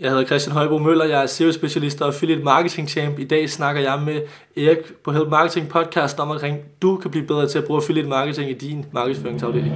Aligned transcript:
Jeg 0.00 0.10
hedder 0.10 0.24
Christian 0.24 0.56
Højbo 0.56 0.78
Møller, 0.78 1.04
jeg 1.04 1.22
er 1.22 1.26
SEO-specialist 1.26 2.00
og 2.00 2.06
affiliate 2.06 2.42
marketing 2.42 2.88
champ. 2.88 3.18
I 3.18 3.24
dag 3.24 3.50
snakker 3.50 3.82
jeg 3.82 4.02
med 4.04 4.20
Erik 4.56 4.78
på 5.04 5.12
Help 5.12 5.28
Marketing 5.28 5.68
podcast 5.68 6.20
om, 6.20 6.30
at 6.30 6.54
du 6.82 6.96
kan 6.96 7.10
blive 7.10 7.26
bedre 7.26 7.48
til 7.48 7.58
at 7.58 7.64
bruge 7.64 7.82
affiliate 7.82 8.08
marketing 8.08 8.50
i 8.50 8.54
din 8.54 8.84
markedsføringsafdeling. 8.92 9.74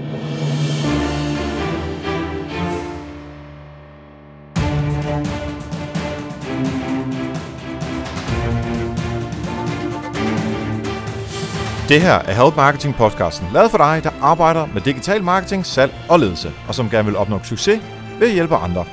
Det 11.89 12.01
her 12.01 12.15
er 12.15 12.45
Help 12.45 12.57
Marketing 12.57 12.95
podcasten, 12.95 13.49
lavet 13.55 13.71
for 13.71 13.79
dig, 13.79 14.01
der 14.05 14.11
arbejder 14.21 14.67
med 14.75 14.83
digital 14.83 15.23
marketing, 15.23 15.67
salg 15.67 15.93
og 16.09 16.19
ledelse, 16.19 16.53
og 16.69 16.75
som 16.75 16.91
gerne 16.91 17.07
vil 17.07 17.17
opnå 17.17 17.41
succes 17.45 17.81
ved 18.19 18.29
at 18.29 18.35
hjælpe 18.35 18.55
andre. 18.57 18.85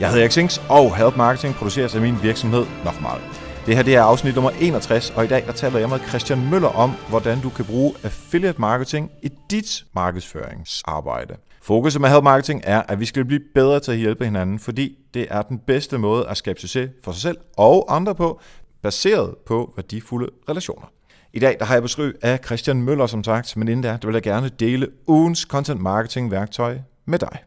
Jeg 0.00 0.08
hedder 0.08 0.22
Erik 0.22 0.32
Sings, 0.32 0.60
og 0.68 0.96
Help 0.96 1.16
Marketing 1.16 1.54
produceres 1.54 1.94
af 1.94 2.00
min 2.00 2.22
virksomhed 2.22 2.66
Nokmal. 2.84 3.20
Det 3.66 3.76
her 3.76 3.82
det 3.82 3.94
er 3.94 4.02
afsnit 4.02 4.34
nummer 4.34 4.50
61, 4.50 5.10
og 5.10 5.24
i 5.24 5.28
dag 5.28 5.46
der 5.46 5.52
taler 5.52 5.78
jeg 5.78 5.88
med 5.88 5.98
Christian 6.08 6.50
Møller 6.50 6.68
om, 6.68 6.90
hvordan 7.08 7.40
du 7.40 7.50
kan 7.50 7.64
bruge 7.64 7.94
affiliate 8.02 8.60
marketing 8.60 9.10
i 9.22 9.28
dit 9.50 9.84
markedsføringsarbejde. 9.94 11.36
Fokuset 11.62 12.00
med 12.00 12.08
Help 12.08 12.24
Marketing 12.24 12.60
er, 12.64 12.82
at 12.88 13.00
vi 13.00 13.04
skal 13.04 13.24
blive 13.24 13.40
bedre 13.54 13.80
til 13.80 13.92
at 13.92 13.98
hjælpe 13.98 14.24
hinanden, 14.24 14.58
fordi 14.58 14.98
det 15.14 15.26
er 15.30 15.42
den 15.42 15.58
bedste 15.58 15.98
måde 15.98 16.28
at 16.28 16.36
skabe 16.36 16.60
succes 16.60 16.90
for 17.04 17.12
sig 17.12 17.22
selv 17.22 17.38
og 17.56 17.96
andre 17.96 18.14
på, 18.14 18.40
baseret 18.82 19.34
på 19.46 19.72
værdifulde 19.76 20.30
relationer. 20.48 20.86
I 21.32 21.38
dag 21.38 21.56
der 21.58 21.64
har 21.64 21.74
jeg 21.74 21.82
besøg 21.82 22.16
af 22.22 22.40
Christian 22.44 22.82
Møller, 22.82 23.06
som 23.06 23.24
sagt, 23.24 23.56
men 23.56 23.68
inden 23.68 23.82
der, 23.82 23.96
der 23.96 24.08
vil 24.08 24.14
jeg 24.14 24.22
gerne 24.22 24.48
dele 24.48 24.88
ugens 25.06 25.40
content 25.40 25.80
marketing 25.80 26.30
værktøj 26.30 26.78
med 27.06 27.18
dig. 27.18 27.38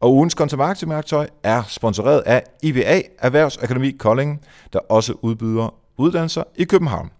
Og 0.00 0.14
ugens 0.14 0.32
content 0.32 0.58
marketing 0.58 0.90
værktøj 0.90 1.28
er 1.42 1.62
sponsoreret 1.68 2.20
af 2.20 2.42
IBA 2.62 3.02
Erhvervsakademi 3.18 3.90
Kolding, 3.90 4.40
der 4.72 4.78
også 4.78 5.14
udbyder 5.22 5.74
uddannelser 5.96 6.42
i 6.56 6.64
København. 6.64 7.10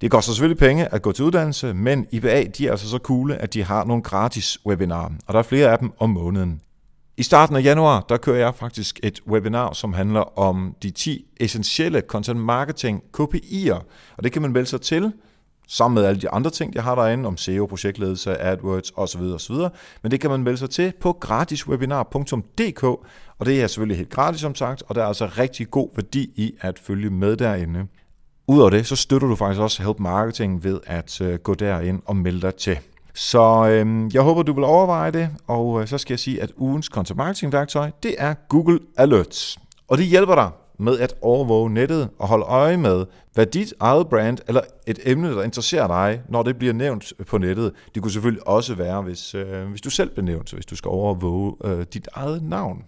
Det 0.00 0.10
koster 0.10 0.32
selvfølgelig 0.32 0.58
penge 0.58 0.94
at 0.94 1.02
gå 1.02 1.12
til 1.12 1.24
uddannelse, 1.24 1.74
men 1.74 2.06
IBA 2.10 2.44
de 2.44 2.66
er 2.66 2.70
altså 2.70 2.88
så 2.88 2.98
coole, 2.98 3.36
at 3.36 3.54
de 3.54 3.64
har 3.64 3.84
nogle 3.84 4.02
gratis 4.02 4.58
webinarer, 4.66 5.10
og 5.26 5.32
der 5.32 5.38
er 5.38 5.42
flere 5.42 5.72
af 5.72 5.78
dem 5.78 5.92
om 5.98 6.10
måneden. 6.10 6.60
I 7.16 7.22
starten 7.22 7.56
af 7.56 7.64
januar, 7.64 8.04
der 8.08 8.16
kører 8.16 8.38
jeg 8.38 8.54
faktisk 8.54 9.00
et 9.02 9.20
webinar, 9.26 9.72
som 9.72 9.92
handler 9.92 10.38
om 10.38 10.74
de 10.82 10.90
10 10.90 11.24
essentielle 11.40 12.00
content 12.00 12.40
marketing 12.40 13.02
KPI'er, 13.20 13.82
og 14.16 14.24
det 14.24 14.32
kan 14.32 14.42
man 14.42 14.52
melde 14.52 14.66
sig 14.66 14.80
til 14.80 15.12
sammen 15.68 15.94
med 15.94 16.08
alle 16.08 16.20
de 16.20 16.30
andre 16.30 16.50
ting, 16.50 16.74
jeg 16.74 16.82
har 16.82 16.94
derinde, 16.94 17.26
om 17.26 17.36
SEO, 17.36 17.66
projektledelse, 17.66 18.38
AdWords 18.38 18.92
osv. 18.96 19.20
osv. 19.20 19.54
Men 20.02 20.10
det 20.10 20.20
kan 20.20 20.30
man 20.30 20.42
melde 20.42 20.58
sig 20.58 20.70
til 20.70 20.92
på 21.00 21.12
gratiswebinar.dk, 21.12 22.84
og 23.38 23.46
det 23.46 23.62
er 23.62 23.66
selvfølgelig 23.66 23.96
helt 23.96 24.10
gratis 24.10 24.40
som 24.40 24.54
sagt, 24.54 24.82
og 24.86 24.94
der 24.94 25.02
er 25.02 25.06
altså 25.06 25.26
rigtig 25.26 25.70
god 25.70 25.88
værdi 25.96 26.30
i 26.36 26.54
at 26.60 26.78
følge 26.78 27.10
med 27.10 27.36
derinde. 27.36 27.86
Udover 28.46 28.70
det, 28.70 28.86
så 28.86 28.96
støtter 28.96 29.28
du 29.28 29.36
faktisk 29.36 29.60
også 29.60 29.82
Help 29.82 29.98
Marketing 29.98 30.64
ved 30.64 30.80
at 30.86 31.20
øh, 31.20 31.38
gå 31.38 31.54
derind 31.54 32.02
og 32.06 32.16
melde 32.16 32.40
dig 32.40 32.54
til. 32.54 32.78
Så 33.14 33.68
øhm, 33.68 34.10
jeg 34.14 34.22
håber, 34.22 34.42
du 34.42 34.52
vil 34.52 34.64
overveje 34.64 35.10
det, 35.10 35.30
og 35.46 35.80
øh, 35.80 35.88
så 35.88 35.98
skal 35.98 36.12
jeg 36.12 36.18
sige, 36.18 36.42
at 36.42 36.52
ugens 36.56 36.86
content 36.86 37.16
marketing 37.16 37.52
værktøj, 37.52 37.90
det 38.02 38.14
er 38.18 38.34
Google 38.48 38.78
Alerts. 38.96 39.58
Og 39.88 39.98
det 39.98 40.06
hjælper 40.06 40.34
dig 40.34 40.50
med 40.78 40.98
at 40.98 41.14
overvåge 41.22 41.70
nettet 41.70 42.08
og 42.18 42.28
holde 42.28 42.44
øje 42.44 42.76
med, 42.76 43.06
hvad 43.34 43.46
dit 43.46 43.74
eget 43.80 44.08
brand 44.08 44.38
eller 44.48 44.60
et 44.86 44.98
emne, 45.04 45.30
der 45.30 45.42
interesserer 45.42 45.86
dig, 45.86 46.22
når 46.28 46.42
det 46.42 46.58
bliver 46.58 46.72
nævnt 46.72 47.12
på 47.26 47.38
nettet. 47.38 47.72
Det 47.94 48.02
kunne 48.02 48.12
selvfølgelig 48.12 48.48
også 48.48 48.74
være, 48.74 49.02
hvis, 49.02 49.34
øh, 49.34 49.64
hvis 49.64 49.80
du 49.80 49.90
selv 49.90 50.10
bliver 50.10 50.24
nævnt, 50.24 50.52
hvis 50.52 50.66
du 50.66 50.76
skal 50.76 50.88
overvåge 50.88 51.54
øh, 51.64 51.86
dit 51.94 52.08
eget 52.12 52.42
navn. 52.42 52.84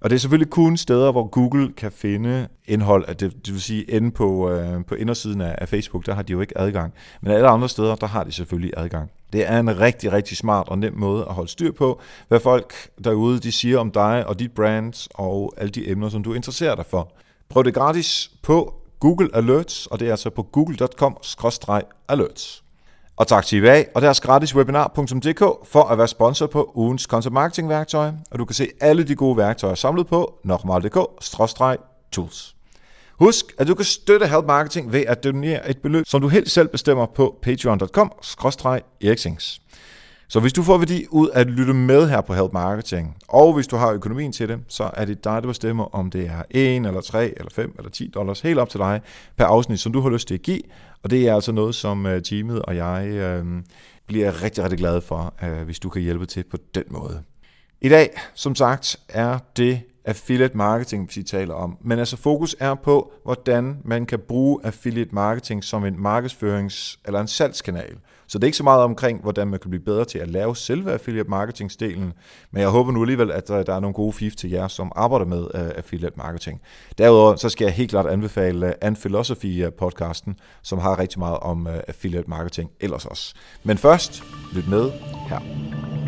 Og 0.00 0.10
det 0.10 0.16
er 0.16 0.20
selvfølgelig 0.20 0.50
kun 0.50 0.76
steder, 0.76 1.12
hvor 1.12 1.26
Google 1.26 1.72
kan 1.72 1.92
finde 1.92 2.48
indhold, 2.66 3.04
at 3.08 3.20
det, 3.20 3.46
det 3.46 3.52
vil 3.52 3.62
sige 3.62 3.82
inde 3.82 4.10
på, 4.10 4.50
øh, 4.50 4.84
på 4.84 4.94
indersiden 4.94 5.40
af, 5.40 5.54
af 5.58 5.68
Facebook, 5.68 6.06
der 6.06 6.14
har 6.14 6.22
de 6.22 6.32
jo 6.32 6.40
ikke 6.40 6.58
adgang. 6.58 6.94
Men 7.20 7.32
alle 7.32 7.48
andre 7.48 7.68
steder, 7.68 7.94
der 7.94 8.06
har 8.06 8.24
de 8.24 8.32
selvfølgelig 8.32 8.72
adgang. 8.76 9.10
Det 9.32 9.50
er 9.50 9.60
en 9.60 9.80
rigtig, 9.80 10.12
rigtig 10.12 10.36
smart 10.36 10.68
og 10.68 10.78
nem 10.78 10.94
måde 10.96 11.24
at 11.28 11.34
holde 11.34 11.50
styr 11.50 11.72
på, 11.72 12.00
hvad 12.28 12.40
folk 12.40 12.74
derude 13.04 13.38
de 13.38 13.52
siger 13.52 13.78
om 13.78 13.90
dig 13.90 14.26
og 14.26 14.38
dit 14.38 14.52
brand 14.52 15.08
og 15.14 15.52
alle 15.56 15.70
de 15.70 15.90
emner, 15.90 16.08
som 16.08 16.22
du 16.22 16.34
interesserer 16.34 16.74
dig 16.74 16.86
for. 16.86 17.12
Prøv 17.48 17.64
det 17.64 17.74
gratis 17.74 18.30
på 18.42 18.74
Google 19.00 19.28
Alerts, 19.34 19.86
og 19.86 20.00
det 20.00 20.06
er 20.06 20.10
altså 20.10 20.30
på 20.30 20.42
google.com-alerts. 20.42 22.65
Og 23.16 23.26
tak 23.26 23.46
til 23.46 23.58
IVA 23.58 23.84
og 23.94 24.02
deres 24.02 24.20
gratis 24.20 24.54
webinar.dk 24.54 25.68
for 25.68 25.82
at 25.82 25.98
være 25.98 26.08
sponsor 26.08 26.46
på 26.46 26.72
ugens 26.74 27.02
content 27.02 27.32
marketing 27.32 27.68
værktøj, 27.68 28.10
og 28.30 28.38
du 28.38 28.44
kan 28.44 28.54
se 28.54 28.68
alle 28.80 29.04
de 29.04 29.14
gode 29.14 29.36
værktøjer 29.36 29.74
samlet 29.74 30.06
på 30.06 30.38
nokmal.dk-tools. 30.44 32.56
Husk, 33.18 33.46
at 33.58 33.66
du 33.66 33.74
kan 33.74 33.84
støtte 33.84 34.26
Help 34.26 34.44
Marketing 34.46 34.92
ved 34.92 35.04
at 35.06 35.24
donere 35.24 35.70
et 35.70 35.82
beløb, 35.82 36.06
som 36.06 36.20
du 36.20 36.28
helt 36.28 36.50
selv 36.50 36.68
bestemmer 36.68 37.06
på 37.06 37.38
patreon.com-eriksings. 37.42 39.60
Så 40.28 40.40
hvis 40.40 40.52
du 40.52 40.62
får 40.62 40.78
værdi 40.78 41.06
ud 41.10 41.28
af 41.28 41.40
at 41.40 41.46
lytte 41.46 41.74
med 41.74 42.08
her 42.08 42.20
på 42.20 42.34
Help 42.34 42.52
Marketing, 42.52 43.16
og 43.28 43.52
hvis 43.52 43.66
du 43.66 43.76
har 43.76 43.92
økonomien 43.92 44.32
til 44.32 44.48
det, 44.48 44.58
så 44.68 44.90
er 44.94 45.04
det 45.04 45.24
dig, 45.24 45.42
der 45.42 45.48
bestemmer, 45.48 45.94
om 45.94 46.10
det 46.10 46.26
er 46.26 46.42
1 46.50 46.86
eller 46.86 47.00
3 47.00 47.24
eller 47.36 47.50
5 47.54 47.74
eller 47.78 47.90
10 47.90 48.10
dollars, 48.14 48.40
helt 48.40 48.58
op 48.58 48.68
til 48.68 48.80
dig 48.80 49.00
per 49.36 49.44
afsnit, 49.44 49.80
som 49.80 49.92
du 49.92 50.00
har 50.00 50.10
lyst 50.10 50.28
til 50.28 50.34
at 50.34 50.42
give. 50.42 50.60
Og 51.02 51.10
det 51.10 51.28
er 51.28 51.34
altså 51.34 51.52
noget, 51.52 51.74
som 51.74 52.06
øh, 52.06 52.22
teamet 52.22 52.62
og 52.62 52.76
jeg 52.76 53.08
øh, 53.08 53.44
bliver 54.06 54.42
rigtig, 54.42 54.64
rigtig 54.64 54.78
glade 54.78 55.00
for, 55.00 55.34
øh, 55.42 55.62
hvis 55.62 55.78
du 55.78 55.88
kan 55.88 56.02
hjælpe 56.02 56.26
til 56.26 56.44
på 56.50 56.56
den 56.74 56.84
måde. 56.90 57.22
I 57.80 57.88
dag, 57.88 58.20
som 58.34 58.54
sagt, 58.54 58.96
er 59.08 59.38
det 59.56 59.80
affiliate 60.04 60.56
marketing, 60.56 61.10
vi 61.14 61.22
taler 61.22 61.54
om. 61.54 61.78
Men 61.80 61.98
altså 61.98 62.16
fokus 62.16 62.56
er 62.58 62.74
på, 62.74 63.12
hvordan 63.24 63.76
man 63.84 64.06
kan 64.06 64.18
bruge 64.18 64.60
affiliate 64.64 65.14
marketing 65.14 65.64
som 65.64 65.84
en 65.84 65.94
markedsførings- 65.94 66.96
eller 67.04 67.20
en 67.20 67.28
salgskanal. 67.28 67.96
Så 68.28 68.38
det 68.38 68.44
er 68.44 68.46
ikke 68.46 68.56
så 68.56 68.64
meget 68.64 68.82
omkring, 68.82 69.22
hvordan 69.22 69.48
man 69.48 69.60
kan 69.60 69.70
blive 69.70 69.84
bedre 69.84 70.04
til 70.04 70.18
at 70.18 70.30
lave 70.30 70.56
selve 70.56 70.92
affiliate 70.92 71.30
marketing-delen, 71.30 72.12
men 72.50 72.60
jeg 72.60 72.68
håber 72.68 72.92
nu 72.92 73.02
alligevel, 73.02 73.30
at 73.30 73.50
øh, 73.50 73.66
der 73.66 73.74
er 73.74 73.80
nogle 73.80 73.94
gode 73.94 74.12
fif 74.12 74.36
til 74.36 74.50
jer, 74.50 74.68
som 74.68 74.92
arbejder 74.96 75.26
med 75.26 75.40
uh, 75.40 75.50
affiliate 75.54 76.16
marketing. 76.16 76.60
Derudover 76.98 77.36
så 77.36 77.48
skal 77.48 77.64
jeg 77.64 77.74
helt 77.74 77.90
klart 77.90 78.06
anbefale 78.06 78.66
uh, 78.66 78.72
An 78.80 78.96
Philosophy-podcasten, 78.96 80.34
som 80.62 80.78
har 80.78 80.98
rigtig 80.98 81.18
meget 81.18 81.38
om 81.38 81.66
uh, 81.66 81.72
affiliate 81.88 82.30
marketing 82.30 82.70
ellers 82.80 83.06
også. 83.06 83.34
Men 83.62 83.78
først, 83.78 84.22
lyt 84.54 84.68
med 84.68 84.90
her. 85.28 86.05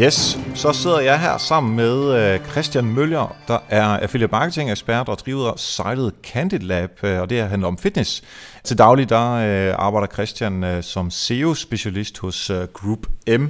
Yes, 0.00 0.38
så 0.54 0.72
sidder 0.72 1.00
jeg 1.00 1.20
her 1.20 1.38
sammen 1.38 1.76
med 1.76 2.14
øh, 2.14 2.40
Christian 2.50 2.84
Møller, 2.84 3.36
der 3.48 3.58
er 3.68 3.84
affiliate 3.84 4.30
marketing 4.30 4.70
ekspert 4.70 5.08
og 5.08 5.18
driver 5.18 5.56
sitet 5.56 6.12
Candid 6.22 6.58
Lab, 6.58 6.90
øh, 7.02 7.20
og 7.20 7.30
det 7.30 7.42
handler 7.42 7.68
om 7.68 7.78
fitness. 7.78 8.22
Til 8.64 8.78
daglig 8.78 9.08
der 9.08 9.32
øh, 9.32 9.74
arbejder 9.78 10.06
Christian 10.06 10.82
som 10.82 11.10
SEO-specialist 11.10 12.18
hos 12.18 12.52
Group 12.72 13.06
M. 13.28 13.46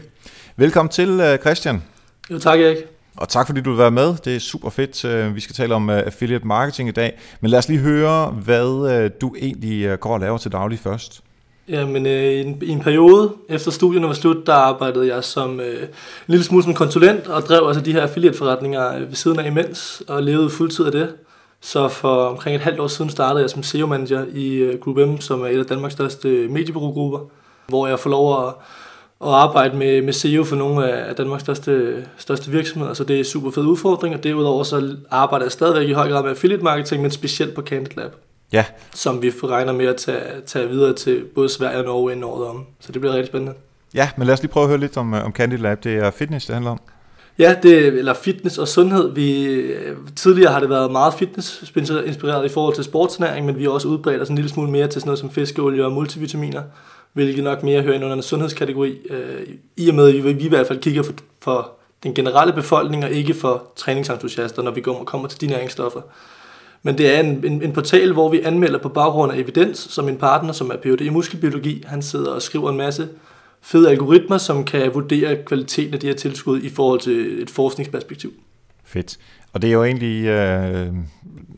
Velkommen 0.56 0.90
til, 0.90 1.38
Christian. 1.40 1.82
Jo, 2.30 2.38
tak 2.38 2.60
Erik. 2.60 2.76
Og 3.16 3.28
tak 3.28 3.46
fordi 3.46 3.60
du 3.60 3.70
vil 3.70 3.78
være 3.78 3.90
med. 3.90 4.16
Det 4.24 4.36
er 4.36 4.40
super 4.40 4.70
fedt. 4.70 5.34
Vi 5.34 5.40
skal 5.40 5.54
tale 5.54 5.74
om 5.74 5.90
affiliate 5.90 6.46
marketing 6.46 6.88
i 6.88 6.92
dag. 6.92 7.18
Men 7.40 7.50
lad 7.50 7.58
os 7.58 7.68
lige 7.68 7.80
høre, 7.80 8.26
hvad 8.26 9.10
du 9.10 9.34
egentlig 9.38 10.00
går 10.00 10.14
og 10.14 10.20
laver 10.20 10.38
til 10.38 10.52
daglig 10.52 10.78
først. 10.78 11.22
Jamen, 11.68 12.06
øh, 12.06 12.32
i, 12.32 12.40
en, 12.40 12.62
i 12.62 12.68
en 12.68 12.80
periode 12.80 13.32
efter 13.48 13.70
studierne 13.70 14.06
var 14.06 14.12
slut, 14.12 14.46
der 14.46 14.52
arbejdede 14.52 15.14
jeg 15.14 15.24
som 15.24 15.60
øh, 15.60 15.82
en 15.82 15.88
lille 16.26 16.44
smule 16.44 16.64
som 16.64 16.74
konsulent 16.74 17.26
og 17.26 17.42
drev 17.42 17.66
altså 17.66 17.82
de 17.82 17.92
her 17.92 18.02
affiliate-forretninger 18.02 18.94
øh, 18.94 19.00
ved 19.00 19.14
siden 19.14 19.38
af 19.38 19.46
imens 19.46 20.02
og 20.08 20.22
levede 20.22 20.50
fuldtid 20.50 20.84
af 20.84 20.92
det. 20.92 21.14
Så 21.60 21.88
for 21.88 22.26
omkring 22.26 22.56
et 22.56 22.62
halvt 22.62 22.80
år 22.80 22.86
siden 22.86 23.10
startede 23.10 23.42
jeg 23.42 23.50
som 23.50 23.62
SEO-manager 23.62 24.24
i 24.34 24.54
øh, 24.54 24.80
Group 24.80 24.96
M, 24.96 25.20
som 25.20 25.42
er 25.42 25.46
et 25.46 25.58
af 25.58 25.66
Danmarks 25.66 25.94
største 25.94 26.28
mediebureaugrupper, 26.28 27.18
hvor 27.68 27.86
jeg 27.86 27.98
får 27.98 28.10
lov 28.10 28.46
at, 28.46 28.54
at 29.20 29.34
arbejde 29.34 29.76
med, 29.76 30.02
med 30.02 30.12
SEO 30.12 30.44
for 30.44 30.56
nogle 30.56 30.92
af 30.92 31.14
Danmarks 31.14 31.42
største, 31.42 32.04
største 32.16 32.50
virksomheder, 32.50 32.94
så 32.94 33.04
det 33.04 33.20
er 33.20 33.24
super 33.24 33.50
fed 33.50 33.64
udfordring, 33.64 34.14
og 34.14 34.24
derudover 34.24 34.62
så 34.62 34.96
arbejder 35.10 35.44
jeg 35.44 35.52
stadigvæk 35.52 35.88
i 35.88 35.92
høj 35.92 36.08
grad 36.08 36.22
med 36.22 36.30
affiliate 36.30 36.64
marketing, 36.64 37.02
men 37.02 37.10
specielt 37.10 37.54
på 37.54 37.62
Candid 37.62 37.96
Lab 37.96 38.14
ja. 38.54 38.64
som 38.94 39.22
vi 39.22 39.30
regner 39.30 39.72
med 39.72 39.86
at 39.86 39.96
tage, 39.96 40.22
tage 40.46 40.68
videre 40.68 40.92
til 40.92 41.24
både 41.34 41.48
Sverige 41.48 41.78
og 41.78 41.84
Norge 41.84 42.12
inden 42.12 42.24
året 42.24 42.46
om. 42.46 42.66
Så 42.80 42.92
det 42.92 43.00
bliver 43.00 43.14
rigtig 43.14 43.26
spændende. 43.26 43.54
Ja, 43.94 44.10
men 44.16 44.26
lad 44.26 44.34
os 44.34 44.42
lige 44.42 44.52
prøve 44.52 44.64
at 44.64 44.68
høre 44.68 44.80
lidt 44.80 44.96
om, 44.96 45.14
øh, 45.14 45.24
om 45.24 45.32
Candid 45.32 45.58
Lab. 45.58 45.84
Det 45.84 45.94
er 45.94 46.10
fitness, 46.10 46.46
det 46.46 46.54
handler 46.54 46.70
om. 46.70 46.80
Ja, 47.38 47.56
det, 47.62 47.86
eller 47.86 48.14
fitness 48.14 48.58
og 48.58 48.68
sundhed. 48.68 49.12
Vi, 49.12 49.44
øh, 49.44 49.96
tidligere 50.16 50.52
har 50.52 50.60
det 50.60 50.70
været 50.70 50.92
meget 50.92 51.14
fitness 51.14 51.60
inspireret 52.06 52.44
i 52.44 52.48
forhold 52.48 52.74
til 52.74 52.84
sportsnæring, 52.84 53.46
men 53.46 53.58
vi 53.58 53.64
har 53.64 53.70
også 53.70 53.88
udbredt 53.88 54.22
os 54.22 54.28
en 54.28 54.34
lille 54.34 54.50
smule 54.50 54.70
mere 54.70 54.86
til 54.86 55.00
sådan 55.00 55.08
noget 55.08 55.18
som 55.18 55.30
fiskeolie 55.30 55.84
og 55.84 55.92
multivitaminer, 55.92 56.62
hvilket 57.12 57.44
nok 57.44 57.62
mere 57.62 57.82
hører 57.82 57.94
ind 57.94 58.04
under 58.04 58.16
en 58.16 58.22
sundhedskategori, 58.22 58.98
øh, 59.10 59.46
i 59.76 59.88
og 59.88 59.94
med 59.94 60.08
at 60.08 60.14
vi, 60.14 60.32
vi 60.32 60.44
i 60.44 60.48
hvert 60.48 60.66
fald 60.66 60.78
kigger 60.80 61.02
for, 61.02 61.12
for 61.40 61.70
den 62.02 62.14
generelle 62.14 62.52
befolkning 62.52 63.04
og 63.04 63.10
ikke 63.10 63.34
for 63.34 63.62
træningsentusiaster, 63.76 64.62
når 64.62 64.70
vi 64.70 64.80
kommer 64.80 65.28
til 65.28 65.40
de 65.40 65.46
næringsstoffer. 65.46 66.00
Men 66.86 66.98
det 66.98 67.14
er 67.14 67.20
en, 67.20 67.44
en, 67.44 67.62
en 67.62 67.72
portal, 67.72 68.12
hvor 68.12 68.28
vi 68.28 68.40
anmelder 68.40 68.78
på 68.78 68.88
baggrund 68.88 69.32
af 69.32 69.38
evidens, 69.38 69.78
som 69.78 70.08
en 70.08 70.16
partner, 70.16 70.52
som 70.52 70.70
er 70.70 70.76
Ph.D. 70.76 71.00
i 71.00 71.08
muskelbiologi, 71.08 71.84
han 71.86 72.02
sidder 72.02 72.30
og 72.30 72.42
skriver 72.42 72.70
en 72.70 72.76
masse 72.76 73.08
fede 73.60 73.90
algoritmer, 73.90 74.38
som 74.38 74.64
kan 74.64 74.94
vurdere 74.94 75.36
kvaliteten 75.46 75.94
af 75.94 76.00
de 76.00 76.06
her 76.06 76.14
tilskud 76.14 76.62
i 76.62 76.68
forhold 76.68 77.00
til 77.00 77.42
et 77.42 77.50
forskningsperspektiv. 77.50 78.32
Fedt. 78.84 79.18
Og 79.54 79.62
det 79.62 79.68
er 79.68 79.72
jo 79.72 79.84
egentlig 79.84 80.24
øh, 80.24 80.94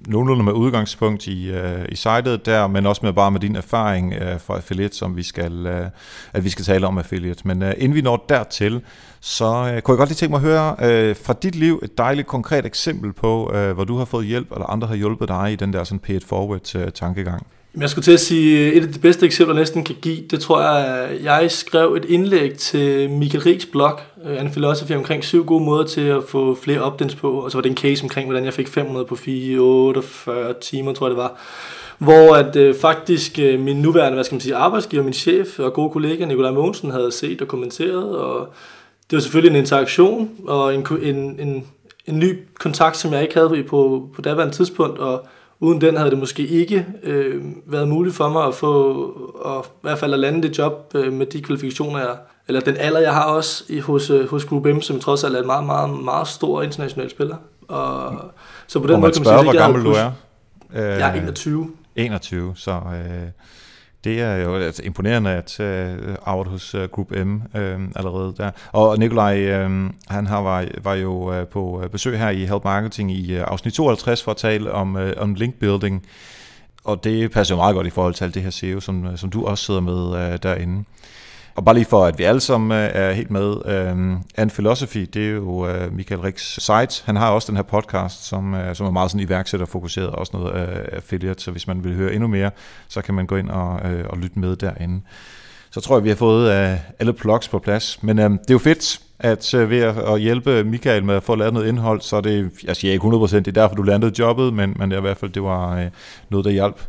nogenlunde 0.09 0.45
med 0.45 0.53
udgangspunkt 0.53 1.27
i, 1.27 1.51
øh, 1.51 1.85
i 1.89 1.97
sitet 1.97 2.47
der, 2.47 2.67
men 2.67 2.87
også 2.87 3.01
med 3.05 3.13
bare 3.13 3.31
med 3.31 3.41
din 3.41 3.57
erfaring 3.57 4.15
øh, 4.15 4.41
fra 4.41 4.57
affiliate, 4.57 4.97
som 4.97 5.17
vi 5.17 5.23
skal, 5.23 5.67
øh, 5.67 5.87
at 6.33 6.45
vi 6.45 6.49
skal 6.49 6.65
tale 6.65 6.87
om 6.87 6.99
affiliate. 6.99 7.49
Men 7.49 7.63
øh, 7.63 7.75
inden 7.79 7.95
vi 7.95 8.01
når 8.01 8.25
dertil, 8.29 8.81
så 9.21 9.45
øh, 9.47 9.83
kunne 9.83 9.93
jeg 9.93 9.99
godt 9.99 10.09
lige 10.09 10.15
tænke 10.15 10.31
mig 10.31 10.39
at 10.39 10.43
høre 10.43 10.77
øh, 10.83 11.17
fra 11.17 11.33
dit 11.33 11.55
liv 11.55 11.81
et 11.83 11.99
dejligt 11.99 12.27
konkret 12.27 12.67
eksempel 12.67 13.13
på, 13.13 13.53
øh, 13.55 13.73
hvor 13.73 13.85
du 13.85 13.97
har 13.97 14.05
fået 14.05 14.27
hjælp, 14.27 14.53
eller 14.53 14.67
andre 14.67 14.89
har 14.89 14.95
hjulpet 14.95 15.29
dig 15.29 15.53
i 15.53 15.57
den 15.57 15.73
der 15.73 15.85
sådan 15.85 15.99
pay 15.99 16.15
it 16.15 16.25
forward 16.25 16.77
øh, 16.77 16.93
tankegang. 16.93 17.47
Jeg 17.81 17.91
skulle 17.91 18.03
til 18.03 18.13
at 18.13 18.21
sige, 18.21 18.67
øh, 18.67 18.73
et 18.73 18.83
af 18.83 18.93
de 18.93 18.99
bedste 18.99 19.27
eksempler, 19.27 19.55
jeg 19.55 19.61
næsten 19.61 19.85
kan 19.85 19.97
give, 20.03 20.23
det 20.31 20.41
tror 20.41 20.61
jeg, 20.61 21.09
øh, 21.13 21.25
jeg 21.25 21.51
skrev 21.51 21.95
et 21.95 22.05
indlæg 22.05 22.55
til 22.55 23.11
Michael 23.11 23.45
Rigs 23.45 23.67
blog, 23.67 24.01
øh, 24.25 24.41
en 24.41 24.53
filosofi 24.53 24.95
omkring 24.95 25.25
syv 25.25 25.45
gode 25.45 25.65
måder 25.65 25.85
til 25.85 26.01
at 26.01 26.25
få 26.29 26.55
flere 26.55 26.81
opdens 26.81 27.15
på, 27.15 27.31
og 27.31 27.51
så 27.51 27.59
var 27.59 27.63
det 27.63 27.71
en 27.71 27.77
case 27.77 28.03
omkring, 28.03 28.27
hvordan 28.27 28.45
jeg 28.45 28.55
fik 28.55 28.69
500 28.69 29.07
på 29.07 29.17
4, 29.17 29.59
48 29.59 30.55
timer, 30.61 30.93
tror 30.93 31.07
jeg 31.07 31.11
det 31.11 31.23
var. 31.23 31.41
Hvor 31.99 32.35
at 32.35 32.57
øh, 32.57 32.75
faktisk 32.75 33.39
øh, 33.39 33.61
min 33.61 33.77
nuværende, 33.77 34.15
hvad 34.15 34.25
skal 34.25 34.35
man 34.35 34.41
sige, 34.41 34.55
arbejdsgiver, 34.55 35.03
min 35.03 35.13
chef 35.13 35.59
og 35.59 35.73
gode 35.73 35.91
kollega 35.91 36.25
Nikolaj 36.25 36.51
Mogensen 36.51 36.91
havde 36.91 37.13
set 37.13 37.43
og 37.43 37.49
kommenteret, 37.49 38.17
og 38.17 38.49
det 39.11 39.17
var 39.17 39.21
selvfølgelig 39.21 39.57
en 39.57 39.63
interaktion 39.63 40.31
og 40.47 40.75
en, 40.75 40.87
en, 41.03 41.41
en, 41.41 41.67
en 42.07 42.19
ny 42.19 42.39
kontakt, 42.59 42.97
som 42.97 43.13
jeg 43.13 43.23
ikke 43.23 43.35
havde 43.35 43.65
på, 43.69 44.09
på 44.15 44.23
daværende 44.23 44.55
tidspunkt, 44.55 44.99
og 44.99 45.27
uden 45.61 45.81
den 45.81 45.97
havde 45.97 46.11
det 46.11 46.19
måske 46.19 46.47
ikke 46.47 46.87
øh, 47.03 47.45
været 47.67 47.89
muligt 47.89 48.15
for 48.17 48.29
mig 48.29 48.45
at 48.45 48.55
få, 48.55 48.93
og 49.41 49.67
i 49.69 49.79
hvert 49.83 49.99
fald 49.99 50.13
at 50.13 50.19
lande 50.19 50.43
det 50.49 50.59
job 50.59 50.93
øh, 50.95 51.13
med 51.13 51.27
de 51.27 51.43
kvalifikationer, 51.43 51.99
jeg, 51.99 52.17
eller 52.49 52.61
den 52.61 52.77
alder, 52.77 53.01
jeg 53.01 53.15
har 53.15 53.25
også 53.25 53.65
i, 53.69 53.79
hos, 53.79 54.11
øh, 54.11 54.29
hos 54.29 54.45
Group 54.45 54.67
M, 54.67 54.81
som 54.81 55.01
trods 55.01 55.25
alt 55.25 55.37
er 55.37 55.41
en 55.41 55.47
meget, 55.47 55.67
meget, 55.67 55.91
meget 56.05 56.29
stor 56.29 56.63
international 56.63 57.11
spiller. 57.11 57.37
Og, 57.69 58.15
så 58.67 58.81
på 58.81 58.87
den 58.87 59.01
måde 59.01 59.13
kan 59.13 59.23
man 59.25 59.39
sige, 59.39 59.43
hvor 59.43 59.59
gammel 59.59 59.85
du 59.85 59.91
er? 59.91 60.13
Jeg 60.73 61.11
er 61.11 61.15
21. 61.15 61.71
21, 61.97 62.53
så... 62.57 62.71
Øh 62.73 63.31
det 64.07 64.21
er 64.21 64.37
jo 64.37 64.57
altså, 64.57 64.83
imponerende 64.83 65.31
at 65.31 65.61
øh, 65.61 66.09
uh, 66.09 66.15
arbejde 66.23 66.51
hos 66.51 66.75
uh, 66.75 66.83
Group 66.83 67.11
M 67.11 67.35
uh, 67.35 67.61
allerede 67.97 68.35
der. 68.37 68.51
Og 68.73 68.99
Nikolaj, 68.99 69.65
uh, 69.65 69.71
han 70.09 70.27
har 70.27 70.41
var, 70.41 70.65
var 70.83 70.95
jo 70.95 71.41
uh, 71.41 71.47
på 71.47 71.83
besøg 71.93 72.19
her 72.19 72.31
i 72.31 72.45
Help 72.45 72.65
Marketing 72.65 73.13
i 73.13 73.37
uh, 73.37 73.43
afsnit 73.47 73.75
52 73.75 74.23
for 74.23 74.31
at 74.31 74.37
tale 74.37 74.73
om, 74.73 74.97
uh, 74.97 75.11
om 75.17 75.35
link 75.35 75.55
building. 75.55 76.07
Og 76.85 77.05
det 77.05 77.31
passer 77.31 77.55
jo 77.55 77.61
meget 77.61 77.75
godt 77.75 77.87
i 77.87 77.91
forhold 77.91 78.15
til 78.15 78.25
alt 78.25 78.35
det 78.35 78.43
her 78.43 78.51
SEO, 78.51 78.81
som, 78.81 79.17
som 79.17 79.31
du 79.31 79.47
også 79.47 79.65
sidder 79.65 79.81
med 79.81 80.33
uh, 80.33 80.39
derinde. 80.43 80.85
Og 81.57 81.65
bare 81.65 81.75
lige 81.75 81.85
for, 81.85 82.05
at 82.05 82.19
vi 82.19 82.25
alle 82.25 82.41
sammen 82.41 82.73
øh, 82.73 82.91
er 82.93 83.13
helt 83.13 83.31
med. 83.31 83.57
Øh, 83.67 83.93
uh, 83.93 84.21
And 84.37 84.51
Philosophy, 84.51 85.09
det 85.15 85.27
er 85.27 85.31
jo 85.31 85.69
uh, 85.69 85.93
Michael 85.93 86.21
Ricks 86.21 86.65
site. 86.65 87.03
Han 87.05 87.17
har 87.17 87.31
også 87.31 87.47
den 87.47 87.57
her 87.57 87.63
podcast, 87.63 88.27
som, 88.27 88.55
uh, 88.55 88.61
som 88.75 88.87
er 88.87 88.91
meget 88.91 89.11
sådan 89.11 89.27
iværksætterfokuseret, 89.27 90.11
også 90.11 90.37
noget 90.37 90.53
uh, 90.53 90.79
affiliate, 90.93 91.43
så 91.43 91.51
hvis 91.51 91.67
man 91.67 91.85
vil 91.85 91.95
høre 91.95 92.13
endnu 92.13 92.29
mere, 92.29 92.51
så 92.89 93.03
kan 93.03 93.15
man 93.15 93.27
gå 93.27 93.37
ind 93.37 93.51
og, 93.51 93.81
uh, 93.85 94.07
og 94.09 94.19
lytte 94.19 94.39
med 94.39 94.57
derinde. 94.57 95.01
Så 95.71 95.81
tror 95.81 95.97
jeg, 95.97 96.05
vi 96.05 96.09
har 96.09 96.17
fået 96.17 96.73
uh, 96.73 96.79
alle 96.99 97.13
plugs 97.13 97.49
på 97.49 97.59
plads. 97.59 98.03
Men 98.03 98.19
uh, 98.19 98.25
det 98.25 98.33
er 98.33 98.55
jo 98.55 98.59
fedt, 98.59 99.01
at 99.19 99.55
uh, 99.55 99.71
ved 99.71 99.81
at 99.83 100.21
hjælpe 100.21 100.65
Michael 100.65 101.05
med 101.05 101.15
at 101.15 101.23
få 101.23 101.35
lavet 101.35 101.53
noget 101.53 101.69
indhold, 101.69 102.01
så 102.01 102.17
er 102.17 102.21
det, 102.21 102.45
altså 102.45 102.67
jeg 102.67 102.77
siger 102.77 102.93
ikke 102.93 103.07
100%, 103.07 103.37
det 103.37 103.49
er 103.49 103.53
derfor, 103.53 103.75
du 103.75 103.83
landede 103.83 104.13
jobbet, 104.19 104.55
men, 104.55 104.77
men 104.79 104.91
det 104.91 104.97
er 104.97 105.01
i 105.01 105.07
hvert 105.07 105.17
fald, 105.17 105.31
det 105.31 105.43
var 105.43 105.73
uh, 105.73 105.87
noget, 106.31 106.45
der 106.45 106.51
hjalp 106.51 106.81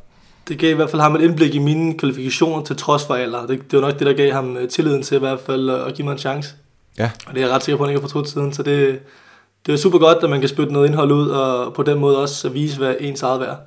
det 0.47 0.59
gav 0.59 0.71
i 0.71 0.73
hvert 0.73 0.89
fald 0.89 1.01
ham 1.01 1.15
et 1.15 1.21
indblik 1.21 1.55
i 1.55 1.59
mine 1.59 1.97
kvalifikationer 1.97 2.63
til 2.63 2.75
trods 2.75 3.05
for 3.05 3.13
alder. 3.13 3.45
Det, 3.45 3.71
det 3.71 3.81
var 3.81 3.87
nok 3.87 3.99
det, 3.99 4.07
der 4.07 4.13
gav 4.13 4.33
ham 4.33 4.57
øh, 4.57 4.69
tilliden 4.69 5.03
til 5.03 5.15
i 5.15 5.19
hvert 5.19 5.39
fald 5.39 5.69
at 5.69 5.93
give 5.93 6.05
mig 6.05 6.11
en 6.11 6.17
chance. 6.17 6.55
Ja. 6.97 7.11
Og 7.27 7.33
det 7.33 7.41
er 7.41 7.45
jeg 7.45 7.55
ret 7.55 7.63
sikker 7.63 7.77
på, 7.77 7.83
at 7.83 7.87
han 7.87 7.91
ikke 7.91 8.01
har 8.01 8.07
fortrudt 8.07 8.29
siden. 8.29 8.53
Så 8.53 8.63
det, 8.63 8.99
det 9.65 9.73
er 9.73 9.77
super 9.77 9.97
godt, 9.97 10.17
at 10.23 10.29
man 10.29 10.39
kan 10.39 10.49
spytte 10.49 10.73
noget 10.73 10.87
indhold 10.87 11.11
ud, 11.11 11.29
og 11.29 11.73
på 11.73 11.83
den 11.83 11.99
måde 11.99 12.21
også 12.21 12.49
vise, 12.49 12.77
hvad 12.77 12.95
ens 12.99 13.23
eget 13.23 13.39
værd. 13.39 13.57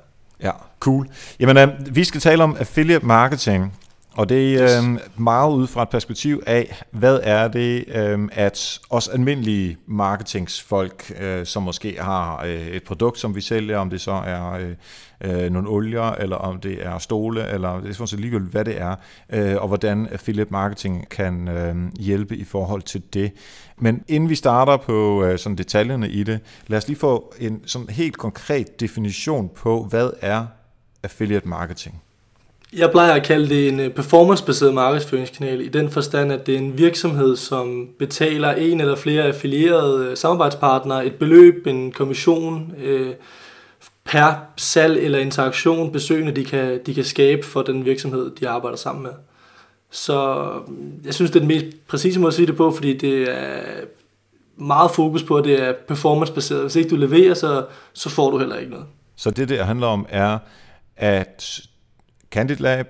Ja, 0.43 0.51
cool. 0.79 1.07
Jamen, 1.39 1.57
øh, 1.57 1.67
vi 1.95 2.03
skal 2.03 2.21
tale 2.21 2.43
om 2.43 2.55
affiliate 2.59 3.05
marketing. 3.05 3.77
Og 4.15 4.29
det 4.29 4.55
er 4.55 4.81
øh, 4.81 4.99
meget 5.17 5.53
ud 5.53 5.67
fra 5.67 5.83
et 5.83 5.89
perspektiv 5.89 6.43
af, 6.47 6.83
hvad 6.91 7.19
er 7.23 7.47
det, 7.47 7.85
øh, 7.87 8.29
at 8.31 8.79
os 8.89 9.07
almindelige 9.07 9.77
marketingsfolk, 9.85 11.13
øh, 11.21 11.45
som 11.45 11.63
måske 11.63 11.97
har 11.99 12.43
øh, 12.45 12.67
et 12.67 12.83
produkt, 12.83 13.19
som 13.19 13.35
vi 13.35 13.41
sælger, 13.41 13.77
om 13.77 13.89
det 13.89 14.01
så 14.01 14.11
er 14.11 14.51
øh, 14.51 14.75
øh, 15.23 15.51
nogle 15.51 15.69
olier, 15.69 16.11
eller 16.11 16.35
om 16.35 16.59
det 16.59 16.85
er 16.85 16.97
stole, 16.97 17.49
eller 17.49 17.79
det 17.79 17.89
er 17.89 17.93
sådan 17.93 18.07
set 18.07 18.19
ligegyldigt, 18.19 18.51
hvad 18.51 18.65
det 18.65 18.81
er, 18.81 18.95
øh, 19.29 19.55
og 19.61 19.67
hvordan 19.67 20.07
affiliate 20.07 20.51
marketing 20.51 21.09
kan 21.09 21.47
øh, 21.47 21.75
hjælpe 21.99 22.37
i 22.37 22.43
forhold 22.43 22.81
til 22.81 23.01
det. 23.13 23.31
Men 23.77 24.03
inden 24.07 24.29
vi 24.29 24.35
starter 24.35 24.77
på 24.77 25.23
øh, 25.23 25.39
sådan 25.39 25.57
detaljerne 25.57 26.09
i 26.09 26.23
det, 26.23 26.39
lad 26.67 26.77
os 26.77 26.87
lige 26.87 26.99
få 26.99 27.33
en 27.39 27.61
sådan 27.65 27.89
helt 27.89 28.17
konkret 28.17 28.79
definition 28.79 29.49
på, 29.55 29.83
hvad 29.83 30.09
er 30.21 30.45
affiliate 31.03 31.47
marketing? 31.47 32.01
Jeg 32.73 32.91
plejer 32.91 33.13
at 33.13 33.23
kalde 33.23 33.49
det 33.49 33.67
en 33.67 33.79
øh, 33.79 33.89
performancebaseret 33.89 34.73
markedsføringskanal 34.73 35.61
i 35.61 35.67
den 35.67 35.89
forstand, 35.89 36.31
at 36.31 36.47
det 36.47 36.55
er 36.55 36.59
en 36.59 36.77
virksomhed, 36.77 37.35
som 37.35 37.89
betaler 37.99 38.51
en 38.51 38.81
eller 38.81 38.95
flere 38.95 39.23
affilierede 39.23 40.05
øh, 40.05 40.17
samarbejdspartnere 40.17 41.05
et 41.05 41.15
beløb, 41.15 41.67
en 41.67 41.91
kommission 41.91 42.73
øh, 42.77 43.13
per 44.03 44.33
salg 44.57 44.97
eller 44.97 45.19
interaktion, 45.19 45.91
besøgende 45.91 46.31
de 46.31 46.45
kan, 46.45 46.79
de 46.85 46.93
kan 46.93 47.03
skabe 47.03 47.45
for 47.45 47.61
den 47.61 47.85
virksomhed, 47.85 48.31
de 48.35 48.49
arbejder 48.49 48.77
sammen 48.77 49.03
med. 49.03 49.11
Så 49.89 50.43
øh, 50.67 51.05
jeg 51.05 51.13
synes, 51.13 51.31
det 51.31 51.35
er 51.35 51.47
den 51.47 51.47
mest 51.47 51.87
præcise 51.87 52.19
måde 52.19 52.27
at 52.27 52.33
sige 52.33 52.47
det 52.47 52.57
på, 52.57 52.71
fordi 52.71 52.97
det 52.97 53.21
er 53.21 53.61
meget 54.57 54.91
fokus 54.91 55.23
på, 55.23 55.37
at 55.37 55.43
det 55.43 55.63
er 55.63 55.73
performancebaseret. 55.87 56.61
Hvis 56.61 56.75
ikke 56.75 56.89
du 56.89 56.95
leverer, 56.95 57.33
så, 57.33 57.65
så 57.93 58.09
får 58.09 58.31
du 58.31 58.37
heller 58.37 58.55
ikke 58.55 58.71
noget. 58.71 58.85
Så 59.15 59.31
det, 59.31 59.49
det 59.49 59.65
handler 59.65 59.87
om, 59.87 60.05
er, 60.09 60.37
at 60.97 61.61
Candid 62.31 62.55
Lab 62.55 62.87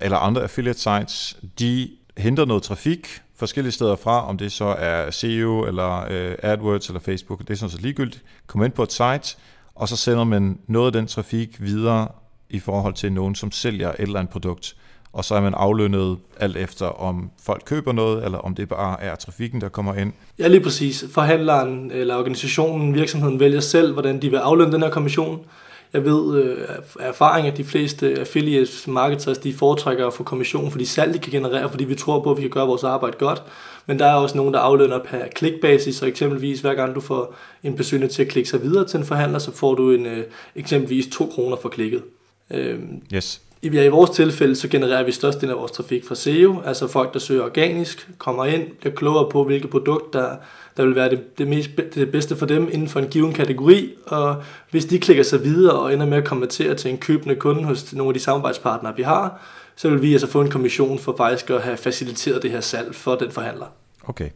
eller 0.00 0.18
andre 0.18 0.42
affiliate 0.42 0.78
sites, 0.78 1.36
de 1.58 1.90
henter 2.16 2.44
noget 2.44 2.62
trafik 2.62 3.22
forskellige 3.36 3.72
steder 3.72 3.96
fra, 3.96 4.28
om 4.28 4.38
det 4.38 4.52
så 4.52 4.64
er 4.64 5.10
SEO 5.10 5.64
eller 5.66 6.06
øh, 6.10 6.34
AdWords 6.42 6.88
eller 6.88 7.00
Facebook, 7.00 7.40
det 7.40 7.50
er 7.50 7.54
sådan 7.54 7.70
set 7.70 7.82
ligegyldigt. 7.82 8.22
Kom 8.46 8.64
ind 8.64 8.72
på 8.72 8.82
et 8.82 8.92
site, 8.92 9.36
og 9.74 9.88
så 9.88 9.96
sender 9.96 10.24
man 10.24 10.58
noget 10.66 10.86
af 10.86 10.92
den 10.92 11.06
trafik 11.06 11.60
videre 11.60 12.08
i 12.50 12.58
forhold 12.58 12.94
til 12.94 13.12
nogen, 13.12 13.34
som 13.34 13.52
sælger 13.52 13.88
et 13.88 14.00
eller 14.00 14.18
andet 14.18 14.32
produkt. 14.32 14.76
Og 15.12 15.24
så 15.24 15.34
er 15.34 15.40
man 15.40 15.54
aflønnet 15.54 16.18
alt 16.40 16.56
efter, 16.56 16.86
om 16.86 17.30
folk 17.42 17.62
køber 17.66 17.92
noget, 17.92 18.24
eller 18.24 18.38
om 18.38 18.54
det 18.54 18.68
bare 18.68 19.02
er 19.02 19.14
trafikken, 19.14 19.60
der 19.60 19.68
kommer 19.68 19.94
ind. 19.94 20.12
Ja, 20.38 20.48
lige 20.48 20.60
præcis. 20.60 21.04
Forhandleren 21.12 21.90
eller 21.90 22.16
organisationen, 22.16 22.94
virksomheden 22.94 23.40
vælger 23.40 23.60
selv, 23.60 23.92
hvordan 23.92 24.22
de 24.22 24.30
vil 24.30 24.36
aflønne 24.36 24.72
den 24.72 24.82
her 24.82 24.90
kommission. 24.90 25.44
Jeg 25.92 26.04
ved 26.04 26.42
øh, 26.42 26.56
af 27.00 27.08
erfaring, 27.08 27.46
at 27.46 27.56
de 27.56 27.64
fleste 27.64 28.20
affiliates 28.20 28.86
marketers, 28.86 29.38
de 29.38 29.54
foretrækker 29.54 30.06
at 30.06 30.14
få 30.14 30.22
kommission, 30.22 30.70
fordi 30.70 30.84
salg 30.84 31.14
de 31.14 31.18
kan 31.18 31.32
generere, 31.32 31.70
fordi 31.70 31.84
vi 31.84 31.94
tror 31.94 32.22
på, 32.22 32.30
at 32.30 32.36
vi 32.36 32.42
kan 32.42 32.50
gøre 32.50 32.66
vores 32.66 32.84
arbejde 32.84 33.16
godt. 33.18 33.42
Men 33.86 33.98
der 33.98 34.06
er 34.06 34.14
også 34.14 34.36
nogen, 34.36 34.54
der 34.54 34.60
aflønner 34.60 34.98
per 34.98 35.26
klikbasis, 35.34 35.96
så 35.96 36.06
eksempelvis 36.06 36.60
hver 36.60 36.74
gang 36.74 36.94
du 36.94 37.00
får 37.00 37.34
en 37.62 37.76
besøgende 37.76 38.08
til 38.08 38.22
at 38.22 38.28
klikke 38.28 38.50
sig 38.50 38.62
videre 38.62 38.86
til 38.86 38.98
en 38.98 39.04
forhandler, 39.04 39.38
så 39.38 39.52
får 39.52 39.74
du 39.74 39.90
en, 39.90 40.06
øh, 40.06 40.24
eksempelvis 40.56 41.06
2 41.06 41.26
kroner 41.34 41.56
for 41.56 41.68
klikket. 41.68 42.02
Øh, 42.50 42.78
yes. 43.14 43.40
I, 43.62 43.68
ja, 43.68 43.84
I 43.84 43.88
vores 43.88 44.10
tilfælde, 44.10 44.56
så 44.56 44.68
genererer 44.68 45.02
vi 45.02 45.12
størstedelen 45.12 45.54
af 45.54 45.60
vores 45.60 45.72
trafik 45.72 46.04
fra 46.04 46.14
SEO, 46.14 46.60
altså 46.64 46.86
folk, 46.88 47.12
der 47.12 47.18
søger 47.18 47.44
organisk, 47.44 48.08
kommer 48.18 48.44
ind, 48.44 48.62
bliver 48.80 48.94
klogere 48.94 49.30
på, 49.30 49.44
hvilke 49.44 49.68
produkt, 49.68 50.12
der, 50.12 50.36
der 50.76 50.84
vil 50.84 50.94
være 50.94 51.10
det, 51.10 51.38
det, 51.38 51.48
mest, 51.48 51.70
det 51.94 52.12
bedste 52.12 52.36
for 52.36 52.46
dem 52.46 52.68
inden 52.72 52.88
for 52.88 53.00
en 53.00 53.08
given 53.08 53.32
kategori, 53.32 53.94
og 54.06 54.42
hvis 54.70 54.84
de 54.84 54.98
klikker 54.98 55.22
sig 55.22 55.44
videre 55.44 55.78
og 55.78 55.92
ender 55.92 56.06
med 56.06 56.18
at 56.18 56.24
konvertere 56.24 56.74
til 56.74 56.90
en 56.90 56.98
købende 56.98 57.34
kunde 57.34 57.64
hos 57.64 57.92
nogle 57.92 58.10
af 58.10 58.14
de 58.14 58.20
samarbejdspartnere, 58.20 58.96
vi 58.96 59.02
har, 59.02 59.40
så 59.76 59.88
vil 59.88 60.02
vi 60.02 60.12
altså 60.12 60.26
få 60.26 60.40
en 60.40 60.50
kommission 60.50 60.98
for 60.98 61.14
faktisk 61.16 61.50
at 61.50 61.62
have 61.62 61.76
faciliteret 61.76 62.42
det 62.42 62.50
her 62.50 62.60
salg 62.60 62.94
for 62.94 63.14
den 63.14 63.30
forhandler. 63.30 63.66
Okay. 64.04 64.28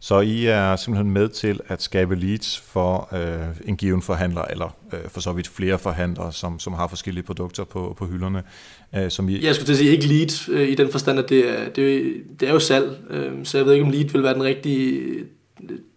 Så 0.00 0.20
I 0.20 0.46
er 0.46 0.76
simpelthen 0.76 1.10
med 1.12 1.28
til 1.28 1.60
at 1.68 1.82
skabe 1.82 2.14
leads 2.14 2.58
for 2.58 3.08
øh, 3.12 3.68
en 3.68 3.76
given 3.76 4.02
forhandler, 4.02 4.42
eller 4.42 4.76
øh, 4.92 4.98
for 5.08 5.20
så 5.20 5.32
vidt 5.32 5.48
flere 5.48 5.78
forhandlere, 5.78 6.32
som, 6.32 6.58
som 6.58 6.72
har 6.72 6.88
forskellige 6.88 7.24
produkter 7.24 7.64
på, 7.64 7.94
på 7.98 8.06
hylderne. 8.06 8.42
Øh, 8.96 9.10
som 9.10 9.28
I... 9.28 9.44
Jeg 9.44 9.54
skulle 9.54 9.66
til 9.66 9.72
at 9.72 9.78
sige 9.78 9.90
ikke 9.90 10.06
lead 10.06 10.48
øh, 10.50 10.68
i 10.68 10.74
den 10.74 10.90
forstand, 10.90 11.18
at 11.18 11.28
det 11.28 11.50
er, 11.50 11.68
det, 11.68 11.96
er, 11.96 12.02
det 12.40 12.48
er 12.48 12.52
jo 12.52 12.58
salg, 12.58 12.96
øh, 13.10 13.32
så 13.44 13.58
jeg 13.58 13.66
ved 13.66 13.72
ikke, 13.72 13.84
om 13.84 13.90
lead 13.90 14.04
vil 14.04 14.22
være 14.22 14.34
den 14.34 14.42
rigtige 14.42 15.24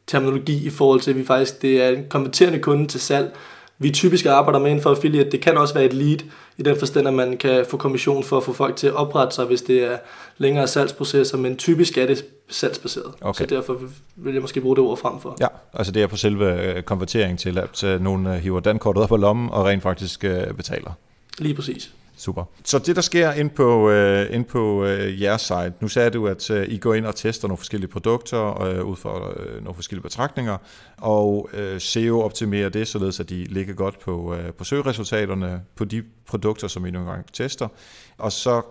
terminologi 0.07 0.65
i 0.65 0.69
forhold 0.69 0.99
til, 0.99 1.11
at 1.11 1.17
vi 1.17 1.25
faktisk 1.25 1.61
det 1.61 1.83
er 1.83 1.89
en 1.89 2.05
konverterende 2.09 2.59
kunde 2.59 2.87
til 2.87 2.99
salg, 2.99 3.35
vi 3.79 3.91
typisk 3.91 4.25
arbejder 4.25 4.59
med 4.59 4.69
inden 4.69 4.83
for 4.83 4.89
affiliate. 4.89 5.31
Det 5.31 5.41
kan 5.41 5.57
også 5.57 5.73
være 5.73 5.85
et 5.85 5.93
lead 5.93 6.19
i 6.57 6.63
den 6.63 6.79
forstand, 6.79 7.07
at 7.07 7.13
man 7.13 7.37
kan 7.37 7.65
få 7.69 7.77
kommission 7.77 8.23
for 8.23 8.37
at 8.37 8.43
få 8.43 8.53
folk 8.53 8.75
til 8.75 8.87
at 8.87 8.93
oprette 8.93 9.35
sig, 9.35 9.45
hvis 9.45 9.61
det 9.61 9.83
er 9.83 9.97
længere 10.37 10.67
salgsprocesser, 10.67 11.37
men 11.37 11.57
typisk 11.57 11.97
er 11.97 12.05
det 12.05 12.25
salgsbaseret. 12.49 13.13
Okay. 13.21 13.43
Så 13.43 13.55
derfor 13.55 13.79
vil 14.15 14.33
jeg 14.33 14.41
måske 14.41 14.61
bruge 14.61 14.75
det 14.75 14.83
ord 14.83 14.97
frem 14.97 15.19
for. 15.19 15.37
Ja, 15.39 15.47
altså 15.73 15.91
det 15.91 16.03
er 16.03 16.07
på 16.07 16.17
selve 16.17 16.61
øh, 16.61 16.83
konvertering 16.83 17.39
til, 17.39 17.57
at 17.57 18.01
nogen 18.01 18.27
øh, 18.27 18.33
hiver 18.33 18.59
dankortet 18.59 19.03
op 19.03 19.09
på 19.09 19.17
lommen 19.17 19.49
og 19.49 19.65
rent 19.65 19.83
faktisk 19.83 20.23
øh, 20.23 20.53
betaler. 20.53 20.91
Lige 21.39 21.53
præcis. 21.53 21.91
Super. 22.17 22.43
Så 22.63 22.79
det, 22.79 22.95
der 22.95 23.01
sker 23.01 23.31
ind 23.31 23.49
på, 23.49 23.89
øh, 23.89 24.35
ind 24.35 24.45
på 24.45 24.85
øh, 24.85 25.21
jeres 25.21 25.41
site, 25.41 25.73
nu 25.79 25.87
sagde 25.87 26.09
du, 26.09 26.27
at 26.27 26.49
øh, 26.49 26.67
I 26.69 26.77
går 26.77 26.93
ind 26.93 27.05
og 27.05 27.15
tester 27.15 27.47
nogle 27.47 27.57
forskellige 27.57 27.89
produkter 27.89 28.61
øh, 28.61 28.85
ud 28.85 28.95
fra 28.95 29.31
øh, 29.39 29.63
nogle 29.63 29.75
forskellige 29.75 30.03
betragtninger, 30.03 30.57
og 30.97 31.49
øh, 31.53 31.79
SEO-optimerer 31.79 32.69
det, 32.69 32.87
således 32.87 33.19
at 33.19 33.29
de 33.29 33.43
ligger 33.43 33.73
godt 33.73 33.99
på, 33.99 34.35
øh, 34.35 34.53
på 34.53 34.63
søgeresultaterne 34.63 35.61
på 35.75 35.85
de 35.85 36.03
produkter, 36.27 36.67
som 36.67 36.85
I 36.85 36.91
nogle 36.91 37.09
gange 37.09 37.23
tester, 37.33 37.67
og 38.17 38.31
så 38.31 38.61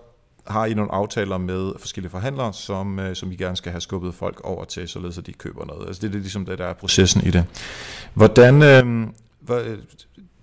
har 0.47 0.67
I 0.67 0.75
nogle 0.75 0.93
aftaler 0.93 1.39
med 1.39 1.73
forskellige 1.79 2.11
forhandlere, 2.11 2.53
som, 2.53 2.99
øh, 2.99 3.17
som 3.17 3.33
I 3.33 3.37
gerne 3.37 3.57
skal 3.57 3.73
have 3.73 3.81
skubbet 3.81 4.15
folk 4.15 4.41
over 4.45 4.65
til, 4.65 4.89
således 4.89 5.19
at 5.19 5.27
de 5.27 5.33
køber 5.33 5.65
noget. 5.65 5.87
Altså 5.87 6.09
det 6.09 6.15
er 6.15 6.19
ligesom 6.19 6.47
det, 6.47 6.59
der 6.59 6.67
er 6.67 6.73
processen 6.73 7.23
i 7.27 7.31
det. 7.31 7.45
Hvordan, 8.15 8.63
øh, 8.63 9.09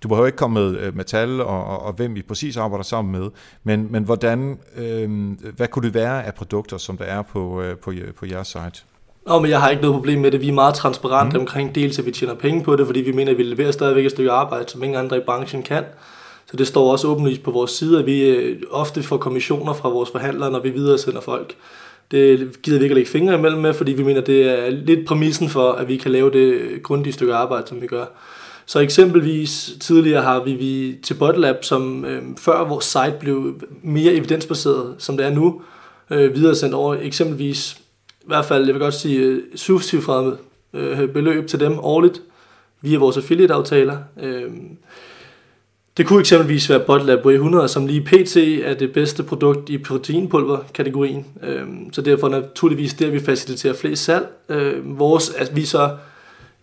du 0.04 0.08
behøver 0.08 0.26
ikke 0.26 0.38
komme 0.38 0.60
med, 0.60 0.78
øh, 0.78 0.96
med 0.96 1.04
tal 1.04 1.40
og, 1.40 1.64
og, 1.64 1.82
og 1.82 1.92
hvem 1.92 2.16
I 2.16 2.22
præcis 2.22 2.56
arbejder 2.56 2.84
sammen 2.84 3.20
med, 3.20 3.30
men, 3.64 3.88
men 3.90 4.04
hvordan, 4.04 4.58
øh, 4.76 5.10
hvad 5.56 5.68
kunne 5.68 5.86
det 5.86 5.94
være 5.94 6.26
af 6.26 6.34
produkter, 6.34 6.78
som 6.78 6.96
der 6.96 7.04
er 7.04 7.22
på, 7.22 7.62
øh, 7.62 7.76
på, 7.76 7.92
på 8.18 8.26
jeres 8.26 8.48
site? 8.48 8.84
Nå, 9.26 9.40
men 9.40 9.50
jeg 9.50 9.60
har 9.60 9.70
ikke 9.70 9.82
noget 9.82 9.94
problem 9.96 10.20
med 10.20 10.30
det. 10.30 10.40
Vi 10.40 10.48
er 10.48 10.52
meget 10.52 10.74
transparente 10.74 11.36
mm. 11.36 11.40
omkring 11.40 11.74
dels, 11.74 11.98
at 11.98 12.06
vi 12.06 12.10
tjener 12.10 12.34
penge 12.34 12.64
på 12.64 12.76
det, 12.76 12.86
fordi 12.86 13.00
vi 13.00 13.12
mener, 13.12 13.32
at 13.32 13.38
vi 13.38 13.42
leverer 13.42 13.70
stadigvæk 13.70 14.04
et 14.04 14.10
stykke 14.10 14.30
arbejde, 14.30 14.70
som 14.70 14.82
ingen 14.82 14.98
andre 14.98 15.16
i 15.16 15.20
branchen 15.26 15.62
kan. 15.62 15.84
Så 16.50 16.56
det 16.56 16.66
står 16.66 16.92
også 16.92 17.08
åbenlyst 17.08 17.42
på 17.42 17.50
vores 17.50 17.70
side, 17.70 17.98
at 17.98 18.06
vi 18.06 18.22
øh, 18.22 18.62
ofte 18.70 19.02
får 19.02 19.16
kommissioner 19.16 19.72
fra 19.72 19.88
vores 19.88 20.10
forhandlere, 20.10 20.50
når 20.50 20.60
vi 20.60 20.70
videre 20.70 20.98
sender 20.98 21.20
folk. 21.20 21.54
Det 22.10 22.62
gider 22.62 22.78
vi 22.78 22.84
ikke 22.84 22.92
at 22.92 22.96
lægge 22.96 23.10
fingre 23.10 23.34
imellem 23.34 23.60
med, 23.60 23.74
fordi 23.74 23.92
vi 23.92 24.02
mener, 24.02 24.20
det 24.20 24.66
er 24.66 24.70
lidt 24.70 25.06
præmissen 25.06 25.48
for, 25.48 25.72
at 25.72 25.88
vi 25.88 25.96
kan 25.96 26.10
lave 26.10 26.30
det 26.30 26.82
grundige 26.82 27.12
stykke 27.12 27.34
arbejde, 27.34 27.68
som 27.68 27.80
vi 27.80 27.86
gør. 27.86 28.04
Så 28.66 28.80
eksempelvis 28.80 29.70
tidligere 29.80 30.22
har 30.22 30.44
vi, 30.44 30.52
vi 30.52 30.98
til 31.02 31.14
Botlab, 31.14 31.64
som 31.64 32.04
øh, 32.04 32.22
før 32.38 32.68
vores 32.68 32.84
site 32.84 33.14
blev 33.20 33.60
mere 33.82 34.12
evidensbaseret, 34.12 34.94
som 34.98 35.16
det 35.16 35.26
er 35.26 35.30
nu, 35.30 35.62
øh, 36.10 36.34
videre 36.34 36.54
sendt 36.54 36.74
over 36.74 36.94
eksempelvis, 36.94 37.76
i 38.20 38.26
hvert 38.26 38.44
fald, 38.44 38.64
jeg 38.64 38.74
vil 38.74 38.82
godt 38.82 38.94
sige, 38.94 39.18
øh, 39.18 39.42
syvcifrede 39.54 40.36
øh, 40.74 41.08
beløb 41.08 41.46
til 41.46 41.60
dem 41.60 41.78
årligt, 41.78 42.22
via 42.80 42.98
vores 42.98 43.16
affiliate-aftaler. 43.16 43.96
Øh, 44.22 44.50
det 45.96 46.06
kunne 46.06 46.20
eksempelvis 46.20 46.70
være 46.70 46.80
Botlab 46.80 47.26
W100, 47.26 47.66
som 47.66 47.86
lige 47.86 48.00
pt. 48.00 48.36
er 48.36 48.74
det 48.74 48.92
bedste 48.92 49.22
produkt 49.22 49.68
i 49.68 49.78
proteinpulver-kategorien. 49.78 51.26
Øh, 51.42 51.66
så 51.92 52.02
derfor 52.02 52.28
naturligvis 52.28 52.94
der, 52.94 53.10
vi 53.10 53.20
faciliterer 53.20 53.74
flest 53.74 54.04
salg. 54.04 54.26
Øh, 54.48 54.98
vores, 54.98 55.30
at 55.30 55.56
vi 55.56 55.64
så 55.64 55.90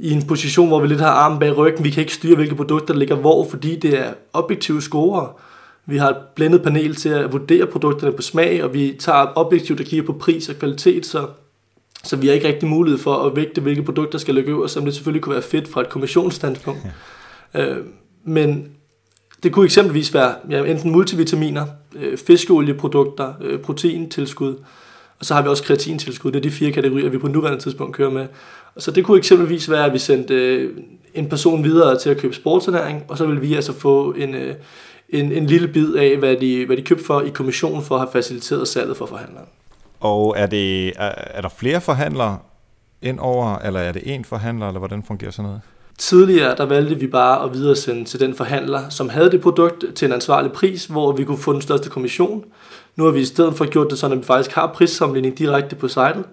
i 0.02 0.12
en 0.12 0.28
position, 0.28 0.68
hvor 0.68 0.80
vi 0.80 0.88
lidt 0.88 1.00
har 1.00 1.10
armen 1.10 1.40
bag 1.40 1.58
ryggen. 1.58 1.84
Vi 1.84 1.90
kan 1.90 2.02
ikke 2.02 2.14
styre, 2.14 2.36
hvilke 2.36 2.56
produkter 2.56 2.94
der 2.94 3.00
ligger 3.00 3.16
hvor, 3.16 3.48
fordi 3.50 3.76
det 3.76 4.00
er 4.00 4.14
objektive 4.34 4.82
scorer. 4.82 5.42
Vi 5.86 5.98
har 5.98 6.10
et 6.10 6.18
blændet 6.36 6.64
panel 6.64 6.96
til 6.96 7.10
at 7.10 7.32
vurdere 7.32 7.66
produkterne 7.66 8.14
på 8.14 8.22
smag, 8.22 8.64
og 8.64 8.74
vi 8.74 8.96
tager 9.00 9.28
objektivt 9.36 9.80
og 9.80 9.86
kigger 9.86 10.06
på 10.06 10.14
pris 10.14 10.50
og 10.50 10.56
kvalitet, 10.56 11.06
så, 11.06 11.28
så 12.04 12.16
vi 12.16 12.28
har 12.28 12.34
ikke 12.34 12.48
rigtig 12.48 12.70
mulighed 12.70 13.00
for 13.00 13.16
at 13.16 13.36
vægte, 13.36 13.62
hvilke 13.62 13.84
produkter 13.84 14.20
skal 14.20 14.36
ligge 14.36 14.52
øverst, 14.52 14.74
som 14.74 14.86
det 14.86 14.94
selvfølgelig 14.94 15.22
kunne 15.22 15.34
være 15.34 15.44
fedt 15.44 15.68
fra 15.68 15.82
et 15.82 15.90
kommissionsstandpunkt. 15.90 16.82
Ja. 17.54 17.70
Øh, 17.70 17.86
men 18.24 18.68
det 19.44 19.52
kunne 19.52 19.66
eksempelvis 19.66 20.14
være 20.14 20.36
ja, 20.50 20.64
enten 20.64 20.92
multivitaminer, 20.92 21.66
øh, 21.96 22.18
fiskeolieprodukter, 22.18 23.34
øh, 23.42 23.60
proteintilskud, 23.60 24.56
og 25.20 25.26
så 25.26 25.34
har 25.34 25.42
vi 25.42 25.48
også 25.48 25.64
kreatintilskud. 25.64 26.32
Det 26.32 26.38
er 26.38 26.44
de 26.44 26.52
fire 26.52 26.72
kategorier, 26.72 27.10
vi 27.10 27.18
på 27.18 27.28
nuværende 27.28 27.64
tidspunkt 27.64 27.96
kører 27.96 28.10
med. 28.10 28.28
Så 28.78 28.92
det 28.92 29.06
kunne 29.06 29.18
eksempelvis 29.18 29.70
være, 29.70 29.86
at 29.86 29.94
vi 29.94 30.00
sendte 30.00 30.34
øh, 30.34 30.78
en 31.14 31.30
person 31.30 31.64
videre 31.64 32.00
til 32.00 32.10
at 32.10 32.18
købe 32.18 32.34
sportsernæring, 32.34 33.04
og 33.08 33.18
så 33.18 33.26
vil 33.26 33.42
vi 33.42 33.56
altså 33.56 33.74
få 33.74 34.12
en, 34.12 34.36
øh, 34.36 34.56
en, 35.10 35.32
en 35.32 35.46
lille 35.46 35.68
bid 35.68 35.96
af, 35.96 36.18
hvad 36.18 36.36
de, 36.36 36.66
hvad 36.66 36.78
de 36.78 36.82
købte 36.82 37.06
for 37.06 37.22
i 37.22 37.30
kommissionen 37.30 37.84
for 37.84 37.96
at 37.96 38.02
have 38.02 38.12
faciliteret 38.12 38.68
salget 38.68 38.98
for 38.98 39.06
forhandleren. 39.06 39.48
Og 40.00 40.36
er, 40.38 40.46
det, 40.46 40.88
er, 40.88 41.12
er 41.16 41.42
der 41.42 41.50
flere 41.50 41.82
forhandlere 41.82 42.38
ind 43.02 43.20
over, 43.20 43.58
eller 43.58 43.80
er 43.80 43.92
det 43.92 44.00
én 44.00 44.24
forhandler, 44.24 44.68
eller 44.68 44.80
hvordan 44.80 45.04
fungerer 45.04 45.32
sådan 45.32 45.46
noget? 45.46 45.62
Tidligere 45.98 46.56
der 46.56 46.66
valgte 46.66 47.00
vi 47.00 47.08
bare 47.08 47.44
at 47.44 47.54
videresende 47.54 48.06
til 48.06 48.20
den 48.20 48.36
forhandler, 48.36 48.90
som 48.90 49.10
havde 49.10 49.32
det 49.32 49.42
produkt 49.42 49.86
til 49.96 50.06
en 50.06 50.12
ansvarlig 50.12 50.52
pris, 50.52 50.86
hvor 50.86 51.12
vi 51.12 51.24
kunne 51.24 51.38
få 51.38 51.54
den 51.54 51.62
største 51.62 51.90
kommission. 51.90 52.44
Nu 52.96 53.04
har 53.04 53.12
vi 53.12 53.20
i 53.20 53.26
stedet 53.26 53.56
for 53.56 53.66
gjort 53.66 53.88
det 53.90 54.00
sådan, 54.00 54.18
at 54.18 54.22
vi 54.22 54.26
faktisk 54.26 54.56
har 54.56 54.68
prissammenligning 54.68 55.38
direkte 55.38 55.76
på 55.76 55.88
sitet. 55.88 56.26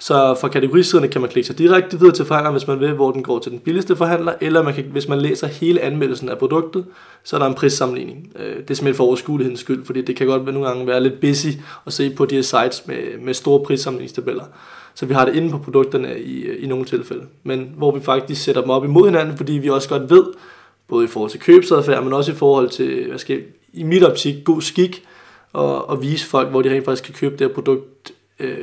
Så 0.00 0.36
fra 0.40 0.48
kategorisiderne 0.48 1.08
kan 1.08 1.20
man 1.20 1.30
klikke 1.30 1.46
sig 1.46 1.58
direkte 1.58 1.98
videre 1.98 2.14
til 2.14 2.24
forhandleren, 2.24 2.54
hvis 2.54 2.66
man 2.66 2.80
vil, 2.80 2.92
hvor 2.92 3.10
den 3.10 3.22
går 3.22 3.38
til 3.38 3.52
den 3.52 3.58
billigste 3.58 3.96
forhandler, 3.96 4.32
eller 4.40 4.62
man 4.62 4.74
kan, 4.74 4.84
hvis 4.84 5.08
man 5.08 5.20
læser 5.20 5.46
hele 5.46 5.80
anmeldelsen 5.80 6.28
af 6.28 6.38
produktet, 6.38 6.84
så 7.24 7.36
er 7.36 7.40
der 7.40 7.46
en 7.46 7.54
prissammenligning. 7.54 8.32
Øh, 8.38 8.44
det 8.44 8.70
er 8.70 8.74
simpelthen 8.74 8.94
for 8.94 9.04
overskuelighedens 9.04 9.60
skyld, 9.60 9.84
fordi 9.84 10.02
det 10.02 10.16
kan 10.16 10.26
godt 10.26 10.44
nogle 10.44 10.68
gange 10.68 10.86
være 10.86 11.02
lidt 11.02 11.20
busy 11.20 11.46
at 11.86 11.92
se 11.92 12.10
på 12.10 12.24
de 12.24 12.34
her 12.34 12.42
sites 12.42 12.86
med, 12.86 12.96
med 13.20 13.34
store 13.34 13.64
prissammenligningstabeller. 13.64 14.44
Så 14.94 15.06
vi 15.06 15.14
har 15.14 15.24
det 15.24 15.34
inde 15.34 15.50
på 15.50 15.58
produkterne 15.58 16.20
i, 16.20 16.56
i 16.56 16.66
nogle 16.66 16.84
tilfælde, 16.84 17.22
men 17.42 17.74
hvor 17.76 17.90
vi 17.94 18.00
faktisk 18.00 18.44
sætter 18.44 18.60
dem 18.60 18.70
op 18.70 18.84
imod 18.84 19.04
hinanden, 19.04 19.36
fordi 19.36 19.52
vi 19.52 19.70
også 19.70 19.88
godt 19.88 20.10
ved, 20.10 20.24
både 20.88 21.04
i 21.04 21.08
forhold 21.08 21.30
til 21.30 21.40
købsadfærd, 21.40 22.04
men 22.04 22.12
også 22.12 22.32
i 22.32 22.34
forhold 22.34 22.68
til, 22.68 23.08
hvad 23.08 23.18
skal, 23.18 23.42
i 23.72 23.82
mit 23.82 24.04
optik, 24.04 24.44
god 24.44 24.60
skik, 24.60 25.04
og, 25.52 25.88
og 25.88 26.02
vise 26.02 26.26
folk, 26.26 26.48
hvor 26.48 26.62
de 26.62 26.70
rent 26.70 26.84
faktisk 26.84 27.04
kan 27.04 27.14
købe 27.14 27.36
det 27.36 27.46
her 27.46 27.54
produkt 27.54 28.12
øh, 28.40 28.58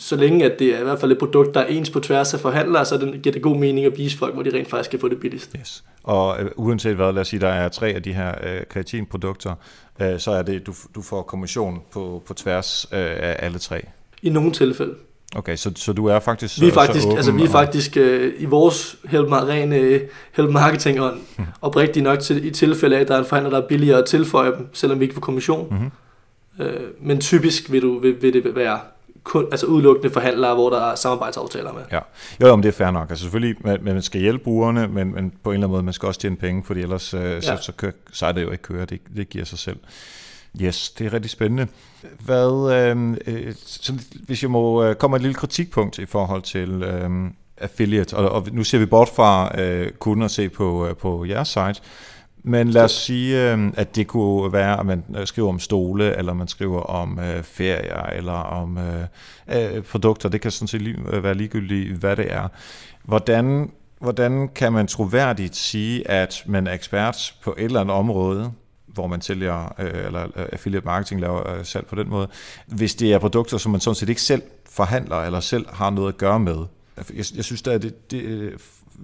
så 0.00 0.16
længe 0.16 0.44
at 0.44 0.58
det 0.58 0.74
er 0.74 0.80
i 0.80 0.82
hvert 0.82 1.00
fald 1.00 1.12
et 1.12 1.18
produkt, 1.18 1.54
der 1.54 1.60
er 1.60 1.66
ens 1.66 1.90
på 1.90 2.00
tværs 2.00 2.34
af 2.34 2.40
forhandlere, 2.40 2.84
så 2.84 2.96
det 2.96 3.22
giver 3.22 3.32
det 3.32 3.42
god 3.42 3.56
mening 3.56 3.86
at 3.86 3.98
vise 3.98 4.18
folk, 4.18 4.34
hvor 4.34 4.42
de 4.42 4.50
rent 4.50 4.70
faktisk 4.70 4.90
kan 4.90 5.00
få 5.00 5.08
det 5.08 5.20
billigst. 5.20 5.50
Yes. 5.60 5.84
Og 6.02 6.42
øh, 6.42 6.50
uanset 6.56 6.96
hvad, 6.96 7.12
lad 7.12 7.20
os 7.20 7.28
sige, 7.28 7.40
der 7.40 7.48
er 7.48 7.68
tre 7.68 7.88
af 7.88 8.02
de 8.02 8.12
her 8.12 8.34
øh, 8.42 8.62
kreatinprodukter, 8.68 9.54
øh, 10.00 10.18
så 10.18 10.30
er 10.30 10.42
det, 10.42 10.66
du, 10.66 10.74
du 10.94 11.02
får 11.02 11.22
kommission 11.22 11.80
på, 11.92 12.22
på 12.26 12.34
tværs 12.34 12.86
øh, 12.92 12.98
af 13.00 13.36
alle 13.38 13.58
tre? 13.58 13.86
I 14.22 14.30
nogle 14.30 14.52
tilfælde. 14.52 14.94
Okay, 15.36 15.56
så, 15.56 15.72
så 15.76 15.92
du 15.92 16.06
er 16.06 16.20
faktisk 16.20 16.60
Vi 16.60 16.68
er 16.68 16.72
faktisk, 16.72 17.02
så 17.02 17.16
altså, 17.16 17.32
vi 17.32 17.42
er 17.42 17.48
faktisk 17.48 17.96
øh, 17.96 18.32
i 18.38 18.44
vores 18.44 18.96
help, 19.04 19.32
ren 19.32 19.72
øh, 19.72 20.00
help 20.32 20.50
marketing 20.50 21.00
og 21.00 21.12
hmm. 21.36 21.46
oprigtigt 21.62 22.02
nok 22.02 22.18
til, 22.18 22.44
i 22.44 22.50
tilfælde 22.50 22.96
af, 22.96 23.00
at 23.00 23.08
der 23.08 23.14
er 23.14 23.18
en 23.18 23.24
forhandler, 23.24 23.50
der 23.50 23.62
er 23.62 23.66
billigere 23.68 23.98
at 23.98 24.04
tilføje 24.04 24.52
dem, 24.52 24.68
selvom 24.72 25.00
vi 25.00 25.04
ikke 25.04 25.14
får 25.14 25.20
kommission. 25.20 25.68
Mm-hmm. 25.70 25.90
Øh, 26.66 26.80
men 27.00 27.20
typisk 27.20 27.72
vil, 27.72 27.82
du, 27.82 27.98
vil, 27.98 28.22
vil 28.22 28.32
det 28.32 28.56
være 28.56 28.78
kun, 29.24 29.46
altså 29.50 29.66
udelukkende 29.66 30.12
forhandlere, 30.12 30.54
hvor 30.54 30.70
der 30.70 30.80
er 30.80 30.94
samarbejdsaftaler 30.94 31.72
med. 31.72 31.82
Ja, 31.92 31.98
jo, 32.40 32.46
jo 32.46 32.56
men 32.56 32.62
det 32.62 32.68
er 32.68 32.72
fair 32.72 32.90
nok. 32.90 33.10
Altså 33.10 33.22
selvfølgelig, 33.22 33.56
man, 33.60 33.78
man 33.82 34.02
skal 34.02 34.20
hjælpe 34.20 34.44
brugerne, 34.44 34.88
men, 34.88 35.14
men 35.14 35.32
på 35.42 35.50
en 35.50 35.54
eller 35.54 35.66
anden 35.66 35.70
måde, 35.70 35.82
man 35.82 35.94
skal 35.94 36.06
også 36.06 36.20
tjene 36.20 36.36
penge, 36.36 36.64
fordi 36.64 36.80
ellers 36.80 37.14
øh, 37.14 37.22
ja. 37.22 37.40
så, 37.40 37.58
så, 37.62 37.72
kører, 37.72 37.92
så 38.12 38.26
er 38.26 38.32
det 38.32 38.42
jo 38.42 38.50
ikke 38.50 38.62
køre, 38.62 38.84
det, 38.84 39.00
det 39.16 39.28
giver 39.28 39.44
sig 39.44 39.58
selv. 39.58 39.78
Yes, 40.60 40.90
det 40.90 41.06
er 41.06 41.12
rigtig 41.12 41.30
spændende. 41.30 41.66
Hvad, 42.24 42.72
øh, 42.74 43.16
øh, 43.26 43.54
så, 43.66 43.92
hvis 44.26 44.42
jeg 44.42 44.50
må 44.50 44.84
øh, 44.84 44.94
komme 44.94 45.16
et 45.16 45.22
lille 45.22 45.34
kritikpunkt 45.34 45.98
i 45.98 46.06
forhold 46.06 46.42
til 46.42 46.82
øh, 46.82 47.10
affiliate, 47.56 48.16
og, 48.16 48.30
og 48.30 48.46
nu 48.52 48.64
ser 48.64 48.78
vi 48.78 48.86
bort 48.86 49.08
fra 49.08 49.60
øh, 49.60 49.92
kun 49.92 50.22
at 50.22 50.30
se 50.30 50.48
på, 50.48 50.86
øh, 50.86 50.96
på 50.96 51.24
jeres 51.24 51.48
site, 51.48 51.80
men 52.42 52.70
lad 52.70 52.84
os 52.84 52.92
sige, 52.92 53.52
øhm, 53.52 53.74
at 53.76 53.96
det 53.96 54.06
kunne 54.06 54.52
være, 54.52 54.80
at 54.80 54.86
man 54.86 55.04
øh, 55.16 55.26
skriver 55.26 55.48
om 55.48 55.58
stole, 55.58 56.16
eller 56.16 56.32
man 56.32 56.48
skriver 56.48 56.80
om 56.80 57.18
øh, 57.18 57.42
ferier, 57.42 58.02
eller 58.02 58.32
om 58.32 58.78
øh, 58.78 59.76
øh, 59.76 59.82
produkter. 59.82 60.28
Det 60.28 60.40
kan 60.40 60.50
sådan 60.50 60.68
set 60.68 60.82
lige, 60.82 60.96
øh, 61.12 61.22
være 61.24 61.34
ligegyldigt, 61.34 61.98
hvad 61.98 62.16
det 62.16 62.32
er. 62.32 62.48
Hvordan, 63.04 63.70
hvordan 64.00 64.48
kan 64.54 64.72
man 64.72 64.86
troværdigt 64.86 65.56
sige, 65.56 66.10
at 66.10 66.42
man 66.46 66.66
er 66.66 66.72
ekspert 66.72 67.34
på 67.42 67.54
et 67.58 67.64
eller 67.64 67.80
andet 67.80 67.96
område, 67.96 68.52
hvor 68.86 69.06
man 69.06 69.20
sælger, 69.20 69.74
øh, 69.78 70.06
eller 70.06 70.24
øh, 70.24 70.46
affiliate 70.52 70.86
marketing 70.86 71.20
laver 71.20 71.50
øh, 71.50 71.64
salg 71.64 71.86
på 71.86 71.94
den 71.94 72.08
måde, 72.08 72.28
hvis 72.66 72.94
det 72.94 73.12
er 73.12 73.18
produkter, 73.18 73.58
som 73.58 73.72
man 73.72 73.80
sådan 73.80 73.94
set 73.94 74.08
ikke 74.08 74.22
selv 74.22 74.42
forhandler, 74.70 75.16
eller 75.16 75.40
selv 75.40 75.66
har 75.72 75.90
noget 75.90 76.08
at 76.08 76.18
gøre 76.18 76.40
med? 76.40 76.66
Jeg, 76.96 77.24
jeg 77.36 77.44
synes, 77.44 77.66
at 77.66 77.82
det, 77.82 78.10
det 78.10 78.52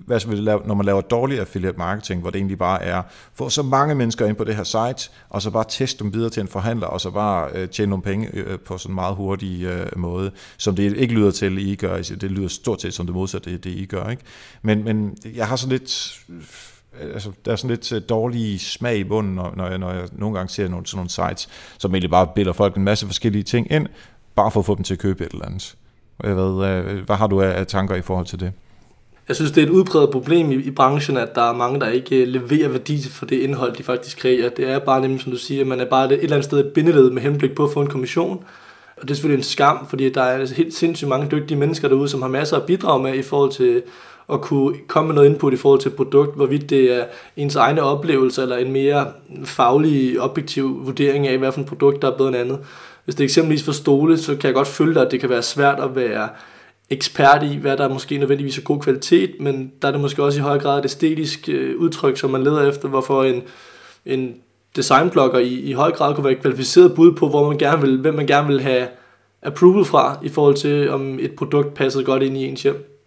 hvad 0.07 0.21
skal 0.21 0.33
vi 0.33 0.37
lave, 0.37 0.61
når 0.65 0.75
man 0.75 0.87
laver 0.87 1.01
dårlig 1.01 1.41
affiliate 1.41 1.79
marketing, 1.79 2.21
hvor 2.21 2.31
det 2.31 2.39
egentlig 2.39 2.59
bare 2.59 2.83
er, 2.83 3.03
få 3.35 3.49
så 3.49 3.63
mange 3.63 3.95
mennesker 3.95 4.27
ind 4.27 4.37
på 4.37 4.45
det 4.45 4.57
her 4.57 4.65
site, 4.65 5.11
og 5.31 5.43
så 5.43 5.51
bare 5.51 5.65
teste 5.69 6.05
dem 6.05 6.15
videre 6.15 6.31
til 6.31 6.41
en 6.41 6.49
forhandler, 6.49 6.87
og 6.87 7.01
så 7.01 7.11
bare 7.11 7.51
øh, 7.55 7.69
tjene 7.69 7.91
nogle 7.91 8.03
penge 8.03 8.31
øh, 8.33 8.53
øh 8.53 8.59
på 8.59 8.79
sådan 8.79 8.93
en 8.93 8.95
meget 8.95 9.17
hurtig 9.17 9.63
øh, 9.63 9.87
måde, 9.97 10.31
som 10.57 10.77
det 10.77 10.97
ikke 10.97 11.15
lyder 11.15 11.31
til, 11.31 11.69
I 11.69 11.75
gør. 11.75 11.97
Det 11.97 12.31
lyder 12.31 12.49
stort 12.49 12.83
set 12.83 12.95
som 12.95 13.07
det 13.07 13.15
modsatte, 13.15 13.53
det, 13.53 13.65
det 13.65 13.71
I 13.71 13.85
gør. 13.85 14.09
Ikke? 14.09 14.23
Men, 14.63 14.85
men 14.85 15.17
jeg 15.35 15.49
har 15.49 15.57
sådan 15.57 15.79
lidt 15.79 16.21
øh, 16.29 17.15
altså, 17.15 17.33
der 17.45 17.53
er 17.53 17.57
sådan 17.57 17.71
lidt 17.71 17.93
øh, 17.93 18.03
dårlig 18.09 18.61
smag 18.61 18.97
i 18.97 19.05
bunden, 19.05 19.35
når, 19.35 19.55
når, 19.57 19.69
jeg, 19.69 19.79
når 19.79 19.93
jeg 19.93 20.09
nogle 20.13 20.37
gange 20.37 20.51
ser 20.51 20.69
nogle, 20.69 20.87
sådan 20.87 20.97
nogle 20.97 21.11
sites, 21.11 21.49
som 21.79 21.95
egentlig 21.95 22.11
bare 22.11 22.29
bilder 22.35 22.53
folk 22.53 22.77
en 22.77 22.85
masse 22.85 23.07
forskellige 23.07 23.43
ting 23.43 23.73
ind, 23.73 23.87
bare 24.35 24.51
for 24.51 24.61
at 24.61 24.67
få 24.67 24.75
dem 24.75 24.85
til 24.85 24.95
at 24.95 25.01
købe 25.01 25.25
et 25.25 25.33
eller 25.33 25.47
andet. 25.47 25.77
Hvad, 26.17 26.95
hvad 26.95 27.17
har 27.17 27.27
du 27.27 27.41
af 27.41 27.67
tanker 27.67 27.95
i 27.95 28.03
forhold 28.03 28.27
til 28.27 28.41
det? 28.41 28.53
Jeg 29.29 29.37
synes, 29.37 29.53
det 29.53 29.63
er 29.63 29.67
et 29.67 29.71
udbredt 29.71 30.11
problem 30.11 30.53
i, 30.53 30.55
i 30.55 30.71
branchen, 30.71 31.17
at 31.17 31.35
der 31.35 31.51
er 31.51 31.53
mange, 31.53 31.81
der 31.81 31.89
ikke 31.89 32.17
øh, 32.17 32.29
leverer 32.29 32.69
værdi 32.69 33.09
for 33.09 33.27
det 33.27 33.37
indhold, 33.37 33.77
de 33.77 33.83
faktisk 33.83 34.19
kreerer. 34.19 34.49
Det 34.49 34.71
er 34.71 34.79
bare 34.79 35.01
nemlig, 35.01 35.21
som 35.21 35.33
du 35.33 35.39
siger, 35.39 35.65
man 35.65 35.81
er 35.81 35.85
bare 35.85 36.05
et 36.05 36.13
eller 36.13 36.37
andet 36.37 36.45
sted 36.45 36.59
et 36.59 36.73
bindeled 36.73 37.11
med 37.11 37.23
henblik 37.23 37.55
på 37.55 37.65
at 37.65 37.71
få 37.73 37.81
en 37.81 37.87
kommission. 37.87 38.45
Og 38.97 39.03
det 39.03 39.11
er 39.11 39.15
selvfølgelig 39.15 39.39
en 39.39 39.45
skam, 39.45 39.87
fordi 39.89 40.09
der 40.09 40.23
er 40.23 40.39
altså 40.39 40.55
helt 40.55 40.75
sindssygt 40.75 41.09
mange 41.09 41.29
dygtige 41.31 41.59
mennesker 41.59 41.89
derude, 41.89 42.09
som 42.09 42.23
har 42.23 42.29
masser 42.29 42.57
at 42.57 42.63
bidrage 42.63 43.03
med 43.03 43.15
i 43.15 43.23
forhold 43.23 43.53
til 43.53 43.83
at 44.33 44.41
kunne 44.41 44.77
komme 44.89 45.09
med 45.09 45.15
noget 45.15 45.29
input 45.29 45.53
i 45.53 45.57
forhold 45.57 45.81
til 45.81 45.89
et 45.89 45.97
produkt, 45.97 46.37
hvorvidt 46.37 46.71
det 46.71 46.93
er 46.93 47.05
ens 47.37 47.57
egne 47.57 47.83
oplevelser 47.83 48.43
eller 48.43 48.57
en 48.57 48.73
mere 48.73 49.07
faglig, 49.45 50.21
objektiv 50.21 50.87
vurdering 50.87 51.29
af, 51.29 51.39
hvad 51.39 51.53
for 51.53 51.61
et 51.61 51.67
produkt, 51.67 52.03
der 52.03 52.13
er 52.13 52.17
bedre 52.17 52.29
end 52.29 52.37
andet. 52.37 52.59
Hvis 53.05 53.15
det 53.15 53.21
er 53.21 53.27
eksempelvis 53.27 53.65
for 53.65 53.73
stole, 53.73 54.19
så 54.19 54.37
kan 54.37 54.47
jeg 54.49 54.55
godt 54.55 54.69
følge 54.69 55.01
at 55.01 55.11
det 55.11 55.21
kan 55.21 55.31
være 55.31 55.43
svært 55.43 55.81
at 55.81 55.97
være 55.97 56.29
ekspert 56.91 57.43
i, 57.43 57.57
hvad 57.57 57.77
der 57.77 57.89
måske 57.89 58.19
nødvendigvis 58.19 58.59
er 58.59 58.63
god 58.63 58.81
kvalitet, 58.81 59.41
men 59.41 59.73
der 59.83 59.89
er 59.89 59.93
det 59.93 60.01
måske 60.01 60.23
også 60.23 60.39
i 60.39 60.43
høj 60.43 60.59
grad 60.59 60.79
et 60.79 60.85
æstetisk 60.85 61.49
øh, 61.49 61.77
udtryk, 61.79 62.19
som 62.19 62.31
man 62.31 62.45
leder 62.45 62.69
efter, 62.69 62.89
hvorfor 62.89 63.25
en, 63.25 63.43
en 64.07 64.35
designblogger 64.77 65.39
i, 65.39 65.55
i 65.55 65.73
høj 65.73 65.93
grad 65.93 66.15
kunne 66.15 66.25
være 66.25 66.33
et 66.33 66.41
kvalificeret 66.41 66.95
bud 66.95 67.13
på, 67.13 67.29
hvor 67.29 67.49
man 67.49 67.59
gerne 67.59 67.83
vil, 67.83 68.01
hvem 68.01 68.15
man 68.15 68.27
gerne 68.27 68.47
vil 68.47 68.61
have 68.61 68.89
approval 69.43 69.85
fra, 69.85 70.19
i 70.23 70.29
forhold 70.29 70.55
til, 70.55 70.91
om 70.91 71.19
et 71.19 71.33
produkt 71.33 71.75
passede 71.75 72.05
godt 72.05 72.23
ind 72.23 72.37
i 72.37 72.45
ens 72.45 72.63
hjem. 72.63 73.01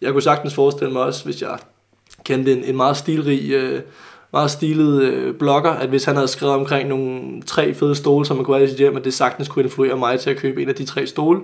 Jeg 0.00 0.12
kunne 0.12 0.22
sagtens 0.22 0.54
forestille 0.54 0.92
mig 0.92 1.02
også, 1.02 1.24
hvis 1.24 1.42
jeg 1.42 1.58
kendte 2.24 2.52
en, 2.52 2.64
en 2.64 2.76
meget 2.76 2.96
stilrig, 2.96 3.50
øh, 3.50 3.80
meget 4.32 4.50
stilet 4.50 5.02
øh, 5.02 5.34
blogger, 5.34 5.70
at 5.70 5.88
hvis 5.88 6.04
han 6.04 6.14
havde 6.14 6.28
skrevet 6.28 6.54
omkring 6.54 6.88
nogle 6.88 7.42
tre 7.46 7.74
fede 7.74 7.94
stole, 7.94 8.26
som 8.26 8.36
man 8.36 8.44
kunne 8.44 8.56
have 8.56 8.66
i 8.66 8.70
sit 8.70 8.78
hjem, 8.78 8.96
at 8.96 9.04
det 9.04 9.14
sagtens 9.14 9.48
kunne 9.48 9.64
influere 9.64 9.96
mig 9.96 10.20
til 10.20 10.30
at 10.30 10.36
købe 10.36 10.62
en 10.62 10.68
af 10.68 10.74
de 10.74 10.84
tre 10.84 11.06
stole, 11.06 11.40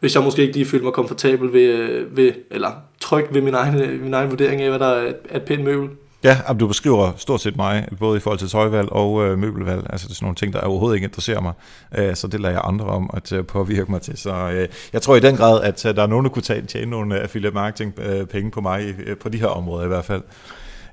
hvis 0.00 0.14
jeg 0.14 0.22
måske 0.22 0.42
ikke 0.42 0.54
lige 0.54 0.66
følte 0.66 0.84
mig 0.84 0.92
komfortabel 0.92 1.52
ved, 1.52 1.60
øh, 1.60 2.16
ved 2.16 2.32
eller 2.50 2.70
tryg 3.00 3.26
ved 3.30 3.40
min 3.40 3.54
egen, 3.54 3.74
øh, 3.74 4.02
min 4.02 4.14
egen 4.14 4.30
vurdering 4.30 4.62
af, 4.62 4.68
hvad 4.68 4.78
der 4.78 4.86
er 4.86 5.08
et, 5.08 5.16
et 5.34 5.42
pænt 5.42 5.64
møbel. 5.64 5.88
Ja, 6.24 6.38
du 6.60 6.66
beskriver 6.66 7.12
stort 7.16 7.40
set 7.40 7.56
mig, 7.56 7.88
både 7.98 8.16
i 8.16 8.20
forhold 8.20 8.38
til 8.38 8.48
tøjvalg 8.48 8.92
og 8.92 9.24
øh, 9.24 9.38
møbelvalg. 9.38 9.86
Altså 9.90 10.06
det 10.06 10.12
er 10.12 10.14
sådan 10.14 10.24
nogle 10.24 10.36
ting, 10.36 10.52
der 10.52 10.60
overhovedet 10.60 10.96
ikke 10.96 11.04
interesserer 11.04 11.40
mig. 11.40 11.52
Øh, 11.98 12.16
så 12.16 12.26
det 12.26 12.40
lader 12.40 12.54
jeg 12.54 12.62
andre 12.64 12.86
om 12.86 13.10
at 13.14 13.32
øh, 13.32 13.44
påvirke 13.44 13.90
mig 13.90 14.02
til. 14.02 14.18
Så 14.18 14.50
øh, 14.50 14.68
jeg 14.92 15.02
tror 15.02 15.16
i 15.16 15.20
den 15.20 15.36
grad, 15.36 15.62
at 15.62 15.86
øh, 15.86 15.96
der 15.96 16.02
er 16.02 16.06
nogen, 16.06 16.24
der 16.24 16.30
kunne 16.30 16.42
tage, 16.42 16.62
tjene 16.62 16.90
nogle 16.90 17.16
øh, 17.16 17.22
affiliate 17.22 17.54
marketing 17.54 17.94
øh, 17.98 18.26
penge 18.26 18.50
på 18.50 18.60
mig, 18.60 18.94
øh, 19.06 19.16
på 19.16 19.28
de 19.28 19.38
her 19.38 19.46
områder 19.46 19.84
i 19.84 19.88
hvert 19.88 20.04
fald. 20.04 20.22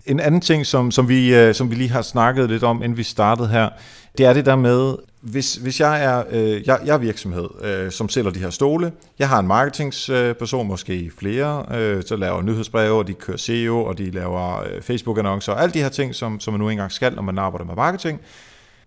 En 0.06 0.20
anden 0.20 0.42
ting, 0.42 0.66
som, 0.66 0.92
som, 0.92 1.10
vi, 1.10 1.36
øh, 1.36 1.54
som 1.54 1.70
vi 1.72 1.76
lige 1.76 1.90
har 1.90 2.02
snakket 2.02 2.50
lidt 2.50 2.64
om, 2.64 2.84
inden 2.84 2.98
vi 2.98 3.04
startede 3.04 3.48
her, 3.48 3.70
det 4.18 4.26
er 4.26 4.34
det 4.34 4.46
der 4.46 4.56
med, 4.56 4.96
hvis, 5.26 5.56
hvis 5.56 5.80
jeg 5.80 6.04
er, 6.04 6.24
øh, 6.32 6.68
jeg, 6.68 6.80
jeg 6.86 6.94
er 6.94 6.98
virksomhed, 6.98 7.48
øh, 7.64 7.92
som 7.92 8.10
sælger 8.10 8.32
de 8.32 8.40
her 8.40 8.50
stole, 8.50 8.92
jeg 9.20 9.30
har 9.30 9.40
en 9.40 9.48
marketingsperson, 9.48 10.66
øh, 10.66 10.68
måske 10.68 11.12
flere, 11.18 11.66
øh, 11.72 12.04
så 12.06 12.16
laver 12.16 12.42
nyhedsbreve, 12.42 12.98
og 12.98 13.08
de 13.08 13.14
kører 13.14 13.38
SEO, 13.38 13.84
og 13.84 13.98
de 13.98 14.12
laver 14.12 14.64
øh, 14.64 14.82
Facebook-annoncer, 14.82 15.54
og 15.54 15.62
alle 15.62 15.74
de 15.74 15.82
her 15.82 15.90
ting, 15.90 16.16
som, 16.16 16.40
som 16.40 16.54
man 16.54 16.60
nu 16.60 16.70
engang 16.70 16.92
skal, 16.92 17.16
når 17.16 17.22
man 17.22 17.38
arbejder 17.38 17.66
med 17.66 17.76
marketing. 17.76 18.22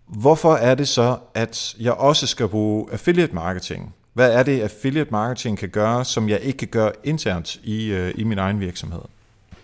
Hvorfor 0.07 0.55
er 0.55 0.75
det 0.75 0.89
så, 0.89 1.17
at 1.35 1.77
jeg 1.81 1.93
også 1.93 2.27
skal 2.27 2.49
bruge 2.49 2.87
affiliate 2.93 3.35
marketing? 3.35 3.95
Hvad 4.13 4.33
er 4.33 4.43
det, 4.43 4.61
affiliate 4.61 5.11
marketing 5.11 5.59
kan 5.59 5.69
gøre, 5.69 6.05
som 6.05 6.29
jeg 6.29 6.41
ikke 6.41 6.59
kan 6.59 6.69
gøre 6.69 6.93
internt 7.05 7.57
i, 7.65 7.93
øh, 7.93 8.15
i 8.15 8.25
min 8.25 8.39
egen 8.39 8.61
virksomhed? 8.61 9.01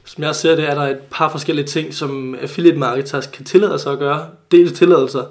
Som 0.04 0.24
jeg 0.24 0.34
ser 0.34 0.56
det, 0.56 0.70
er 0.70 0.74
der 0.74 0.82
et 0.82 0.98
par 1.10 1.28
forskellige 1.30 1.66
ting, 1.66 1.94
som 1.94 2.34
affiliate 2.42 2.78
marketers 2.78 3.26
kan 3.26 3.44
tillade 3.44 3.78
sig 3.78 3.92
at 3.92 3.98
gøre. 3.98 4.26
Dels 4.50 4.78
tilladelser, 4.78 5.24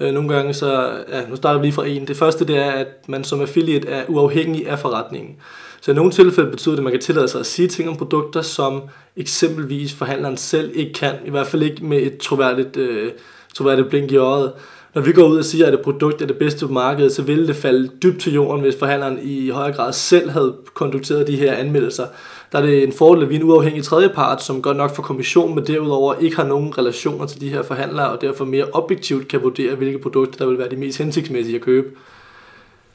Øh, 0.00 0.14
nogle 0.14 0.34
gange 0.34 0.54
så, 0.54 0.90
ja, 1.08 1.26
nu 1.28 1.36
starter 1.36 1.60
vi 1.60 1.66
lige 1.66 1.74
fra 1.74 1.86
en. 1.86 2.06
Det 2.06 2.16
første 2.16 2.46
det 2.46 2.56
er, 2.56 2.70
at 2.70 3.08
man 3.08 3.24
som 3.24 3.40
affiliate 3.40 3.88
er 3.88 4.04
uafhængig 4.08 4.68
af 4.68 4.78
forretningen. 4.78 5.36
Så 5.80 5.90
i 5.90 5.94
nogle 5.94 6.10
tilfælde 6.10 6.50
betyder 6.50 6.74
det, 6.74 6.78
at 6.78 6.84
man 6.84 6.92
kan 6.92 7.00
tillade 7.00 7.28
sig 7.28 7.40
at 7.40 7.46
sige 7.46 7.68
ting 7.68 7.88
om 7.88 7.96
produkter, 7.96 8.42
som 8.42 8.82
eksempelvis 9.16 9.94
forhandleren 9.94 10.36
selv 10.36 10.70
ikke 10.74 10.92
kan. 10.92 11.14
I 11.26 11.30
hvert 11.30 11.46
fald 11.46 11.62
ikke 11.62 11.84
med 11.84 11.98
et 11.98 12.18
troværdigt, 12.18 12.76
øh, 12.76 13.12
troværdigt 13.54 13.88
blink 13.88 14.12
i 14.12 14.16
øjet. 14.16 14.52
Når 14.94 15.02
vi 15.02 15.12
går 15.12 15.28
ud 15.28 15.38
og 15.38 15.44
siger, 15.44 15.66
at 15.66 15.74
et 15.74 15.80
produkt 15.80 16.22
er 16.22 16.26
det 16.26 16.36
bedste 16.36 16.66
på 16.66 16.72
markedet, 16.72 17.12
så 17.12 17.22
ville 17.22 17.46
det 17.46 17.56
falde 17.56 17.90
dybt 18.02 18.20
til 18.20 18.34
jorden, 18.34 18.60
hvis 18.60 18.76
forhandleren 18.78 19.18
i 19.22 19.48
højere 19.48 19.76
grad 19.76 19.92
selv 19.92 20.30
havde 20.30 20.54
kondukteret 20.74 21.26
de 21.26 21.36
her 21.36 21.52
anmeldelser 21.52 22.06
der 22.52 22.58
er 22.58 22.62
det 22.62 22.84
en 22.84 22.92
fordel, 22.92 23.22
at 23.22 23.28
vi 23.28 23.34
er 23.34 23.40
en 23.40 23.44
uafhængig 23.44 23.84
tredjepart, 23.84 24.42
som 24.42 24.62
godt 24.62 24.76
nok 24.76 24.96
får 24.96 25.02
kommission, 25.02 25.54
men 25.54 25.66
derudover 25.66 26.14
ikke 26.14 26.36
har 26.36 26.44
nogen 26.44 26.78
relationer 26.78 27.26
til 27.26 27.40
de 27.40 27.48
her 27.48 27.62
forhandlere, 27.62 28.10
og 28.10 28.20
derfor 28.20 28.44
mere 28.44 28.64
objektivt 28.72 29.28
kan 29.28 29.42
vurdere, 29.42 29.74
hvilke 29.74 29.98
produkter, 29.98 30.38
der 30.38 30.46
vil 30.46 30.58
være 30.58 30.70
de 30.70 30.76
mest 30.76 30.98
hensigtsmæssige 30.98 31.56
at 31.56 31.62
købe. 31.62 31.88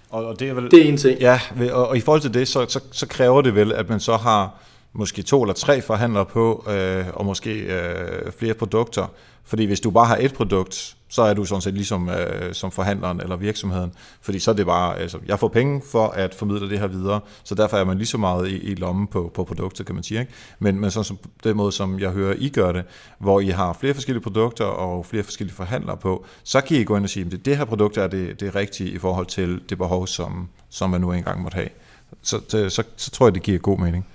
Og, 0.10 0.26
og 0.26 0.40
det, 0.40 0.50
er 0.50 0.54
vel, 0.54 0.72
det 0.72 0.86
er 0.86 0.90
en 0.90 0.98
ting. 0.98 1.20
Ja, 1.20 1.40
og, 1.72 1.88
og 1.88 1.98
i 1.98 2.00
forhold 2.00 2.22
til 2.22 2.34
det, 2.34 2.48
så, 2.48 2.66
så, 2.68 2.80
så 2.92 3.08
kræver 3.08 3.42
det 3.42 3.56
vel, 3.56 3.72
at 3.72 3.90
man 3.90 4.00
så 4.00 4.18
har 4.18 4.50
måske 4.94 5.22
to 5.22 5.42
eller 5.44 5.54
tre 5.54 5.82
forhandlere 5.82 6.26
på, 6.26 6.66
øh, 6.70 7.06
og 7.14 7.26
måske 7.26 7.60
øh, 7.60 8.32
flere 8.38 8.54
produkter. 8.54 9.08
Fordi 9.46 9.66
hvis 9.66 9.80
du 9.80 9.92
bare 9.92 10.06
har 10.06 10.18
et 10.22 10.34
produkt, 10.34 10.96
så 11.10 11.22
er 11.22 11.34
du 11.34 11.46
sådan 11.46 11.62
set 11.62 11.74
ligesom 11.74 12.10
øh, 12.10 12.54
som 12.54 12.72
forhandleren 12.72 13.22
eller 13.22 13.36
virksomheden. 13.36 13.92
Fordi 14.22 14.40
så 14.40 14.52
er 14.52 14.56
det 14.56 14.66
bare, 14.66 14.98
altså, 15.00 15.20
jeg 15.26 15.40
får 15.40 15.48
penge 15.48 15.82
for 15.92 16.08
at 16.08 16.36
formidle 16.36 16.70
det 16.70 16.80
her 16.80 16.88
videre, 16.88 17.20
så 17.44 17.56
derfor 17.56 17.78
er 17.78 17.84
man 17.84 17.98
lige 17.98 18.08
så 18.08 18.18
meget 18.18 18.48
i, 18.48 18.58
i 18.58 18.76
lommen 18.76 19.08
på, 19.08 19.32
på 19.34 19.44
produktet, 19.44 19.86
kan 19.86 19.96
man 19.96 20.04
sige. 20.04 20.20
Ikke? 20.20 20.32
Men, 20.60 20.80
men 20.80 20.92
sådan 20.92 21.04
som 21.04 21.18
den 21.44 21.58
måde, 21.58 21.72
som 21.72 22.00
jeg 22.00 22.10
hører, 22.10 22.36
I 22.38 22.50
gør 22.50 22.72
det, 22.72 22.84
hvor 23.20 23.40
I 23.40 23.48
har 23.48 23.74
flere 23.74 23.94
forskellige 23.94 24.24
produkter 24.24 24.66
og 24.66 25.06
flere 25.06 25.24
forskellige 25.24 25.56
forhandlere 25.56 25.98
på, 25.98 26.26
så 26.44 26.62
kan 26.62 26.78
I 26.78 26.84
gå 26.84 26.96
ind 26.96 27.04
og 27.04 27.10
sige, 27.10 27.26
at 27.26 27.32
det, 27.32 27.46
det 27.46 27.58
her 27.58 27.66
produkt 27.66 27.98
er 27.98 28.08
det, 28.08 28.40
det 28.40 28.56
rigtige 28.56 28.90
i 28.90 28.98
forhold 28.98 29.26
til 29.26 29.62
det 29.70 29.78
behov, 29.78 30.08
som, 30.08 30.50
som 30.70 30.90
man 30.90 31.02
nu 31.02 31.12
engang 31.12 31.42
måtte 31.42 31.56
have. 31.56 31.70
Så, 32.22 32.42
så, 32.48 32.70
så, 32.70 32.84
så 32.96 33.12
tror 33.12 33.28
jeg, 33.28 33.34
det 33.34 33.44
giver 33.44 33.60
god 33.60 33.80
mening. 33.80 34.06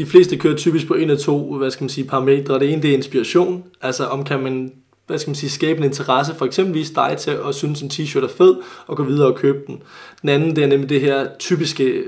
De 0.00 0.06
fleste 0.06 0.36
kører 0.36 0.56
typisk 0.56 0.86
på 0.86 0.94
en 0.94 1.10
af 1.10 1.18
to 1.18 1.54
hvad 1.54 1.70
skal 1.70 1.84
man 1.84 1.88
sige, 1.88 2.06
parametre. 2.06 2.58
Det 2.58 2.72
ene 2.72 2.82
det 2.82 2.90
er 2.90 2.94
inspiration, 2.94 3.64
altså 3.82 4.04
om 4.04 4.24
kan 4.24 4.42
man 4.42 4.72
hvad 5.06 5.18
skal 5.18 5.30
man 5.30 5.34
sige, 5.34 5.50
skabe 5.50 5.78
en 5.78 5.84
interesse 5.84 6.34
for 6.34 6.46
eksempelvis 6.46 6.90
dig 6.90 7.16
til 7.18 7.30
at 7.30 7.54
synes, 7.54 7.82
en 7.82 7.90
t-shirt 7.92 8.24
er 8.24 8.28
fed, 8.28 8.56
og 8.86 8.96
gå 8.96 9.02
videre 9.02 9.26
og 9.26 9.36
købe 9.36 9.58
den. 9.66 9.82
Den 10.22 10.28
anden, 10.28 10.56
det 10.56 10.64
er 10.64 10.68
nemlig 10.68 10.88
det 10.88 11.00
her 11.00 11.26
typiske 11.38 12.04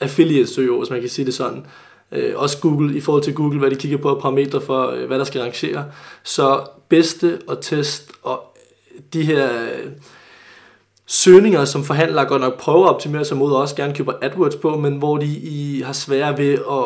affiliate-søgeord, 0.00 0.80
hvis 0.80 0.90
man 0.90 1.00
kan 1.00 1.08
sige 1.08 1.26
det 1.26 1.34
sådan. 1.34 1.66
Øh, 2.12 2.32
også 2.36 2.58
Google, 2.60 2.96
i 2.96 3.00
forhold 3.00 3.22
til 3.22 3.34
Google, 3.34 3.58
hvad 3.58 3.70
de 3.70 3.76
kigger 3.76 3.98
på 3.98 4.18
parametre 4.22 4.60
for, 4.60 4.90
øh, 4.90 5.06
hvad 5.06 5.18
der 5.18 5.24
skal 5.24 5.40
rangere. 5.40 5.84
Så 6.24 6.60
bedste 6.88 7.38
og 7.46 7.60
test 7.60 8.12
og 8.22 8.56
de 9.12 9.22
her 9.22 9.62
øh, 9.62 9.92
søgninger, 11.08 11.64
som 11.64 11.84
forhandlere 11.84 12.24
godt 12.24 12.42
nok 12.42 12.60
prøver 12.60 12.84
at 12.84 12.94
optimere 12.94 13.24
sig 13.24 13.36
mod, 13.36 13.52
og 13.52 13.60
også 13.60 13.74
gerne 13.74 13.94
køber 13.94 14.12
AdWords 14.22 14.56
på, 14.56 14.76
men 14.76 14.96
hvor 14.96 15.16
de 15.16 15.26
i 15.26 15.82
har 15.86 15.92
svære 15.92 16.38
ved 16.38 16.52
at, 16.52 16.84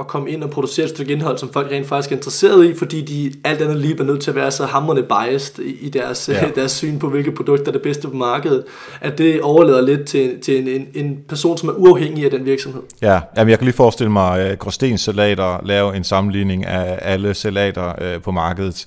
at 0.00 0.06
komme 0.06 0.30
ind 0.30 0.44
og 0.44 0.50
producere 0.50 0.84
et 0.84 0.90
stykke 0.90 1.12
indhold, 1.12 1.38
som 1.38 1.52
folk 1.52 1.70
rent 1.70 1.86
faktisk 1.86 2.12
er 2.12 2.16
interesseret 2.16 2.64
i, 2.64 2.74
fordi 2.74 3.00
de 3.00 3.32
alt 3.44 3.62
andet 3.62 3.76
lige 3.76 3.96
er 3.98 4.04
nødt 4.04 4.22
til 4.22 4.30
at 4.30 4.36
være 4.36 4.50
så 4.50 4.66
hamrende 4.66 5.02
biased 5.02 5.64
i 5.64 5.88
deres, 5.88 6.28
ja. 6.32 6.48
deres 6.60 6.72
syn 6.72 6.98
på, 6.98 7.08
hvilke 7.08 7.32
produkter 7.32 7.66
er 7.66 7.72
det 7.72 7.82
bedste 7.82 8.08
på 8.08 8.16
markedet, 8.16 8.64
at 9.00 9.18
det 9.18 9.40
overlader 9.40 9.80
lidt 9.80 10.04
til, 10.04 10.40
til 10.40 10.58
en, 10.58 10.68
en, 10.68 11.04
en 11.04 11.18
person, 11.28 11.58
som 11.58 11.68
er 11.68 11.72
uafhængig 11.72 12.24
af 12.24 12.30
den 12.30 12.44
virksomhed. 12.44 12.82
Ja, 13.02 13.20
jamen 13.36 13.50
jeg 13.50 13.58
kan 13.58 13.64
lige 13.64 13.76
forestille 13.76 14.12
mig, 14.12 14.40
at 14.40 14.58
Gråstens 14.58 15.00
Salater 15.00 15.66
lave 15.66 15.96
en 15.96 16.04
sammenligning 16.04 16.66
af 16.66 16.98
alle 17.02 17.34
salater 17.34 17.92
øh, 18.00 18.22
på 18.22 18.30
markedet, 18.30 18.86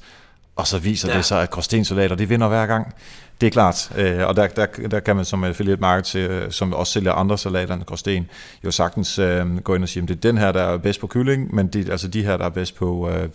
og 0.55 0.67
så 0.67 0.79
viser 0.79 1.11
ja. 1.11 1.17
det 1.17 1.25
sig, 1.25 1.41
at 1.41 1.49
Gråstens 1.49 1.87
Salater, 1.87 2.15
det 2.15 2.29
vinder 2.29 2.47
hver 2.47 2.65
gang. 2.65 2.95
Det 3.41 3.47
er 3.47 3.51
klart, 3.51 3.91
øh, 3.97 4.27
og 4.27 4.35
der, 4.35 4.47
der, 4.47 4.65
der 4.91 4.99
kan 4.99 5.15
man 5.15 5.25
som 5.25 5.43
affiliate 5.43 5.81
market, 5.81 6.15
øh, 6.15 6.51
som 6.51 6.73
også 6.73 6.93
sælger 6.93 7.11
andre 7.11 7.37
salater 7.37 7.73
end 7.73 7.83
Gråsten, 7.83 8.29
jo 8.63 8.71
sagtens 8.71 9.19
øh, 9.19 9.57
gå 9.57 9.75
ind 9.75 9.83
og 9.83 9.89
sige, 9.89 10.03
at 10.03 10.09
det 10.09 10.15
er 10.15 10.21
den 10.21 10.37
her, 10.37 10.51
der 10.51 10.61
er 10.61 10.77
bedst 10.77 10.99
på 10.99 11.07
kylling, 11.07 11.55
men 11.55 11.67
det 11.67 11.89
altså 11.89 12.07
de 12.07 12.23
her, 12.23 12.37
der 12.37 12.45
er 12.45 12.49
bedst 12.49 12.75
på 12.75 13.09
øh, 13.09 13.29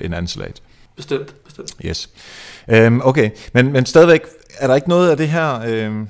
en 0.00 0.14
anden 0.14 0.26
salat. 0.26 0.62
Bestemt, 0.96 1.34
bestemt. 1.44 1.72
Yes. 1.84 2.10
Øhm, 2.68 3.00
okay, 3.04 3.30
men, 3.52 3.72
men 3.72 3.86
stadigvæk, 3.86 4.22
er 4.58 4.66
der 4.66 4.74
ikke 4.74 4.88
noget 4.88 5.10
af 5.10 5.16
det 5.16 5.28
her... 5.28 5.60
Øh, 5.66 6.06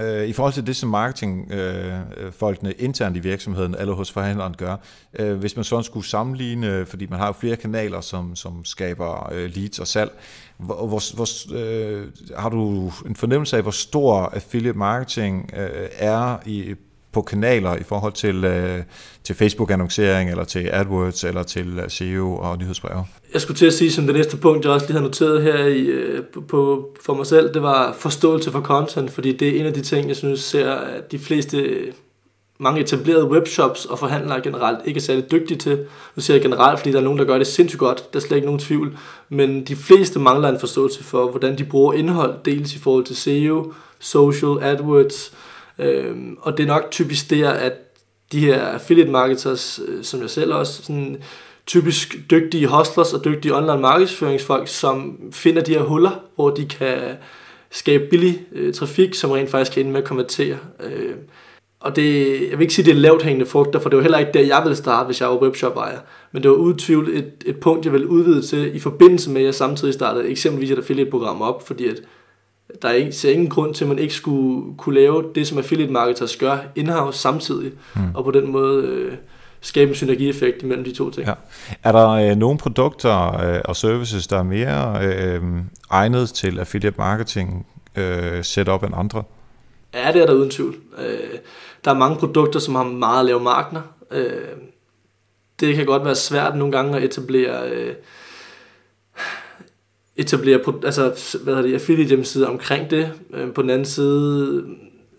Øh, 0.00 0.28
I 0.28 0.32
forhold 0.32 0.52
til 0.52 0.66
det, 0.66 0.76
som 0.76 0.88
marketingfolkene 0.88 2.68
øh, 2.68 2.74
øh 2.78 2.84
internt 2.84 3.16
i 3.16 3.20
virksomheden 3.20 3.74
eller 3.78 3.94
hos 3.94 4.10
forhandleren 4.10 4.54
gør, 4.58 4.76
øh, 5.18 5.38
hvis 5.38 5.56
man 5.56 5.64
sådan 5.64 5.84
skulle 5.84 6.06
sammenligne, 6.06 6.86
fordi 6.86 7.06
man 7.06 7.18
har 7.18 7.26
jo 7.26 7.32
flere 7.32 7.56
kanaler, 7.56 8.00
som, 8.00 8.36
som 8.36 8.64
skaber 8.64 9.32
øh, 9.32 9.50
leads 9.54 9.78
og 9.78 9.86
salg, 9.86 10.10
hvor, 10.58 10.86
hvor, 10.86 11.14
hvor, 11.14 11.54
øh, 11.56 12.08
har 12.36 12.48
du 12.48 12.92
en 13.06 13.16
fornemmelse 13.16 13.56
af, 13.56 13.62
hvor 13.62 13.70
stor 13.70 14.20
affiliate 14.20 14.78
marketing 14.78 15.50
øh, 15.56 15.88
er 15.98 16.36
i 16.46 16.74
på 17.12 17.22
kanaler 17.22 17.76
i 17.76 17.82
forhold 17.82 18.12
til, 18.12 18.44
øh, 18.44 18.82
til 19.24 19.34
Facebook-annoncering, 19.34 20.30
eller 20.30 20.44
til 20.44 20.68
AdWords, 20.72 21.24
eller 21.24 21.42
til 21.42 21.78
øh, 21.78 21.90
SEO 21.90 22.36
og 22.36 22.58
nyhedsbreve? 22.58 23.04
Jeg 23.32 23.40
skulle 23.40 23.58
til 23.58 23.66
at 23.66 23.72
sige, 23.72 23.92
som 23.92 24.06
det 24.06 24.14
næste 24.14 24.36
punkt, 24.36 24.64
jeg 24.64 24.72
også 24.72 24.86
lige 24.86 24.98
har 24.98 25.04
noteret 25.04 25.42
her 25.42 25.66
i, 25.66 25.80
øh, 25.80 26.22
på, 26.48 26.88
for 27.04 27.14
mig 27.14 27.26
selv, 27.26 27.54
det 27.54 27.62
var 27.62 27.92
forståelse 27.92 28.50
for 28.50 28.60
content, 28.60 29.10
fordi 29.10 29.36
det 29.36 29.48
er 29.48 29.60
en 29.60 29.66
af 29.66 29.72
de 29.72 29.80
ting, 29.80 30.08
jeg 30.08 30.16
synes 30.16 30.40
ser, 30.40 30.72
at 30.72 31.12
de 31.12 31.18
fleste 31.18 31.74
mange 32.60 32.80
etablerede 32.80 33.30
webshops 33.30 33.84
og 33.84 33.98
forhandlere 33.98 34.40
generelt 34.40 34.78
ikke 34.84 34.98
er 34.98 35.02
særlig 35.02 35.30
dygtige 35.30 35.58
til. 35.58 35.86
Nu 36.16 36.22
siger 36.22 36.34
jeg 36.34 36.42
generelt, 36.42 36.78
fordi 36.78 36.92
der 36.92 36.98
er 36.98 37.02
nogen, 37.02 37.18
der 37.18 37.24
gør 37.24 37.38
det 37.38 37.46
sindssygt 37.46 37.80
godt. 37.80 38.12
Der 38.12 38.18
er 38.18 38.20
slet 38.20 38.36
ikke 38.36 38.46
nogen 38.46 38.58
tvivl. 38.58 38.98
Men 39.28 39.64
de 39.64 39.76
fleste 39.76 40.18
mangler 40.18 40.48
en 40.48 40.60
forståelse 40.60 41.04
for, 41.04 41.30
hvordan 41.30 41.58
de 41.58 41.64
bruger 41.64 41.92
indhold, 41.92 42.34
dels 42.44 42.74
i 42.74 42.78
forhold 42.78 43.04
til 43.04 43.16
SEO, 43.16 43.72
social, 43.98 44.62
AdWords, 44.62 45.32
Øhm, 45.78 46.36
og 46.40 46.56
det 46.56 46.62
er 46.62 46.66
nok 46.66 46.90
typisk 46.90 47.30
der, 47.30 47.50
at 47.50 47.72
de 48.32 48.40
her 48.40 48.60
affiliate 48.60 49.10
marketers, 49.10 49.80
øh, 49.88 50.04
som 50.04 50.20
jeg 50.20 50.30
selv 50.30 50.54
også, 50.54 50.82
sådan 50.82 51.22
typisk 51.66 52.16
dygtige 52.30 52.66
hustlers 52.66 53.12
og 53.12 53.24
dygtige 53.24 53.56
online 53.56 53.80
markedsføringsfolk, 53.80 54.68
som 54.68 55.18
finder 55.32 55.62
de 55.62 55.72
her 55.72 55.82
huller, 55.82 56.24
hvor 56.34 56.50
de 56.50 56.66
kan 56.66 56.98
skabe 57.70 58.06
billig 58.10 58.46
øh, 58.52 58.74
trafik, 58.74 59.14
som 59.14 59.30
rent 59.30 59.50
faktisk 59.50 59.72
kan 59.72 59.80
ende 59.80 59.92
med 59.92 60.00
at 60.00 60.08
konvertere. 60.08 60.56
Øh, 60.82 61.14
og 61.80 61.96
det, 61.96 62.40
jeg 62.50 62.58
vil 62.58 62.60
ikke 62.60 62.74
sige, 62.74 62.84
det 62.84 62.90
er 62.90 63.00
lavt 63.00 63.22
hængende 63.22 63.46
frugter, 63.46 63.80
for 63.80 63.88
det 63.88 63.96
var 63.96 64.02
heller 64.02 64.18
ikke 64.18 64.32
der, 64.34 64.40
jeg 64.40 64.60
ville 64.64 64.76
starte, 64.76 65.06
hvis 65.06 65.20
jeg 65.20 65.28
var 65.28 65.36
webshop-ejer. 65.36 65.98
Men 66.32 66.42
det 66.42 66.50
var 66.50 66.56
udtvivl 66.56 67.08
et, 67.08 67.32
et 67.46 67.60
punkt, 67.60 67.84
jeg 67.84 67.92
ville 67.92 68.08
udvide 68.08 68.42
til, 68.42 68.76
i 68.76 68.78
forbindelse 68.78 69.30
med, 69.30 69.40
at 69.40 69.44
jeg 69.44 69.54
samtidig 69.54 69.94
startede 69.94 70.28
eksempelvis 70.28 70.70
et 70.70 70.78
affiliate-program 70.78 71.42
op, 71.42 71.66
fordi 71.66 71.86
at 71.86 72.02
der 72.82 72.88
er 72.88 72.92
ikke, 72.92 73.12
ser 73.12 73.32
ingen 73.32 73.48
grund 73.48 73.74
til, 73.74 73.84
at 73.84 73.88
man 73.88 73.98
ikke 73.98 74.14
skulle 74.14 74.76
kunne 74.76 74.94
lave 74.94 75.24
det, 75.34 75.46
som 75.46 75.58
affiliate 75.58 75.92
marketers 75.92 76.36
gør 76.36 76.58
in-house 76.74 77.18
samtidig, 77.18 77.72
mm. 77.96 78.14
og 78.14 78.24
på 78.24 78.30
den 78.30 78.52
måde 78.52 78.84
øh, 78.84 79.12
skabe 79.60 79.88
en 79.88 79.94
synergieffekt 79.94 80.62
imellem 80.62 80.84
de 80.84 80.94
to 80.94 81.10
ting. 81.10 81.26
Ja. 81.26 81.32
Er 81.82 81.92
der 81.92 82.08
øh, 82.08 82.36
nogle 82.36 82.58
produkter 82.58 83.40
øh, 83.40 83.60
og 83.64 83.76
services, 83.76 84.26
der 84.26 84.38
er 84.38 84.42
mere 84.42 84.98
øh, 85.02 85.42
egnet 85.90 86.28
til 86.28 86.58
affiliate 86.58 86.96
marketing 86.98 87.66
øh, 87.96 88.44
setup 88.44 88.84
end 88.84 88.94
andre? 88.96 89.22
Ja, 89.94 90.12
det 90.12 90.22
er 90.22 90.26
der 90.26 90.34
uden 90.34 90.50
tvivl. 90.50 90.74
Øh, 90.98 91.38
der 91.84 91.90
er 91.90 91.94
mange 91.94 92.16
produkter, 92.16 92.60
som 92.60 92.74
har 92.74 92.84
meget 92.84 93.26
lave 93.26 93.40
markeder. 93.40 93.82
Øh, 94.10 94.30
det 95.60 95.76
kan 95.76 95.86
godt 95.86 96.04
være 96.04 96.14
svært 96.14 96.56
nogle 96.56 96.72
gange 96.72 96.96
at 96.96 97.04
etablere... 97.04 97.68
Øh, 97.70 97.94
etablere 100.20 100.60
altså, 100.84 101.02
hvad 101.42 101.54
hedder 101.54 101.68
det, 101.68 101.74
affiliate 101.74 102.08
hjemmesider 102.08 102.46
omkring 102.46 102.90
det. 102.90 103.12
Øh, 103.34 103.52
på 103.52 103.62
den 103.62 103.70
anden 103.70 103.84
side, 103.84 104.64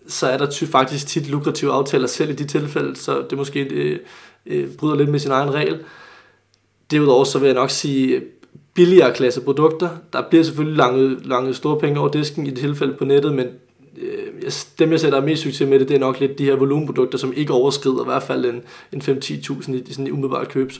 så 0.06 0.26
er 0.26 0.38
der 0.38 0.50
ty- 0.50 0.64
faktisk 0.64 1.06
tit 1.06 1.30
lukrative 1.30 1.72
aftaler 1.72 2.06
selv 2.06 2.30
i 2.30 2.34
de 2.34 2.44
tilfælde, 2.44 2.96
så 2.96 3.24
det 3.30 3.38
måske 3.38 3.60
øh, 3.60 3.98
øh, 4.46 4.68
bryder 4.68 4.96
lidt 4.96 5.08
med 5.08 5.18
sin 5.18 5.30
egen 5.30 5.54
regel. 5.54 5.80
Derudover 6.90 7.24
så 7.24 7.38
vil 7.38 7.46
jeg 7.46 7.54
nok 7.54 7.70
sige 7.70 8.16
øh, 8.16 8.22
billigere 8.74 9.14
klasse 9.14 9.40
produkter. 9.40 9.88
Der 10.12 10.22
bliver 10.30 10.44
selvfølgelig 10.44 10.76
lange, 10.76 11.16
lange 11.24 11.54
store 11.54 11.80
penge 11.80 12.00
over 12.00 12.08
disken 12.08 12.46
i 12.46 12.50
det 12.50 12.58
tilfælde 12.58 12.92
på 12.92 13.04
nettet, 13.04 13.34
men 13.34 13.46
øh, 14.02 14.50
dem 14.78 14.90
jeg 14.90 15.00
sætter 15.00 15.20
mest 15.20 15.42
succes 15.42 15.68
med 15.68 15.78
det, 15.78 15.88
det 15.88 15.94
er 15.94 16.00
nok 16.00 16.20
lidt 16.20 16.38
de 16.38 16.44
her 16.44 16.56
volumenprodukter, 16.56 17.18
som 17.18 17.32
ikke 17.36 17.52
overskrider 17.52 18.02
i 18.02 18.06
hvert 18.06 18.22
fald 18.22 18.44
en, 18.44 18.62
en 18.92 19.02
5-10.000 19.02 19.72
i 19.72 19.92
sådan 19.92 20.06
en 20.06 20.12
umiddelbart 20.12 20.48
køb. 20.48 20.72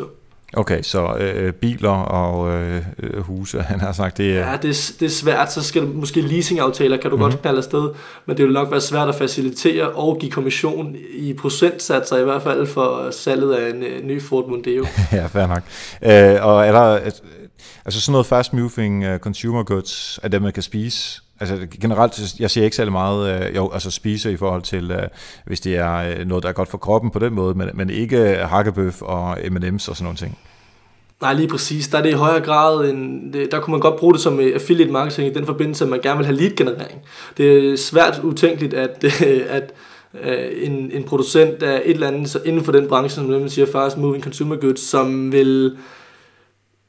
Okay, 0.57 0.83
så 0.83 1.17
øh, 1.17 1.53
biler 1.53 1.91
og 1.91 2.53
øh, 2.53 2.83
huse, 3.19 3.63
han 3.63 3.81
har 3.81 3.93
sagt, 3.93 4.19
det 4.19 4.39
er... 4.39 4.51
Ja, 4.51 4.57
det, 4.57 4.95
det 5.01 5.07
er 5.07 5.11
svært, 5.11 5.53
så 5.53 5.63
skal 5.63 5.83
du 5.83 5.87
måske 5.87 6.21
leasingaftaler, 6.21 6.97
kan 6.97 7.11
du 7.11 7.17
mm-hmm. 7.17 7.31
godt 7.31 7.43
knalde 7.43 7.59
afsted, 7.59 7.91
men 8.27 8.37
det 8.37 8.45
vil 8.45 8.53
nok 8.53 8.71
være 8.71 8.81
svært 8.81 9.09
at 9.09 9.15
facilitere 9.15 9.89
og 9.89 10.19
give 10.21 10.33
kommission 10.33 10.97
i 11.15 11.33
procentsatser, 11.33 12.17
i 12.17 12.25
hvert 12.25 12.43
fald 12.43 12.67
for 12.67 13.11
salget 13.11 13.55
af 13.55 13.71
en 13.71 13.83
øh, 13.83 14.05
ny 14.05 14.23
Ford 14.23 14.49
Mondeo. 14.49 14.87
ja, 15.13 15.27
fair 15.27 15.47
nok. 15.47 15.63
Øh, 16.03 16.47
og 16.47 16.67
er 16.67 16.73
der, 16.73 17.11
altså 17.85 18.01
sådan 18.01 18.13
noget 18.13 18.27
fast 18.27 18.53
moving 18.53 19.13
uh, 19.13 19.19
consumer 19.19 19.63
goods, 19.63 20.21
er 20.23 20.29
det, 20.29 20.43
man 20.43 20.53
kan 20.53 20.63
spise? 20.63 21.21
Altså 21.41 21.67
generelt, 21.81 22.41
jeg 22.41 22.51
ser 22.51 22.65
ikke 22.65 22.77
særlig 22.77 22.93
meget, 22.93 23.49
øh, 23.49 23.57
jo, 23.57 23.71
altså 23.71 23.91
spise 23.91 24.33
i 24.33 24.37
forhold 24.37 24.63
til, 24.63 24.91
øh, 24.91 25.09
hvis 25.47 25.61
det 25.61 25.77
er 25.77 25.97
øh, 25.97 26.27
noget, 26.27 26.43
der 26.43 26.49
er 26.49 26.53
godt 26.53 26.69
for 26.69 26.79
kroppen 26.79 27.11
på 27.11 27.19
den 27.19 27.33
måde, 27.33 27.55
men, 27.55 27.71
men 27.75 27.91
ikke 27.91 28.19
øh, 28.19 28.39
hakkebøf 28.39 29.03
og 29.03 29.39
M&M's 29.39 29.75
og 29.75 29.97
sådan 29.97 30.05
nogle 30.05 30.17
ting. 30.17 30.39
Nej, 31.21 31.35
lige 31.35 31.49
præcis. 31.49 31.89
Der 31.89 31.99
er 31.99 32.03
det 32.03 32.11
i 32.11 32.13
højere 32.13 32.41
grad, 32.41 32.91
en, 32.91 33.35
der 33.51 33.61
kunne 33.61 33.73
man 33.73 33.81
godt 33.81 33.97
bruge 33.97 34.13
det 34.13 34.21
som 34.21 34.41
øh, 34.41 34.55
affiliate 34.55 34.93
marketing 34.93 35.29
i 35.29 35.35
den 35.35 35.47
forbindelse, 35.47 35.85
at 35.85 35.91
man 35.91 36.01
gerne 36.01 36.17
vil 36.17 36.27
have 36.27 36.37
lead 36.39 36.57
generering. 36.57 37.01
Det 37.37 37.73
er 37.73 37.77
svært 37.77 38.21
utænkeligt, 38.23 38.75
at, 38.75 39.05
at 39.59 39.73
en, 40.63 40.91
en 40.93 41.05
producent 41.05 41.63
af 41.63 41.83
et 41.85 41.95
eller 41.95 42.09
andet 42.09 42.31
så 42.31 42.41
inden 42.45 42.65
for 42.65 42.73
den 42.73 42.89
branche, 42.89 43.15
som 43.15 43.25
man 43.25 43.51
siger 43.51 43.67
fast 43.67 43.99
moving 43.99 44.25
consumer 44.25 44.57
goods, 44.57 44.81
som 44.81 45.33
vil 45.33 45.77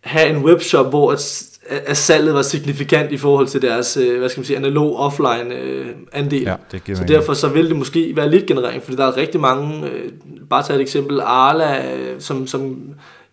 have 0.03 0.29
en 0.29 0.45
webshop, 0.45 0.89
hvor 0.89 1.11
at 1.11 1.43
at 1.69 1.97
salget 1.97 2.33
var 2.33 2.41
signifikant 2.41 3.11
i 3.11 3.17
forhold 3.17 3.47
til 3.47 3.61
deres, 3.61 3.97
øh, 3.97 4.19
hvad 4.19 4.29
skal 4.29 4.39
man 4.39 4.45
sige, 4.45 4.57
analog 4.57 4.99
offline 4.99 5.55
øh, 5.55 5.85
andel. 6.11 6.41
Ja, 6.41 6.55
det 6.71 6.97
så 6.97 7.03
derfor 7.03 7.33
så 7.33 7.47
vil 7.47 7.69
det 7.69 7.75
måske 7.75 8.15
være 8.15 8.31
lidt 8.31 8.45
generering, 8.45 8.83
fordi 8.83 8.97
der 8.97 9.05
er 9.05 9.17
rigtig 9.17 9.41
mange, 9.41 9.89
øh, 9.89 10.11
bare 10.49 10.63
tage 10.63 10.75
et 10.75 10.81
eksempel, 10.81 11.19
Arla, 11.19 11.93
øh, 11.95 12.15
som, 12.19 12.47
som 12.47 12.77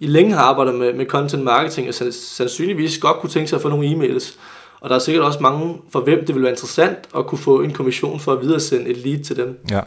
i 0.01 0.07
længe 0.07 0.33
har 0.33 0.41
arbejdet 0.41 0.75
med, 0.75 0.95
med 0.95 1.07
content 1.07 1.45
marketing, 1.45 1.89
og 1.89 1.95
sandsynligvis 2.13 2.99
godt 2.99 3.17
kunne 3.17 3.31
tænke 3.31 3.49
sig 3.49 3.57
at 3.57 3.63
få 3.63 3.69
nogle 3.69 3.89
e-mails. 3.89 4.39
Og 4.81 4.89
der 4.89 4.95
er 4.95 4.99
sikkert 4.99 5.25
også 5.25 5.39
mange, 5.41 5.77
for 5.93 6.01
hvem 6.01 6.27
det 6.27 6.35
vil 6.35 6.43
være 6.43 6.53
interessant 6.53 6.99
at 7.17 7.27
kunne 7.27 7.39
få 7.39 7.61
en 7.61 7.73
kommission 7.73 8.21
for 8.21 8.33
at 8.33 8.41
videresende 8.41 8.91
et 8.91 8.97
lead 8.97 9.19
til 9.19 9.37
dem. 9.37 9.59
Ja. 9.71 9.81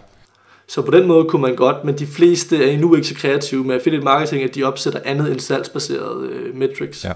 Så 0.74 0.82
på 0.82 0.92
den 0.92 1.08
måde 1.08 1.26
kunne 1.26 1.42
man 1.42 1.56
godt, 1.56 1.84
men 1.84 1.98
de 1.98 2.08
fleste 2.08 2.66
er 2.66 2.72
endnu 2.72 2.96
ikke 2.96 3.08
så 3.08 3.16
kreative 3.16 3.64
med 3.64 3.76
affiliate 3.76 4.04
marketing, 4.04 4.44
at 4.44 4.56
de 4.56 4.64
opsætter 4.64 5.00
andet 5.06 5.32
end 5.32 5.40
salgsbaserede 5.40 6.30
øh, 6.32 6.56
metrics. 6.56 7.06
Ja. 7.06 7.12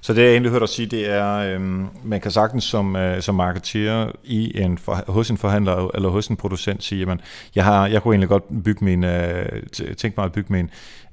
Så 0.00 0.12
det 0.12 0.22
jeg 0.22 0.30
egentlig 0.30 0.50
hørt 0.52 0.60
dig 0.60 0.68
sige, 0.68 0.86
det 0.86 1.10
er, 1.10 1.34
øhm, 1.34 1.86
man 2.04 2.20
kan 2.20 2.30
sagtens 2.30 2.64
som, 2.64 2.96
øh, 2.96 3.22
som 3.22 3.34
marketeer 3.34 4.10
i 4.24 4.60
en 4.60 4.78
for, 4.78 5.04
hos 5.06 5.30
en 5.30 5.38
forhandler 5.38 5.90
eller 5.94 6.08
hos 6.08 6.26
en 6.26 6.36
producent 6.36 6.84
sige, 6.84 7.10
at 7.10 7.18
jeg, 7.54 7.64
har, 7.64 7.86
jeg 7.86 8.02
kunne 8.02 8.14
egentlig 8.14 8.28
godt 8.28 8.44
bygge 8.64 8.84
min, 8.84 9.04
øh, 9.04 9.62
tænke 9.72 10.14
mig 10.16 10.24
at 10.24 10.32
bygge 10.32 10.52
min 10.52 10.70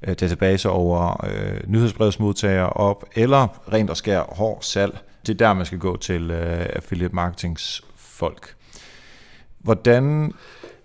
øh, 0.08 0.14
database 0.20 0.70
over 0.70 1.26
øh, 1.26 1.60
nyhedsbrevsmodtagere 1.66 2.70
op, 2.70 3.04
eller 3.14 3.72
rent 3.72 3.90
og 3.90 3.96
skær 3.96 4.20
hård 4.20 4.58
salg. 4.62 4.98
Det 5.26 5.32
er 5.32 5.38
der, 5.38 5.54
man 5.54 5.66
skal 5.66 5.78
gå 5.78 5.96
til 5.96 6.30
øh, 6.30 6.66
affiliate 6.76 7.14
marketings 7.14 7.82
folk. 7.96 8.54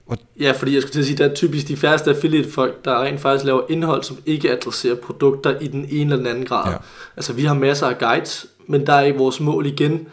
Hvordan 0.06 0.26
Ja, 0.40 0.52
fordi 0.52 0.74
jeg 0.74 0.82
skulle 0.82 0.94
til 0.94 1.00
at 1.00 1.06
sige, 1.06 1.14
at 1.14 1.20
der 1.20 1.30
er 1.30 1.34
typisk 1.34 1.68
de 1.68 1.78
færreste 1.78 2.10
affiliate-folk, 2.10 2.86
der 2.86 3.04
rent 3.04 3.20
faktisk 3.20 3.46
laver 3.46 3.62
indhold, 3.70 4.04
som 4.04 4.18
ikke 4.26 4.52
adresserer 4.52 4.96
produkter 4.96 5.60
i 5.60 5.68
den 5.68 5.86
ene 5.90 6.02
eller 6.02 6.16
den 6.16 6.28
anden 6.28 6.46
grad. 6.46 6.72
Ja. 6.72 6.78
Altså, 7.16 7.34
vi 7.34 7.44
har 7.44 7.54
masser 7.54 7.88
af 7.88 7.98
guides, 7.98 8.46
men 8.68 8.86
der 8.86 8.94
er 8.94 9.02
ikke 9.02 9.18
vores 9.18 9.40
mål 9.40 9.66
igen 9.66 10.08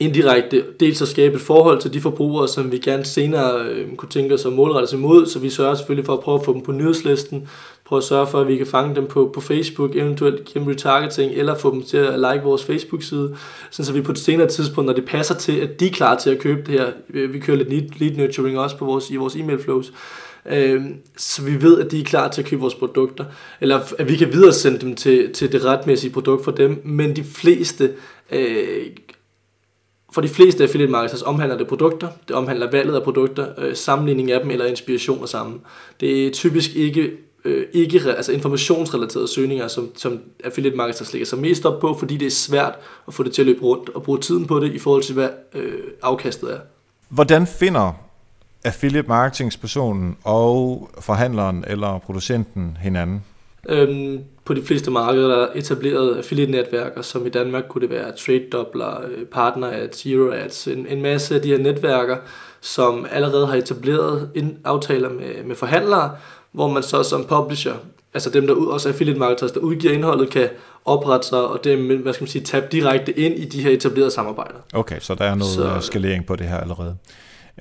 indirekte 0.00 0.64
dels 0.80 1.02
at 1.02 1.08
skabe 1.08 1.34
et 1.34 1.40
forhold 1.40 1.80
til 1.80 1.92
de 1.92 2.00
forbrugere, 2.00 2.48
som 2.48 2.72
vi 2.72 2.78
gerne 2.78 3.04
senere 3.04 3.60
øh, 3.60 3.96
kunne 3.96 4.08
tænke 4.08 4.34
os 4.34 4.46
at 4.46 4.52
målrette 4.52 4.86
os 4.86 4.92
imod, 4.92 5.26
så 5.26 5.38
vi 5.38 5.50
sørger 5.50 5.74
selvfølgelig 5.74 6.06
for 6.06 6.12
at 6.12 6.20
prøve 6.20 6.38
at 6.38 6.44
få 6.44 6.52
dem 6.52 6.60
på 6.60 6.72
nyhedslisten, 6.72 7.48
prøve 7.86 7.98
at 7.98 8.04
sørge 8.04 8.26
for, 8.26 8.40
at 8.40 8.48
vi 8.48 8.56
kan 8.56 8.66
fange 8.66 8.94
dem 8.96 9.06
på, 9.06 9.30
på 9.34 9.40
Facebook, 9.40 9.96
eventuelt 9.96 10.44
gennem 10.44 10.68
retargeting, 10.68 11.32
eller 11.32 11.58
få 11.58 11.74
dem 11.74 11.82
til 11.82 11.96
at 11.96 12.18
like 12.18 12.40
vores 12.42 12.64
Facebook-side, 12.64 13.36
så 13.70 13.92
vi 13.92 14.00
på 14.00 14.12
et 14.12 14.18
senere 14.18 14.48
tidspunkt, 14.48 14.86
når 14.86 14.94
det 14.94 15.04
passer 15.04 15.34
til, 15.34 15.52
at 15.52 15.80
de 15.80 15.86
er 15.86 15.90
klar 15.90 16.18
til 16.18 16.30
at 16.30 16.38
købe 16.38 16.72
det 16.72 16.80
her, 16.80 16.86
øh, 17.14 17.32
vi 17.32 17.38
kører 17.38 17.56
lidt 17.56 18.00
lead, 18.00 18.16
nurturing 18.16 18.58
også 18.58 18.76
på 18.76 18.84
vores, 18.84 19.10
i 19.10 19.16
vores 19.16 19.36
e-mail 19.36 19.62
flows, 19.62 19.92
øh, 20.50 20.84
så 21.16 21.42
vi 21.42 21.62
ved, 21.62 21.80
at 21.80 21.90
de 21.90 22.00
er 22.00 22.04
klar 22.04 22.28
til 22.28 22.42
at 22.42 22.48
købe 22.48 22.60
vores 22.60 22.74
produkter, 22.74 23.24
eller 23.60 23.80
at 23.98 24.08
vi 24.08 24.16
kan 24.16 24.32
videre 24.32 24.52
sende 24.52 24.78
dem 24.78 24.96
til, 24.96 25.32
til 25.32 25.52
det 25.52 25.64
retmæssige 25.64 26.12
produkt 26.12 26.44
for 26.44 26.50
dem, 26.50 26.80
men 26.84 27.16
de 27.16 27.24
fleste 27.24 27.92
øh, 28.32 28.86
for 30.12 30.20
de 30.20 30.28
fleste 30.28 30.62
affiliate 30.62 30.92
marketers 30.92 31.22
omhandler 31.22 31.58
det 31.58 31.66
produkter, 31.66 32.08
det 32.28 32.36
omhandler 32.36 32.70
valget 32.70 32.94
af 32.94 33.02
produkter, 33.02 33.46
øh, 33.58 33.76
sammenligning 33.76 34.32
af 34.32 34.40
dem 34.40 34.50
eller 34.50 34.64
inspiration 34.66 35.22
af 35.22 35.28
sammen. 35.28 35.60
Det 36.00 36.26
er 36.26 36.30
typisk 36.30 36.76
ikke 36.76 37.12
øh, 37.46 37.66
ikke 37.72 38.00
altså 38.16 38.32
informationsrelaterede 38.32 39.28
søgninger, 39.28 39.68
som, 39.68 39.90
som 39.96 40.20
affiliate 40.44 40.76
marketers 40.76 41.12
lægger 41.12 41.26
sig 41.26 41.38
mest 41.38 41.66
op 41.66 41.80
på, 41.80 41.96
fordi 41.98 42.16
det 42.16 42.26
er 42.26 42.30
svært 42.30 42.74
at 43.08 43.14
få 43.14 43.22
det 43.22 43.32
til 43.32 43.42
at 43.42 43.46
løbe 43.46 43.62
rundt 43.62 43.88
og 43.88 44.02
bruge 44.02 44.18
tiden 44.18 44.46
på 44.46 44.60
det 44.60 44.72
i 44.72 44.78
forhold 44.78 45.02
til, 45.02 45.14
hvad 45.14 45.28
øh, 45.54 45.72
afkastet 46.02 46.52
er. 46.52 46.58
Hvordan 47.08 47.46
finder 47.46 47.92
affiliate 48.64 49.08
marketingspersonen 49.08 50.16
og 50.24 50.90
forhandleren 51.00 51.64
eller 51.66 51.98
producenten 51.98 52.78
hinanden? 52.82 53.24
Øhm, 53.68 54.20
på 54.44 54.54
de 54.54 54.62
fleste 54.62 54.90
markeder 54.90 55.28
der 55.28 55.46
er 55.46 55.48
etableret 55.54 56.16
affiliate-netværker, 56.16 57.02
som 57.02 57.26
i 57.26 57.28
Danmark 57.28 57.64
kunne 57.68 57.82
det 57.82 57.90
være 57.90 58.12
Trade 58.16 58.46
Doubler, 58.52 59.00
øh, 59.00 59.24
Partner 59.24 59.70
Ads, 59.70 59.96
Zero 59.96 60.30
Ads, 60.30 60.66
en, 60.66 60.86
en 60.86 61.02
masse 61.02 61.34
af 61.34 61.42
de 61.42 61.48
her 61.48 61.58
netværker, 61.58 62.16
som 62.60 63.06
allerede 63.10 63.46
har 63.46 63.54
etableret 63.54 64.30
aftaler 64.64 65.08
med, 65.08 65.44
med 65.44 65.56
forhandlere, 65.56 66.10
hvor 66.52 66.68
man 66.68 66.82
så 66.82 67.02
som 67.02 67.24
publisher, 67.24 67.74
altså 68.14 68.30
dem 68.30 68.46
der 68.46 68.54
også 68.54 68.88
affiliate 68.88 69.18
marketers, 69.18 69.52
der 69.52 69.60
udgiver 69.60 69.94
indholdet, 69.94 70.30
kan 70.30 70.48
oprette 70.84 71.26
sig 71.26 71.38
og 71.38 71.64
dem, 71.64 72.02
hvad 72.02 72.12
skal 72.12 72.22
man 72.22 72.28
sige, 72.28 72.42
tabe 72.44 72.66
direkte 72.72 73.18
ind 73.18 73.34
i 73.34 73.44
de 73.44 73.62
her 73.62 73.70
etablerede 73.70 74.10
samarbejder. 74.10 74.58
Okay, 74.74 75.00
så 75.00 75.14
der 75.14 75.24
er 75.24 75.34
noget 75.34 75.52
så, 75.52 75.80
skalering 75.80 76.26
på 76.26 76.36
det 76.36 76.46
her 76.46 76.56
allerede. 76.56 76.96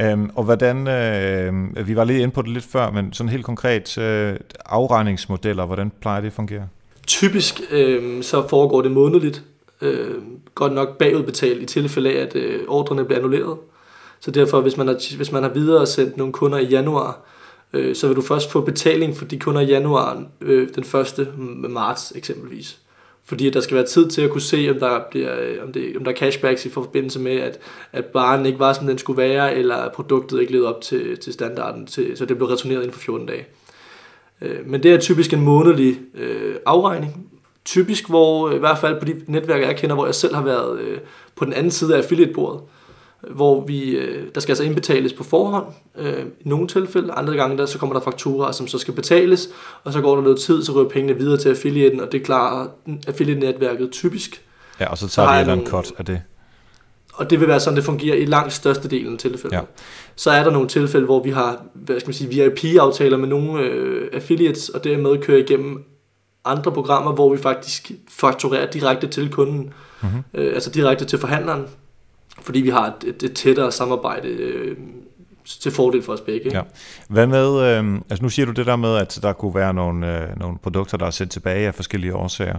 Øhm, 0.02 0.30
og 0.36 0.43
hvordan, 0.43 0.88
øh, 0.88 1.88
vi 1.88 1.95
var 1.95 2.04
lige 2.04 2.19
inde 2.19 2.34
på 2.34 2.41
det 2.41 2.50
lidt 2.50 2.65
før, 2.65 2.91
men 2.91 3.13
sådan 3.13 3.30
helt 3.30 3.45
konkret, 3.45 3.98
øh, 3.98 4.36
afregningsmodeller, 4.65 5.65
hvordan 5.65 5.91
plejer 6.02 6.21
det 6.21 6.28
at 6.28 6.34
fungere? 6.34 6.67
Typisk 7.08 7.62
øh, 7.71 8.24
så 8.24 8.48
foregår 8.48 8.82
det 8.82 8.91
månedligt, 8.91 9.43
øh, 9.82 10.15
godt 10.56 10.74
nok 10.74 10.98
bagudbetalt 10.98 11.62
i 11.62 11.65
tilfælde 11.65 12.10
af, 12.10 12.21
at 12.21 12.36
øh, 12.36 12.60
ordrene 12.67 13.06
bliver 13.06 13.17
annulleret. 13.19 13.58
Så 14.19 14.32
derfor, 14.32 14.62
hvis 14.62 14.78
man 14.78 14.88
har, 14.88 15.15
hvis 15.15 15.32
man 15.32 15.43
har 15.43 15.50
videre 15.50 15.88
sendt 15.88 16.17
nogle 16.17 16.34
kunder 16.34 16.58
i 16.58 16.65
januar, 16.65 17.19
øh, 17.76 17.96
så 17.96 18.08
vil 18.08 18.16
du 18.16 18.22
først 18.22 18.52
få 18.52 18.62
betaling 18.62 19.18
for 19.18 19.26
de 19.26 19.40
kunder 19.40 19.62
i 19.62 19.66
januar 19.66 20.24
øh, 20.42 20.70
den 20.76 20.84
1. 20.84 21.34
marts 21.70 22.14
eksempelvis. 22.16 22.80
Fordi 23.28 23.50
der 23.50 23.62
skal 23.62 23.76
være 23.76 23.86
tid 23.86 24.10
til 24.10 24.22
at 24.22 24.30
kunne 24.30 24.42
se, 24.42 24.68
om 24.72 24.80
der, 24.80 25.00
bliver, 25.12 25.40
øh, 25.42 25.64
om 25.64 25.74
det, 25.74 25.98
om 25.98 26.04
der 26.04 26.12
er 26.12 26.16
cashbacks 26.16 26.66
i 26.66 26.70
forbindelse 26.70 27.20
med, 27.20 27.36
at, 27.40 27.60
at 27.92 28.06
baren 28.06 28.46
ikke 28.46 28.60
var, 28.60 28.74
som 28.74 28.88
den 28.88 28.98
skulle 28.98 29.18
være, 29.18 29.56
eller 29.56 29.76
at 29.76 29.92
produktet 29.92 30.42
ikke 30.42 30.52
levede 30.52 30.76
op 30.76 30.82
til, 30.82 31.18
til 31.18 31.34
standarden, 31.34 31.86
til, 31.86 32.18
så 32.18 32.26
det 32.26 32.38
blev 32.38 32.50
returneret 32.50 32.80
inden 32.80 32.94
for 32.94 33.00
14 33.00 33.28
dage. 33.28 33.46
Øh, 34.42 34.58
men 34.66 34.84
det 34.84 34.94
er 34.94 35.00
typisk 35.00 35.34
en 35.34 35.42
månedlig 35.42 36.00
øh, 36.16 36.56
afregning. 36.66 37.32
Typisk, 37.66 38.10
hvor 38.10 38.50
øh, 38.50 38.56
i 38.56 38.60
hvert 38.60 38.78
fald 38.78 39.00
på 39.00 39.06
de 39.06 39.22
netværk, 39.28 39.62
jeg 39.62 39.78
kender, 39.78 39.96
hvor 39.96 40.06
jeg 40.06 40.16
selv 40.16 40.36
har 40.36 40.44
været 40.44 40.80
øh, 40.80 40.98
på 41.36 41.46
den 41.46 41.54
anden 41.54 41.72
side 41.72 41.96
af 41.96 41.98
affiliate-bordet, 41.98 42.62
hvor 43.32 43.66
vi, 43.66 43.90
øh, 43.90 44.28
der 44.36 44.42
skal 44.42 44.52
altså 44.52 44.64
indbetales 44.64 45.14
på 45.14 45.24
forhånd 45.24 45.66
øh, 45.98 46.26
i 46.40 46.50
nogle 46.50 46.68
tilfælde, 46.68 47.12
andre 47.12 47.36
gange 47.36 47.58
der, 47.58 47.66
så 47.66 47.78
kommer 47.78 47.96
der 47.96 48.04
fakturer, 48.04 48.52
som 48.52 48.68
så 48.68 48.78
skal 48.78 48.94
betales, 48.94 49.50
og 49.84 49.94
så 49.94 50.02
går 50.02 50.16
der 50.16 50.24
noget 50.24 50.40
tid, 50.40 50.64
så 50.64 50.72
ryger 50.72 50.90
pengene 50.90 51.18
videre 51.18 51.38
til 51.38 51.50
affiliaten, 51.50 52.00
og 52.00 52.12
det 52.12 52.24
klarer 52.24 52.68
affiliate-netværket 53.08 53.92
typisk. 53.92 54.42
Ja, 54.80 54.86
og 54.90 54.98
så 54.98 55.08
tager 55.08 55.28
de 55.28 55.36
et 55.36 55.40
eller 55.40 55.54
andet 55.54 55.68
cut 55.68 55.92
af 55.98 56.06
det. 56.06 56.22
Og 57.14 57.30
det 57.30 57.40
vil 57.40 57.48
være 57.48 57.60
sådan, 57.60 57.78
det 57.78 57.84
fungerer 57.84 58.16
i 58.16 58.26
langt 58.26 58.54
størstedelen 58.54 59.14
af 59.14 59.20
tilfælde. 59.20 59.56
Ja. 59.56 59.62
Så 60.16 60.32
er 60.32 60.44
der 60.44 60.52
nogle 60.52 60.68
tilfælde, 60.68 61.06
hvor 61.06 61.24
vi 61.24 61.30
har 61.30 61.62
hvad 61.74 62.00
skal 62.00 62.08
man 62.08 62.14
sige, 62.14 62.30
VIP-aftaler 62.30 63.18
med 63.18 63.28
nogle 63.28 63.62
øh, 63.62 64.10
affiliates, 64.14 64.70
og 64.70 64.84
dermed 64.84 65.22
kører 65.22 65.38
igennem 65.38 65.84
andre 66.46 66.72
programmer, 66.72 67.12
hvor 67.12 67.32
vi 67.32 67.38
faktisk 67.38 67.92
fakturerer 68.10 68.72
direkte 68.72 69.08
til 69.08 69.30
kunden, 69.32 69.74
mm-hmm. 70.02 70.24
øh, 70.34 70.54
altså 70.54 70.70
direkte 70.70 71.06
til 71.06 71.20
forhandleren, 71.20 71.66
fordi 72.41 72.62
vi 72.62 72.69
har 72.69 72.88
et, 72.88 73.10
et, 73.10 73.24
et 73.24 73.34
tættere 73.34 73.71
samarbejde 73.71 74.28
øh, 74.28 74.78
til 75.45 75.71
fordel 75.71 76.04
for 76.04 76.13
os 76.13 76.21
begge. 76.21 76.45
Ikke? 76.45 76.58
Ja. 76.58 76.63
Hvad 77.10 77.28
med, 77.28 77.62
øh, 77.62 78.02
altså 78.10 78.24
nu 78.24 78.30
siger 78.30 78.45
du 78.45 78.52
det 78.52 78.65
der 78.65 78.76
med, 78.76 78.95
at 78.95 79.19
der 79.21 79.34
kunne 79.34 79.56
være 79.56 79.74
nogle, 79.74 80.21
øh, 80.21 80.39
nogle 80.39 80.58
produkter, 80.58 80.98
der 80.98 81.06
er 81.06 81.12
sendt 81.12 81.32
tilbage 81.32 81.67
af 81.67 81.76
forskellige 81.76 82.15
årsager. 82.15 82.58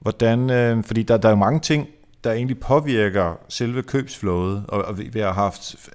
Hvordan, 0.00 0.50
øh, 0.50 0.84
fordi 0.84 1.02
der, 1.02 1.16
der 1.16 1.28
er 1.28 1.32
jo 1.32 1.36
mange 1.36 1.60
ting, 1.60 1.88
der 2.24 2.32
egentlig 2.32 2.58
påvirker 2.58 3.38
selve 3.48 3.82
købsflådet, 3.82 4.64
og, 4.68 4.84
og 4.84 4.98
vi, 4.98 5.20
har 5.20 5.32
haft 5.32 5.90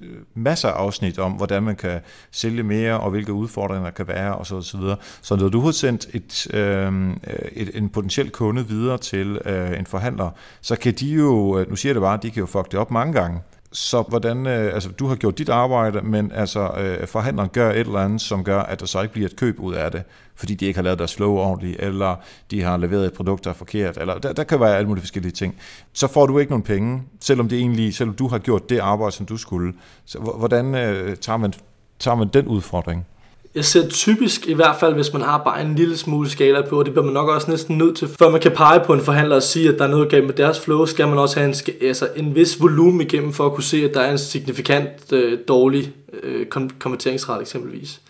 øh, 0.00 0.08
masser 0.34 0.68
af 0.68 0.72
afsnit 0.72 1.18
om, 1.18 1.32
hvordan 1.32 1.62
man 1.62 1.76
kan 1.76 2.00
sælge 2.30 2.62
mere, 2.62 3.00
og 3.00 3.10
hvilke 3.10 3.32
udfordringer 3.32 3.84
der 3.84 3.90
kan 3.90 4.08
være, 4.08 4.34
og 4.34 4.46
så, 4.46 4.56
og 4.56 4.64
så 4.64 4.78
videre. 4.78 4.96
Så 5.20 5.36
når 5.36 5.48
du 5.48 5.60
har 5.60 5.70
sendt 5.70 6.08
et, 6.14 6.54
øh, 6.54 7.16
et, 7.52 7.76
en 7.76 7.88
potentiel 7.88 8.30
kunde 8.30 8.68
videre 8.68 8.98
til 8.98 9.40
øh, 9.44 9.78
en 9.78 9.86
forhandler, 9.86 10.30
så 10.60 10.76
kan 10.76 10.94
de 10.94 11.06
jo, 11.06 11.58
øh, 11.58 11.70
nu 11.70 11.76
siger 11.76 11.90
jeg 11.90 11.94
det 11.94 12.02
bare, 12.02 12.18
de 12.22 12.30
kan 12.30 12.40
jo 12.40 12.46
fuck 12.46 12.72
det 12.72 12.80
op 12.80 12.90
mange 12.90 13.12
gange. 13.12 13.40
Så 13.72 14.02
hvordan, 14.02 14.46
øh, 14.46 14.74
altså 14.74 14.88
du 14.88 15.06
har 15.06 15.16
gjort 15.16 15.38
dit 15.38 15.48
arbejde, 15.48 16.02
men 16.02 16.32
altså 16.32 16.70
øh, 16.78 17.08
forhandleren 17.08 17.48
gør 17.48 17.70
et 17.70 17.78
eller 17.78 17.98
andet, 17.98 18.20
som 18.20 18.44
gør, 18.44 18.60
at 18.60 18.80
der 18.80 18.86
så 18.86 19.02
ikke 19.02 19.12
bliver 19.12 19.28
et 19.28 19.36
køb 19.36 19.60
ud 19.60 19.74
af 19.74 19.90
det, 19.90 20.02
fordi 20.34 20.54
de 20.54 20.66
ikke 20.66 20.78
har 20.78 20.82
lavet 20.82 20.98
deres 20.98 21.14
flow 21.14 21.32
ordentligt, 21.32 21.80
eller 21.80 22.16
de 22.50 22.62
har 22.62 22.76
leveret 22.76 23.06
et 23.06 23.12
produkt, 23.12 23.44
der 23.44 23.50
er 23.50 23.54
forkert, 23.54 23.96
eller 23.96 24.18
der, 24.18 24.32
der 24.32 24.44
kan 24.44 24.60
være 24.60 24.76
alle 24.76 24.88
mulige 24.88 25.02
forskellige 25.02 25.32
ting. 25.32 25.56
Så 25.92 26.06
får 26.06 26.26
du 26.26 26.38
ikke 26.38 26.52
nogen 26.52 26.62
penge, 26.62 27.02
selvom 27.20 27.48
det 27.48 27.58
egentlig, 27.58 27.94
selvom 27.94 28.14
du 28.14 28.28
har 28.28 28.38
gjort 28.38 28.70
det 28.70 28.78
arbejde, 28.78 29.12
som 29.12 29.26
du 29.26 29.36
skulle. 29.36 29.74
Så 30.04 30.18
hvordan 30.18 30.74
øh, 30.74 31.16
tager, 31.16 31.36
man, 31.36 31.52
tager 31.98 32.14
man 32.14 32.28
den 32.28 32.46
udfordring? 32.46 33.06
Jeg 33.54 33.64
ser 33.64 33.88
typisk, 33.88 34.46
i 34.46 34.52
hvert 34.52 34.76
fald 34.80 34.94
hvis 34.94 35.12
man 35.12 35.22
har 35.22 35.38
bare 35.38 35.62
en 35.62 35.74
lille 35.74 35.96
smule 35.96 36.30
skala 36.30 36.68
på, 36.68 36.78
og 36.78 36.84
det 36.84 36.92
bliver 36.92 37.04
man 37.04 37.14
nok 37.14 37.28
også 37.28 37.50
næsten 37.50 37.78
nødt 37.78 37.96
til, 37.96 38.08
før 38.18 38.30
man 38.30 38.40
kan 38.40 38.52
pege 38.52 38.80
på 38.86 38.92
en 38.92 39.00
forhandler 39.00 39.36
og 39.36 39.42
sige, 39.42 39.68
at 39.68 39.78
der 39.78 39.84
er 39.84 39.88
noget 39.88 40.08
galt 40.08 40.26
med 40.26 40.34
deres 40.34 40.60
flow, 40.60 40.86
skal 40.86 41.08
man 41.08 41.18
også 41.18 41.40
have 41.40 41.48
en, 41.48 41.86
altså 41.86 42.08
en 42.16 42.34
vis 42.34 42.62
volumen 42.62 43.00
igennem 43.00 43.32
for 43.32 43.46
at 43.46 43.52
kunne 43.52 43.64
se, 43.64 43.84
at 43.84 43.94
der 43.94 44.00
er 44.00 44.10
en 44.12 44.18
signifikant 44.18 45.12
øh, 45.12 45.38
dårlig 45.48 45.92
øh, 46.22 46.46
konverteringsret 46.78 47.40
eksempelvis. 47.40 48.00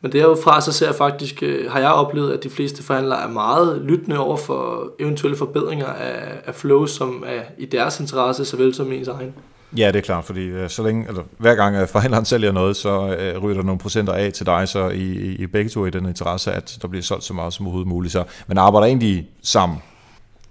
Men 0.00 0.12
derudfra 0.12 0.60
så 0.60 0.72
ser 0.72 0.86
jeg 0.86 0.94
faktisk, 0.94 1.42
øh, 1.42 1.70
har 1.70 1.80
jeg 1.80 1.90
oplevet, 1.90 2.32
at 2.32 2.44
de 2.44 2.50
fleste 2.50 2.82
forhandlere 2.82 3.22
er 3.22 3.28
meget 3.28 3.82
lyttende 3.84 4.18
over 4.18 4.36
for 4.36 4.90
eventuelle 4.98 5.36
forbedringer 5.36 5.86
af, 5.86 6.40
af 6.46 6.54
flow, 6.54 6.86
som 6.86 7.24
er 7.26 7.42
i 7.58 7.64
deres 7.64 8.00
interesse, 8.00 8.44
såvel 8.44 8.74
som 8.74 8.92
ens 8.92 9.08
egen. 9.08 9.34
Ja, 9.76 9.86
det 9.86 9.96
er 9.96 10.00
klart, 10.00 10.24
fordi 10.24 10.44
øh, 10.44 10.70
så 10.70 10.82
længe, 10.82 11.06
altså, 11.08 11.22
hver 11.38 11.54
gang 11.54 11.88
forhandleren 11.88 12.24
sælger 12.24 12.52
noget, 12.52 12.76
så 12.76 13.16
øh, 13.18 13.42
ryger 13.42 13.56
der 13.56 13.62
nogle 13.62 13.78
procenter 13.78 14.12
af 14.12 14.32
til 14.32 14.46
dig, 14.46 14.68
så 14.68 14.88
i, 14.88 15.12
i 15.38 15.46
begge 15.46 15.70
to 15.70 15.86
i 15.86 15.90
den 15.90 16.06
interesse, 16.06 16.52
at 16.52 16.78
der 16.82 16.88
bliver 16.88 17.02
solgt 17.02 17.24
så 17.24 17.34
meget 17.34 17.52
som 17.52 17.66
overhovedet 17.66 17.88
muligt. 17.88 18.12
Så 18.12 18.24
man 18.46 18.58
arbejder 18.58 18.86
egentlig 18.86 19.28
sammen. 19.42 19.78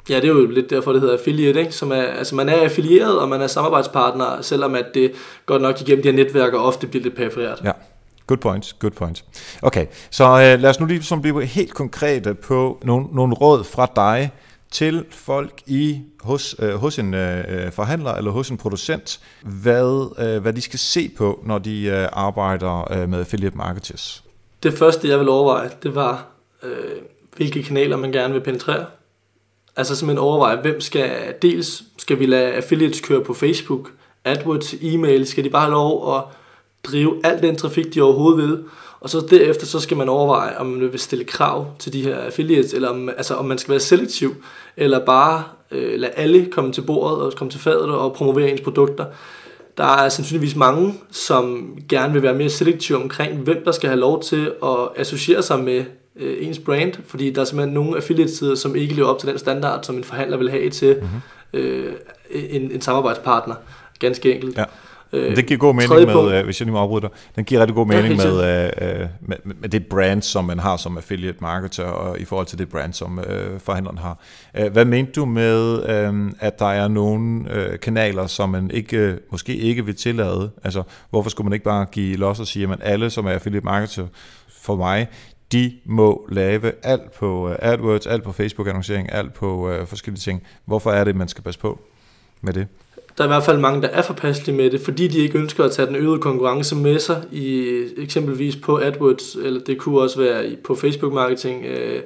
Ja, 0.10 0.16
det 0.16 0.24
er 0.24 0.28
jo 0.28 0.46
lidt 0.46 0.70
derfor, 0.70 0.92
det 0.92 1.02
hedder 1.02 1.18
affiliate, 1.18 1.60
ikke? 1.60 1.72
Som 1.72 1.92
er, 1.92 2.02
altså 2.02 2.36
man 2.36 2.50
er 2.50 2.64
affilieret, 2.64 3.20
og 3.20 3.30
man 3.30 3.42
er 3.42 3.48
samarbejdspartner, 3.48 4.42
selvom 4.42 4.76
at 4.76 4.86
det 4.94 5.12
godt 5.46 5.62
nok 5.62 5.82
igennem 5.82 6.04
de 6.04 6.10
her 6.10 6.16
netværker 6.16 6.60
ofte 6.60 6.88
bliver 6.88 7.04
lidt 7.04 7.16
periferet. 7.16 7.62
Ja, 7.64 7.72
Good 8.28 8.38
point, 8.38 8.76
good 8.80 8.92
point. 8.92 9.24
Okay, 9.62 9.86
så 10.10 10.24
øh, 10.24 10.62
lad 10.62 10.70
os 10.70 10.80
nu 10.80 10.86
lige 10.86 11.04
som 11.04 11.22
blive 11.22 11.46
helt 11.46 11.74
konkrete 11.74 12.34
på 12.34 12.78
nogle, 12.84 13.06
nogle 13.14 13.36
råd 13.36 13.64
fra 13.64 13.88
dig 13.96 14.32
til 14.72 15.06
folk 15.10 15.62
i 15.66 16.02
hos, 16.20 16.56
øh, 16.60 16.74
hos 16.74 17.00
en 17.00 17.14
øh, 17.14 17.44
øh, 17.48 17.72
forhandler 17.72 18.14
eller 18.14 18.32
hos 18.32 18.50
en 18.50 18.58
producent, 18.58 19.20
hvad, 19.42 20.16
øh, 20.20 20.42
hvad 20.42 20.54
de 20.54 20.62
skal 20.62 20.80
se 20.80 21.12
på, 21.18 21.44
når 21.46 21.58
de 21.58 21.84
øh, 21.84 22.08
arbejder 22.12 22.94
øh, 22.94 23.10
med 23.10 23.20
affiliate 23.20 23.58
marketers. 23.58 24.24
Det 24.64 24.74
første, 24.74 25.10
jeg 25.10 25.20
vil 25.20 25.30
overveje, 25.30 25.70
det 25.84 25.96
var, 25.96 26.28
øh, 26.64 26.72
hvilke 27.36 27.64
kanaler 27.64 27.98
man 27.98 28.12
gerne 28.12 28.34
vil 28.34 28.42
penetrere. 28.42 28.86
Altså 29.76 29.96
simpelthen 29.96 30.24
overveje, 30.24 30.62
hvem 30.62 30.82
skal, 30.82 31.34
dels 31.42 31.84
skal 31.98 32.20
vi 32.20 32.26
lade 32.26 32.54
affiliates 32.54 33.02
køre 33.02 33.24
på 33.24 33.34
Facebook, 33.34 33.92
AdWords, 34.26 34.74
e-mail, 34.82 35.28
skal 35.28 35.44
de 35.44 35.50
bare 35.50 35.62
have 35.62 35.72
lov 35.72 36.16
at 36.16 36.24
drive 36.84 37.22
al 37.24 37.42
den 37.42 37.56
trafik, 37.56 37.94
de 37.94 38.02
overhovedet 38.02 38.50
vil. 38.50 38.64
Og 39.08 39.12
så 39.12 39.28
derefter 39.30 39.66
så 39.66 39.80
skal 39.80 39.98
man 39.98 40.10
overveje, 40.10 40.58
om 40.58 40.66
man 40.66 40.92
vil 40.92 41.00
stille 41.00 41.26
krav 41.26 41.68
til 41.80 41.94
de 41.94 42.04
her 42.04 42.18
affiliates, 42.18 42.74
eller 42.74 42.90
om, 42.90 43.10
altså, 43.10 43.36
om 43.36 43.46
man 43.46 43.58
skal 43.58 43.72
være 43.72 43.80
selektiv, 43.80 44.36
eller 44.78 45.06
bare 45.06 45.44
øh, 45.72 46.00
lade 46.00 46.12
alle 46.12 46.46
komme 46.52 46.72
til 46.72 46.82
bordet 46.82 47.18
og 47.18 47.34
komme 47.34 47.52
til 47.52 47.60
fadet 47.60 47.90
og 47.90 48.14
promovere 48.14 48.52
ens 48.52 48.62
produkter. 48.62 49.06
Der 49.78 49.84
er 49.84 50.10
sandsynligvis 50.10 50.56
mange, 50.56 50.94
som 51.12 51.76
gerne 51.90 52.14
vil 52.14 52.24
være 52.24 52.34
mere 52.34 52.50
selektive 52.50 52.98
omkring, 52.98 53.38
hvem 53.38 53.62
der 53.66 53.72
skal 53.72 53.90
have 53.90 54.00
lov 54.00 54.24
til 54.24 54.52
at 54.64 54.90
associere 54.96 55.44
sig 55.44 55.60
med 55.60 55.86
øh, 56.16 56.48
ens 56.48 56.60
brand, 56.60 56.94
fordi 57.06 57.30
der 57.30 57.42
er 57.42 57.46
simpelthen 57.46 57.74
nogle 57.74 57.98
affiliate-sider, 57.98 58.56
som 58.56 58.76
ikke 58.76 58.94
lever 58.94 59.08
op 59.08 59.20
til 59.20 59.30
den 59.30 59.38
standard, 59.38 59.84
som 59.84 59.98
en 59.98 60.04
forhandler 60.04 60.38
vil 60.38 60.50
have 60.50 60.70
til 60.70 60.96
mm-hmm. 61.02 61.60
øh, 61.60 61.94
en, 62.30 62.72
en 62.72 62.82
samarbejdspartner, 62.82 63.56
ganske 64.00 64.34
enkelt. 64.34 64.58
Ja. 64.58 64.64
Øh, 65.14 65.36
det 65.36 65.46
giver 65.46 65.58
god 65.58 65.74
mening 65.74 66.06
med, 66.06 66.38
øh, 66.38 66.46
hvis 66.46 66.62
jeg 66.62 66.66
lige 66.66 66.74
må 66.74 66.80
afbryde 66.80 67.02
dig, 67.02 67.10
den 67.36 67.44
giver 67.46 67.62
rigtig 67.62 67.76
god 67.76 67.88
mening 67.88 68.16
ja, 68.16 68.32
med, 68.32 68.72
øh, 68.82 69.08
med, 69.22 69.38
med 69.46 69.70
det 69.70 69.86
brand, 69.86 70.22
som 70.22 70.46
man 70.46 70.60
har 70.60 70.78
som 70.78 70.98
affiliate 70.98 71.38
marketer, 71.42 71.84
og 71.84 72.20
i 72.20 72.26
forhold 72.26 72.48
til 72.48 72.58
det 72.58 72.70
brand, 72.70 72.94
som 72.94 73.20
øh, 73.20 73.60
forhandleren 73.60 73.98
har. 73.98 74.20
Øh, 74.58 74.72
hvad 74.72 74.86
mente 74.86 75.12
du 75.12 75.26
med, 75.26 75.90
øh, 75.90 76.32
at 76.40 76.60
der 76.60 76.72
er 76.72 76.88
nogle 76.88 77.54
øh, 77.54 77.80
kanaler, 77.80 78.28
som 78.28 78.50
man 78.50 78.72
ikke, 78.72 79.18
måske 79.32 79.56
ikke 79.56 79.86
vil 79.86 79.96
tillade? 79.96 80.52
Altså, 80.64 80.84
hvorfor 81.10 81.30
skulle 81.30 81.46
man 81.46 81.54
ikke 81.54 81.66
bare 81.66 81.86
give 81.86 82.18
los 82.18 82.40
og 82.40 82.48
sige, 82.48 82.70
at 82.72 82.80
alle, 82.82 83.10
som 83.10 83.26
er 83.26 83.32
affiliate 83.32 83.66
marketer 83.66 84.08
for 84.62 84.76
mig, 84.76 85.08
de 85.52 85.74
må 85.86 86.28
lave 86.32 86.72
alt 86.84 87.12
på 87.12 87.56
AdWords, 87.60 88.08
alt 88.08 88.24
på 88.24 88.32
Facebook-annoncering, 88.32 89.12
alt 89.12 89.34
på 89.34 89.70
øh, 89.70 89.88
forskellige 89.88 90.20
ting. 90.20 90.44
Hvorfor 90.66 90.92
er 90.92 91.04
det, 91.04 91.16
man 91.16 91.28
skal 91.28 91.44
passe 91.44 91.60
på 91.60 91.80
med 92.42 92.54
det? 92.54 92.68
Der 93.18 93.24
er 93.24 93.28
i 93.28 93.32
hvert 93.32 93.44
fald 93.44 93.60
mange, 93.60 93.82
der 93.82 93.88
er 93.88 94.02
forpasselige 94.02 94.56
med 94.56 94.70
det, 94.70 94.82
fordi 94.82 95.08
de 95.08 95.20
ikke 95.20 95.40
ønsker 95.40 95.64
at 95.64 95.72
tage 95.72 95.88
den 95.88 95.96
øgede 95.96 96.20
konkurrence 96.20 96.76
med 96.76 97.00
sig, 97.00 97.24
i, 97.32 97.82
eksempelvis 97.98 98.56
på 98.56 98.78
AdWords, 98.78 99.36
eller 99.36 99.60
det 99.60 99.78
kunne 99.78 100.02
også 100.02 100.20
være 100.20 100.56
på 100.64 100.76
Facebook-marketing. 100.76 101.66
Øh, 101.66 102.02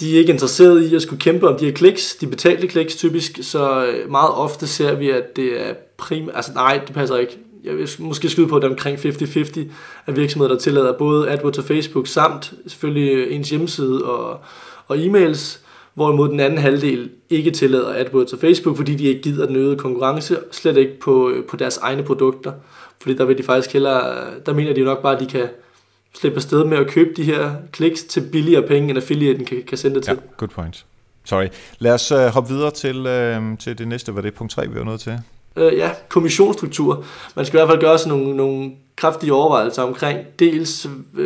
de 0.00 0.14
er 0.14 0.18
ikke 0.18 0.32
interesseret 0.32 0.82
i 0.82 0.94
at 0.94 1.02
skulle 1.02 1.20
kæmpe 1.20 1.48
om 1.48 1.58
de 1.58 1.64
her 1.64 1.72
kliks, 1.72 2.16
de 2.16 2.26
betalte 2.26 2.66
kliks 2.66 2.96
typisk, 2.96 3.38
så 3.42 3.86
øh, 3.86 4.10
meget 4.10 4.30
ofte 4.30 4.66
ser 4.66 4.94
vi, 4.94 5.10
at 5.10 5.36
det 5.36 5.68
er 5.68 5.74
primært, 5.96 6.36
altså 6.36 6.52
nej, 6.54 6.80
det 6.86 6.94
passer 6.94 7.16
ikke. 7.16 7.38
Jeg 7.64 7.76
vil 7.76 7.88
måske 7.98 8.28
skyde 8.28 8.48
på, 8.48 8.56
at 8.56 8.62
det 8.62 8.68
er 8.68 8.72
omkring 8.72 8.98
50-50 8.98 9.60
af 10.06 10.16
virksomheder, 10.16 10.54
der 10.54 10.60
tillader 10.60 10.98
både 10.98 11.30
AdWords 11.30 11.58
og 11.58 11.64
Facebook, 11.64 12.06
samt 12.06 12.52
selvfølgelig 12.66 13.12
øh, 13.12 13.34
ens 13.34 13.50
hjemmeside 13.50 14.04
og, 14.04 14.40
og 14.86 14.96
e-mails, 14.96 15.58
hvorimod 15.98 16.28
den 16.28 16.40
anden 16.40 16.58
halvdel 16.58 17.10
ikke 17.30 17.50
tillader 17.50 17.94
AdWords 17.94 18.32
og 18.32 18.38
Facebook, 18.38 18.76
fordi 18.76 18.94
de 18.94 19.04
ikke 19.04 19.22
gider 19.22 19.46
den 19.46 19.56
øgede 19.56 19.76
konkurrence, 19.76 20.36
slet 20.50 20.76
ikke 20.76 21.00
på, 21.00 21.32
på 21.48 21.56
deres 21.56 21.76
egne 21.76 22.02
produkter. 22.02 22.52
Fordi 23.00 23.16
der 23.16 23.24
vil 23.24 23.38
de 23.38 23.42
faktisk 23.42 23.72
hellere, 23.72 24.24
der 24.46 24.52
mener 24.52 24.74
de 24.74 24.80
jo 24.80 24.86
nok 24.86 25.02
bare, 25.02 25.14
at 25.14 25.20
de 25.20 25.26
kan 25.26 25.48
slippe 26.14 26.36
afsted 26.36 26.64
med 26.64 26.78
at 26.78 26.86
købe 26.86 27.10
de 27.16 27.22
her 27.22 27.52
kliks 27.72 28.04
til 28.04 28.20
billigere 28.32 28.62
penge, 28.62 28.88
end 28.88 28.98
affiliaten 28.98 29.44
kan, 29.44 29.62
kan 29.68 29.78
sende 29.78 29.96
det 29.96 30.04
til. 30.04 30.12
Ja, 30.12 30.20
good 30.36 30.48
point. 30.48 30.84
Sorry. 31.24 31.46
Lad 31.78 31.92
os 31.92 32.12
uh, 32.12 32.18
hoppe 32.18 32.54
videre 32.54 32.70
til, 32.70 32.98
uh, 32.98 33.58
til 33.58 33.78
det 33.78 33.88
næste, 33.88 34.12
hvad 34.12 34.22
det 34.22 34.34
punkt 34.34 34.52
3, 34.52 34.68
vi 34.68 34.78
er 34.78 34.84
nødt 34.84 35.00
til. 35.00 35.18
Uh, 35.56 35.76
ja, 35.76 35.90
kommissionsstruktur. 36.08 37.04
Man 37.36 37.46
skal 37.46 37.56
i 37.56 37.58
hvert 37.58 37.68
fald 37.68 37.80
gøre 37.80 37.98
sådan 37.98 38.18
nogle, 38.18 38.36
nogle 38.36 38.72
kraftige 38.96 39.32
overvejelser 39.32 39.82
omkring 39.82 40.18
dels... 40.38 40.86
Uh, 41.18 41.22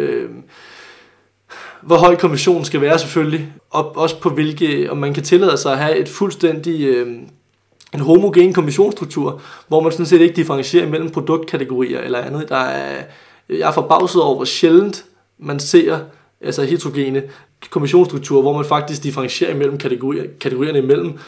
hvor 1.82 1.96
høj 1.96 2.16
kommissionen 2.16 2.64
skal 2.64 2.80
være 2.80 2.98
selvfølgelig, 2.98 3.52
og 3.70 3.96
også 3.96 4.20
på 4.20 4.30
hvilke, 4.30 4.90
om 4.90 4.96
man 4.96 5.14
kan 5.14 5.22
tillade 5.22 5.56
sig 5.56 5.72
at 5.72 5.78
have 5.78 5.96
et 5.96 6.08
fuldstændig 6.08 6.84
øh, 6.84 7.06
en 7.94 8.00
homogen 8.00 8.52
kommissionsstruktur, 8.52 9.40
hvor 9.68 9.80
man 9.80 9.92
sådan 9.92 10.06
set 10.06 10.20
ikke 10.20 10.36
differentierer 10.36 10.88
mellem 10.88 11.10
produktkategorier 11.10 12.00
eller 12.00 12.18
andet. 12.18 12.48
Der 12.48 12.56
er, 12.56 13.02
jeg 13.48 13.68
er 13.68 13.72
forbavset 13.72 14.22
over, 14.22 14.34
hvor 14.34 14.44
sjældent 14.44 15.04
man 15.38 15.60
ser 15.60 15.98
altså 16.40 16.62
heterogene 16.62 17.22
kommissionsstrukturer, 17.70 18.42
hvor 18.42 18.56
man 18.56 18.64
faktisk 18.64 19.02
differentierer 19.02 19.56
mellem 19.56 19.78
kategorier, 19.78 20.24
kategorierne 20.40 20.78
imellem. 20.78 21.18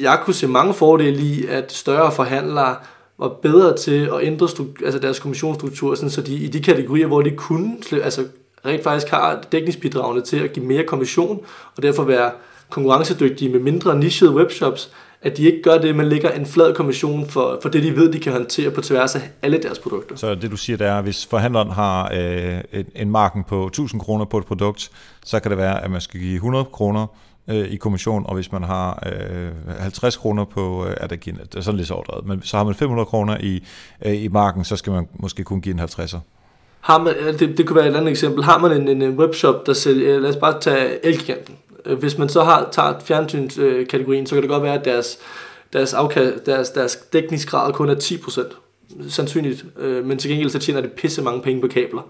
Jeg 0.00 0.20
kunne 0.24 0.34
se 0.34 0.46
mange 0.46 0.74
fordele 0.74 1.22
i, 1.22 1.46
at 1.46 1.72
større 1.72 2.12
forhandlere 2.12 2.76
var 3.18 3.28
bedre 3.28 3.76
til 3.76 4.10
at 4.14 4.22
ændre 4.22 4.48
altså 4.84 4.98
deres 4.98 5.18
kommissionsstruktur, 5.18 5.94
sådan, 5.94 6.10
så 6.10 6.20
de 6.20 6.34
i 6.34 6.48
de 6.48 6.62
kategorier, 6.62 7.06
hvor 7.06 7.22
de 7.22 7.30
kunne 7.30 7.76
altså 8.02 8.24
rent 8.66 8.82
faktisk 8.82 9.08
har 9.08 9.42
dækningsbidragene 9.52 10.22
til 10.22 10.36
at 10.36 10.52
give 10.52 10.64
mere 10.64 10.84
kommission, 10.84 11.40
og 11.76 11.82
derfor 11.82 12.04
være 12.04 12.30
konkurrencedygtige 12.70 13.50
med 13.52 13.60
mindre 13.60 13.98
nichede 13.98 14.34
webshops, 14.34 14.90
at 15.22 15.36
de 15.36 15.42
ikke 15.42 15.62
gør 15.62 15.78
det, 15.78 15.96
man 15.96 16.08
lægger 16.08 16.30
en 16.30 16.46
flad 16.46 16.74
kommission 16.74 17.28
for, 17.28 17.58
for 17.62 17.68
det, 17.68 17.82
de 17.82 17.96
ved, 17.96 18.12
de 18.12 18.18
kan 18.18 18.32
håndtere 18.32 18.70
på 18.70 18.80
tværs 18.80 19.16
af 19.16 19.20
alle 19.42 19.62
deres 19.62 19.78
produkter. 19.78 20.16
Så 20.16 20.34
det 20.34 20.50
du 20.50 20.56
siger, 20.56 20.76
det 20.76 20.86
er, 20.86 20.96
at 20.96 21.04
hvis 21.04 21.26
forhandleren 21.26 21.70
har 21.70 22.10
øh, 22.14 22.60
en, 22.72 22.86
en 22.94 23.10
marken 23.10 23.44
på 23.44 23.66
1000 23.66 24.00
kroner 24.00 24.24
på 24.24 24.38
et 24.38 24.44
produkt, 24.44 24.90
så 25.24 25.40
kan 25.40 25.50
det 25.50 25.58
være, 25.58 25.84
at 25.84 25.90
man 25.90 26.00
skal 26.00 26.20
give 26.20 26.34
100 26.34 26.64
kroner 26.64 27.06
øh, 27.48 27.68
i 27.68 27.76
kommission, 27.76 28.26
og 28.26 28.34
hvis 28.34 28.52
man 28.52 28.62
har 28.62 29.02
øh, 29.06 29.78
50 29.80 30.16
kroner 30.16 30.44
på, 30.44 30.86
øh, 30.86 30.96
er 30.96 31.06
det, 31.06 31.24
det 31.24 31.54
er 31.56 31.60
sådan 31.60 31.76
lidt 31.76 31.88
så 31.88 31.94
overdrevet, 31.94 32.26
men 32.26 32.42
så 32.42 32.56
har 32.56 32.64
man 32.64 32.74
500 32.74 33.06
kroner 33.06 33.36
i, 33.40 33.64
øh, 34.04 34.22
i 34.22 34.28
marken, 34.28 34.64
så 34.64 34.76
skal 34.76 34.92
man 34.92 35.08
måske 35.14 35.44
kun 35.44 35.60
give 35.60 35.72
en 35.72 35.80
50'er. 35.80 36.18
Har 36.80 37.02
man, 37.02 37.14
det, 37.38 37.58
det 37.58 37.66
kunne 37.66 37.76
være 37.76 37.88
et 37.88 37.96
andet 37.96 38.10
eksempel. 38.10 38.44
Har 38.44 38.58
man 38.58 38.88
en, 38.88 39.02
en 39.02 39.18
webshop, 39.18 39.66
der 39.66 39.72
sælger, 39.72 40.20
lad 40.20 40.30
os 40.30 40.36
bare 40.36 40.60
tage 40.60 41.06
Elgiganten. 41.06 41.54
Øh, 41.86 41.98
hvis 41.98 42.18
man 42.18 42.28
så 42.28 42.42
har, 42.42 42.68
tager 42.72 42.94
fjernsynskategorien, 43.04 44.26
så 44.26 44.34
kan 44.34 44.42
det 44.42 44.50
godt 44.50 44.62
være, 44.62 44.74
at 44.74 44.84
deres, 44.84 45.18
deres, 45.72 45.94
afkast, 45.94 46.46
deres, 46.46 46.70
deres 46.70 46.96
dækningsgrad 46.96 47.72
kun 47.72 47.88
er 47.88 47.94
10%. 47.94 48.54
Sandsynligt. 49.08 49.64
Øh, 49.78 50.04
men 50.04 50.18
til 50.18 50.30
gengæld 50.30 50.50
så 50.50 50.58
tjener 50.58 50.80
det 50.80 50.92
pisse 50.92 51.22
mange 51.22 51.42
penge 51.42 51.60
på 51.60 51.68
kabler. 51.68 52.02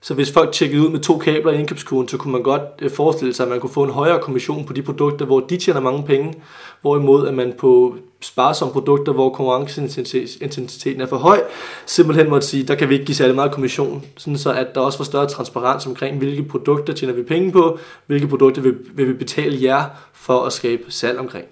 Så 0.00 0.14
hvis 0.14 0.32
folk 0.32 0.52
tjekkede 0.52 0.82
ud 0.82 0.88
med 0.88 1.00
to 1.00 1.18
kabler 1.18 1.52
i 1.52 1.58
indkøbskurven, 1.58 2.08
så 2.08 2.16
kunne 2.16 2.32
man 2.32 2.42
godt 2.42 2.62
øh, 2.82 2.90
forestille 2.90 3.34
sig, 3.34 3.44
at 3.44 3.50
man 3.50 3.60
kunne 3.60 3.72
få 3.72 3.82
en 3.82 3.90
højere 3.90 4.18
kommission 4.18 4.64
på 4.64 4.72
de 4.72 4.82
produkter, 4.82 5.26
hvor 5.26 5.40
de 5.40 5.56
tjener 5.56 5.80
mange 5.80 6.02
penge, 6.02 6.34
hvorimod 6.80 7.28
at 7.28 7.34
man 7.34 7.52
på 7.58 7.96
sparsomme 8.24 8.72
produkter, 8.72 9.12
hvor 9.12 9.30
konkurrenceintensiteten 9.30 11.00
er 11.00 11.06
for 11.06 11.16
høj, 11.16 11.40
simpelthen 11.86 12.28
måtte 12.28 12.46
sige, 12.46 12.62
der 12.62 12.74
kan 12.74 12.88
vi 12.88 12.94
ikke 12.94 13.06
give 13.06 13.16
særlig 13.16 13.34
meget 13.34 13.52
kommission, 13.52 14.04
sådan 14.16 14.38
så 14.38 14.52
at 14.52 14.66
der 14.74 14.80
også 14.80 14.98
var 14.98 15.04
større 15.04 15.28
transparens 15.28 15.86
omkring, 15.86 16.18
hvilke 16.18 16.42
produkter 16.42 16.92
tjener 16.92 17.14
vi 17.14 17.22
penge 17.22 17.52
på, 17.52 17.78
hvilke 18.06 18.26
produkter 18.26 18.62
vil, 18.62 18.74
vil 18.94 19.08
vi 19.08 19.12
betale 19.12 19.62
jer 19.62 19.84
for 20.12 20.44
at 20.44 20.52
skabe 20.52 20.82
salg 20.88 21.18
omkring. 21.18 21.44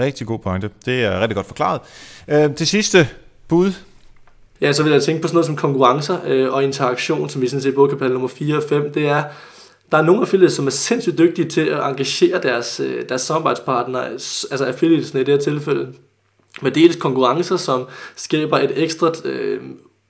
Rigtig 0.00 0.26
god 0.26 0.38
pointe. 0.38 0.70
Det 0.84 1.04
er 1.04 1.20
rigtig 1.20 1.36
godt 1.36 1.46
forklaret. 1.46 1.80
Øh, 2.28 2.54
til 2.54 2.66
sidste 2.66 3.08
bud, 3.48 3.72
Ja, 4.60 4.72
så 4.72 4.82
vil 4.82 4.92
jeg 4.92 5.02
tænke 5.02 5.22
på 5.22 5.28
sådan 5.28 5.34
noget 5.34 5.46
som 5.46 5.56
konkurrencer 5.56 6.18
øh, 6.26 6.52
og 6.52 6.64
interaktion, 6.64 7.28
som 7.28 7.42
vi 7.42 7.48
sådan 7.48 7.62
set 7.62 7.74
både 7.74 7.96
kan 7.96 8.10
nummer 8.10 8.28
4 8.28 8.56
og 8.56 8.62
5. 8.68 8.92
Det 8.92 9.08
er, 9.08 9.22
der 9.94 10.00
er 10.00 10.04
nogle 10.04 10.20
affiliates, 10.20 10.52
som 10.52 10.66
er 10.66 10.70
sindssygt 10.70 11.18
dygtige 11.18 11.48
til 11.48 11.60
at 11.60 11.88
engagere 11.88 12.42
deres, 12.42 12.80
øh, 12.80 13.08
deres 13.08 13.22
samarbejdspartnere, 13.22 14.04
altså 14.10 14.64
affiliatesne 14.66 15.20
i 15.20 15.24
det 15.24 15.34
her 15.34 15.40
tilfælde, 15.40 15.92
med 16.62 16.70
dels 16.70 16.96
konkurrencer, 16.96 17.56
som 17.56 17.86
skaber 18.16 18.58
et 18.58 18.72
ekstra 18.76 19.12
øh, 19.24 19.60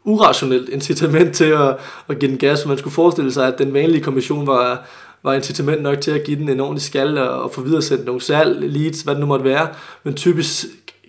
urationelt 0.05 0.68
incitament 0.68 1.35
til 1.35 1.44
at, 1.44 1.77
at 2.09 2.18
give 2.18 2.31
den 2.31 2.38
gas. 2.38 2.66
Man 2.66 2.79
skulle 2.79 2.94
forestille 2.94 3.33
sig, 3.33 3.47
at 3.47 3.59
den 3.59 3.75
vanlige 3.75 4.03
kommission 4.03 4.47
var, 4.47 4.87
var 5.23 5.35
incitament 5.35 5.83
nok 5.83 6.01
til 6.01 6.11
at 6.11 6.25
give 6.25 6.38
den 6.38 6.49
en 6.49 6.61
ordentlig 6.61 6.83
skal 6.83 7.18
og, 7.18 7.42
og 7.42 7.51
få 7.51 7.61
videre 7.61 7.83
sendt 7.83 8.05
nogle 8.05 8.20
salg, 8.20 8.57
leads, 8.61 9.01
hvad 9.01 9.14
det 9.14 9.20
nu 9.20 9.27
måtte 9.27 9.44
være. 9.44 9.68
Men 10.05 10.14
typisk 10.14 10.66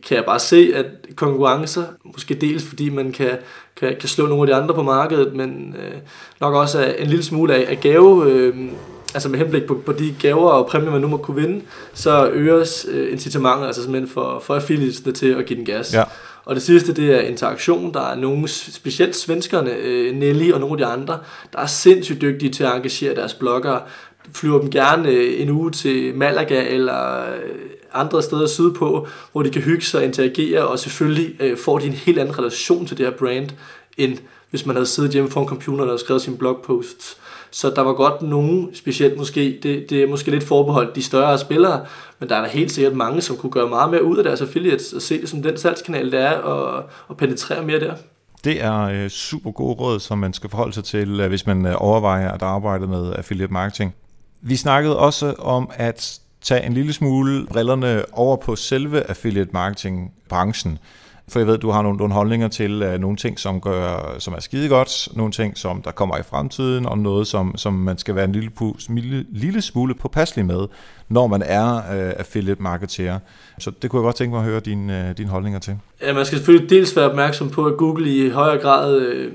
kan 0.07 0.17
jeg 0.17 0.25
bare 0.25 0.39
se, 0.39 0.71
at 0.75 0.85
konkurrencer, 1.15 1.83
måske 2.05 2.33
dels 2.33 2.63
fordi 2.63 2.89
man 2.89 3.11
kan, 3.11 3.37
kan, 3.79 3.95
kan 3.99 4.09
slå 4.09 4.27
nogle 4.27 4.43
af 4.43 4.47
de 4.47 4.63
andre 4.63 4.75
på 4.75 4.83
markedet, 4.83 5.35
men 5.35 5.75
øh, 5.79 5.97
nok 6.41 6.53
også 6.53 6.95
en 6.99 7.07
lille 7.07 7.23
smule 7.23 7.55
af, 7.55 7.65
af 7.69 7.79
gave, 7.79 8.31
øh, 8.31 8.55
altså 9.13 9.29
med 9.29 9.39
henblik 9.39 9.63
på, 9.63 9.81
på 9.85 9.91
de 9.91 10.15
gaver 10.21 10.49
og 10.49 10.67
præmier, 10.67 10.91
man 10.91 11.01
nu 11.01 11.07
må 11.07 11.17
kunne 11.17 11.41
vinde, 11.41 11.61
så 11.93 12.29
øges 12.29 12.85
øh, 12.91 13.11
incitamentet 13.11 13.65
altså 13.65 13.81
simpelthen 13.81 14.09
for, 14.09 14.39
for 14.39 14.55
affiliatesne 14.55 15.11
til 15.11 15.27
at 15.27 15.45
give 15.45 15.57
den 15.57 15.65
gas. 15.65 15.93
Ja. 15.93 16.03
Og 16.45 16.55
det 16.55 16.63
sidste, 16.63 16.93
det 16.93 17.15
er 17.15 17.19
interaktion. 17.19 17.93
Der 17.93 18.01
er 18.01 18.15
nogle, 18.15 18.47
specielt 18.47 19.15
svenskerne, 19.15 19.71
øh, 19.73 20.15
Nelly 20.15 20.51
og 20.51 20.59
nogle 20.59 20.73
af 20.73 20.87
de 20.87 20.93
andre, 20.93 21.19
der 21.53 21.59
er 21.59 21.65
sindssygt 21.65 22.21
dygtige 22.21 22.51
til 22.51 22.63
at 22.63 22.75
engagere 22.75 23.15
deres 23.15 23.33
bloggere 23.33 23.81
flyver 24.33 24.59
dem 24.59 24.71
gerne 24.71 25.09
øh, 25.09 25.41
en 25.41 25.49
uge 25.49 25.71
til 25.71 26.15
Malaga 26.15 26.63
eller 26.67 27.23
andre 27.95 28.23
steder 28.23 28.47
sydpå, 28.47 29.07
hvor 29.31 29.43
de 29.43 29.49
kan 29.49 29.61
hygge 29.61 29.85
sig 29.85 29.99
og 29.99 30.05
interagere, 30.05 30.67
og 30.67 30.79
selvfølgelig 30.79 31.41
øh, 31.41 31.57
får 31.57 31.79
de 31.79 31.87
en 31.87 31.93
helt 31.93 32.19
anden 32.19 32.39
relation 32.39 32.85
til 32.85 32.97
det 32.97 33.05
her 33.05 33.13
brand, 33.13 33.49
end 33.97 34.17
hvis 34.49 34.65
man 34.65 34.75
havde 34.75 34.85
siddet 34.85 35.11
hjemme 35.11 35.29
foran 35.29 35.47
computeren 35.47 35.89
og 35.89 35.99
skrevet 35.99 36.21
sin 36.21 36.37
blogposts. 36.37 37.17
Så 37.51 37.69
der 37.75 37.81
var 37.81 37.93
godt 37.93 38.21
nogen, 38.21 38.75
specielt 38.75 39.17
måske, 39.17 39.59
det, 39.63 39.89
det 39.89 40.03
er 40.03 40.07
måske 40.07 40.31
lidt 40.31 40.43
forbeholdt 40.43 40.95
de 40.95 41.03
større 41.03 41.37
spillere, 41.37 41.85
men 42.19 42.29
der 42.29 42.35
er 42.35 42.41
der 42.41 42.49
helt 42.49 42.71
sikkert 42.71 42.93
mange, 42.93 43.21
som 43.21 43.37
kunne 43.37 43.51
gøre 43.51 43.69
meget 43.69 43.91
mere 43.91 44.03
ud 44.03 44.17
af 44.17 44.23
deres 44.23 44.41
affiliates, 44.41 44.93
og 44.93 45.01
se 45.01 45.21
det 45.21 45.29
som 45.29 45.41
den 45.41 45.57
salgskanal, 45.57 46.11
det 46.11 46.19
er, 46.19 46.31
og, 46.31 46.83
og 47.07 47.17
penetrere 47.17 47.63
mere 47.63 47.79
der. 47.79 47.93
Det 48.43 48.63
er 48.63 48.81
øh, 48.81 49.09
super 49.09 49.51
gode 49.51 49.73
råd, 49.73 49.99
som 49.99 50.17
man 50.17 50.33
skal 50.33 50.49
forholde 50.49 50.73
sig 50.73 50.83
til, 50.83 51.19
øh, 51.19 51.27
hvis 51.27 51.47
man 51.47 51.65
øh, 51.65 51.73
overvejer 51.77 52.31
at 52.31 52.41
arbejde 52.41 52.87
med 52.87 53.13
affiliate 53.15 53.53
marketing. 53.53 53.95
Vi 54.41 54.55
snakkede 54.55 54.97
også 54.97 55.33
om 55.39 55.69
at 55.73 56.19
tage 56.45 56.65
en 56.65 56.73
lille 56.73 56.93
smule 56.93 57.45
brillerne 57.45 58.03
over 58.13 58.37
på 58.37 58.55
selve 58.55 59.09
affiliate 59.09 59.49
marketing 59.53 60.11
branchen. 60.29 60.79
For 61.27 61.39
jeg 61.39 61.47
ved, 61.47 61.57
du 61.57 61.69
har 61.69 61.81
nogle, 61.81 61.97
nogle 61.97 62.13
holdninger 62.13 62.47
til 62.47 62.83
uh, 62.83 62.99
nogle 62.99 63.17
ting, 63.17 63.39
som, 63.39 63.61
gør, 63.61 64.15
som 64.19 64.33
er 64.33 64.39
skide 64.39 64.69
godt, 64.69 65.09
nogle 65.15 65.31
ting, 65.31 65.57
som 65.57 65.81
der 65.81 65.91
kommer 65.91 66.17
i 66.17 66.23
fremtiden, 66.23 66.85
og 66.85 66.97
noget, 66.97 67.27
som, 67.27 67.57
som 67.57 67.73
man 67.73 67.97
skal 67.97 68.15
være 68.15 68.25
en 68.25 68.31
lille, 68.31 68.51
lille, 68.89 69.25
lille 69.29 69.61
smule 69.61 69.93
påpasselig 69.93 70.45
med, 70.45 70.67
når 71.09 71.27
man 71.27 71.41
er 71.45 71.75
uh, 71.75 72.19
affiliate 72.19 72.61
marketer. 72.61 73.19
Så 73.59 73.71
det 73.81 73.89
kunne 73.89 73.99
jeg 73.99 74.03
godt 74.03 74.15
tænke 74.15 74.31
mig 74.31 74.39
at 74.39 74.45
høre 74.45 74.55
øh, 74.55 74.65
dine, 74.65 75.05
uh, 75.09 75.17
din 75.17 75.27
holdninger 75.27 75.59
til. 75.59 75.77
Ja, 76.01 76.13
man 76.13 76.25
skal 76.25 76.37
selvfølgelig 76.37 76.69
dels 76.69 76.95
være 76.95 77.09
opmærksom 77.09 77.49
på, 77.49 77.65
at 77.65 77.77
Google 77.77 78.15
i 78.15 78.29
højere 78.29 78.61
grad 78.61 79.01
uh, 79.01 79.31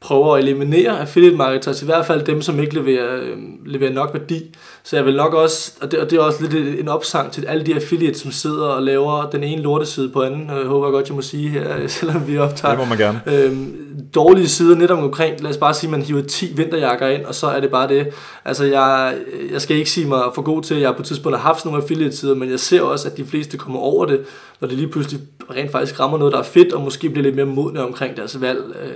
prøver 0.00 0.34
at 0.36 0.42
eliminere 0.42 1.00
affiliate 1.00 1.36
marketers, 1.36 1.82
i 1.82 1.84
hvert 1.84 2.06
fald 2.06 2.24
dem, 2.24 2.42
som 2.42 2.60
ikke 2.60 2.74
leverer, 2.74 3.16
øh, 3.16 3.36
leverer 3.66 3.92
nok 3.92 4.10
værdi. 4.14 4.54
Så 4.82 4.96
jeg 4.96 5.04
vil 5.04 5.16
nok 5.16 5.34
også, 5.34 5.72
og 5.80 5.90
det, 5.90 5.98
og 5.98 6.10
det 6.10 6.18
er 6.18 6.22
også 6.22 6.42
lidt 6.46 6.80
en 6.80 6.88
opsang 6.88 7.32
til 7.32 7.44
alle 7.44 7.66
de 7.66 7.74
affiliates, 7.74 8.20
som 8.20 8.32
sidder 8.32 8.66
og 8.66 8.82
laver 8.82 9.30
den 9.30 9.44
ene 9.44 9.62
lorteside 9.62 10.08
på 10.08 10.22
anden, 10.22 10.48
jeg 10.48 10.66
håber 10.66 10.86
jeg 10.86 10.92
godt, 10.92 11.08
jeg 11.08 11.16
må 11.16 11.22
sige 11.22 11.48
her, 11.48 11.86
selvom 11.86 12.28
vi 12.28 12.38
optager. 12.38 12.74
Det 12.74 12.78
må 12.78 12.84
man 12.84 12.98
gerne. 12.98 13.20
Øhm, 13.26 13.76
dårlige 14.14 14.48
sider 14.48 14.76
netop 14.76 14.98
omkring, 14.98 15.40
lad 15.40 15.50
os 15.50 15.56
bare 15.56 15.74
sige, 15.74 15.88
at 15.88 15.90
man 15.90 16.02
hiver 16.02 16.22
10 16.22 16.52
vinterjakker 16.56 17.08
ind, 17.08 17.24
og 17.24 17.34
så 17.34 17.46
er 17.46 17.60
det 17.60 17.70
bare 17.70 17.88
det. 17.88 18.08
Altså 18.44 18.64
jeg, 18.64 19.14
jeg 19.52 19.60
skal 19.60 19.76
ikke 19.76 19.90
sige 19.90 20.06
mig 20.06 20.22
for 20.34 20.42
god 20.42 20.62
til, 20.62 20.74
at 20.74 20.80
jeg 20.80 20.94
på 20.94 21.02
et 21.02 21.06
tidspunkt 21.06 21.38
har 21.38 21.42
haft 21.42 21.64
nogle 21.64 21.82
affiliate-sider, 21.82 22.34
men 22.34 22.50
jeg 22.50 22.60
ser 22.60 22.82
også, 22.82 23.08
at 23.08 23.16
de 23.16 23.24
fleste 23.24 23.56
kommer 23.56 23.80
over 23.80 24.06
det, 24.06 24.20
når 24.60 24.68
det 24.68 24.76
lige 24.76 24.88
pludselig 24.88 25.20
rent 25.50 25.72
faktisk 25.72 26.00
rammer 26.00 26.18
noget, 26.18 26.32
der 26.32 26.38
er 26.38 26.42
fedt, 26.42 26.72
og 26.72 26.82
måske 26.82 27.10
bliver 27.10 27.22
lidt 27.22 27.36
mere 27.36 27.46
modne 27.46 27.84
omkring 27.84 28.16
deres 28.16 28.40
valg. 28.40 28.76
Øh, 28.82 28.92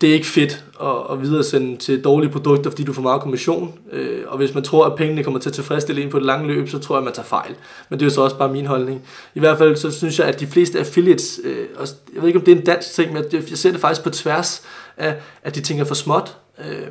det 0.00 0.10
er 0.10 0.14
ikke 0.14 0.26
fedt 0.26 0.64
at, 0.82 0.96
at 1.12 1.22
videresende 1.22 1.76
til 1.76 2.04
dårlige 2.04 2.30
produkter, 2.30 2.70
fordi 2.70 2.84
du 2.84 2.92
får 2.92 3.02
meget 3.02 3.20
kommission. 3.22 3.78
Øh, 3.92 4.22
og 4.26 4.36
hvis 4.36 4.54
man 4.54 4.62
tror, 4.62 4.86
at 4.86 4.96
pengene 4.96 5.24
kommer 5.24 5.40
til 5.40 5.50
at 5.50 5.54
tilfredsstille 5.54 6.02
en 6.02 6.10
på 6.10 6.16
et 6.16 6.22
langt 6.22 6.46
løb, 6.46 6.68
så 6.68 6.78
tror 6.78 6.94
jeg, 6.94 6.98
at 6.98 7.04
man 7.04 7.14
tager 7.14 7.26
fejl. 7.26 7.54
Men 7.88 7.98
det 7.98 8.04
er 8.04 8.06
jo 8.06 8.14
så 8.14 8.20
også 8.20 8.38
bare 8.38 8.52
min 8.52 8.66
holdning. 8.66 9.02
I 9.34 9.40
hvert 9.40 9.58
fald 9.58 9.76
så 9.76 9.90
synes 9.90 10.18
jeg, 10.18 10.26
at 10.26 10.40
de 10.40 10.46
fleste 10.46 10.78
affiliates, 10.78 11.40
øh, 11.44 11.66
og 11.76 11.88
jeg 12.14 12.22
ved 12.22 12.28
ikke 12.28 12.38
om 12.38 12.44
det 12.44 12.52
er 12.52 12.56
en 12.56 12.64
dansk 12.64 12.92
ting, 12.92 13.12
men 13.12 13.24
jeg 13.32 13.42
ser 13.54 13.70
det 13.70 13.80
faktisk 13.80 14.02
på 14.02 14.10
tværs 14.10 14.62
af, 14.96 15.16
at 15.42 15.54
de 15.54 15.60
tænker 15.60 15.84
for 15.84 15.94
småt. 15.94 16.36
Øh, 16.58 16.86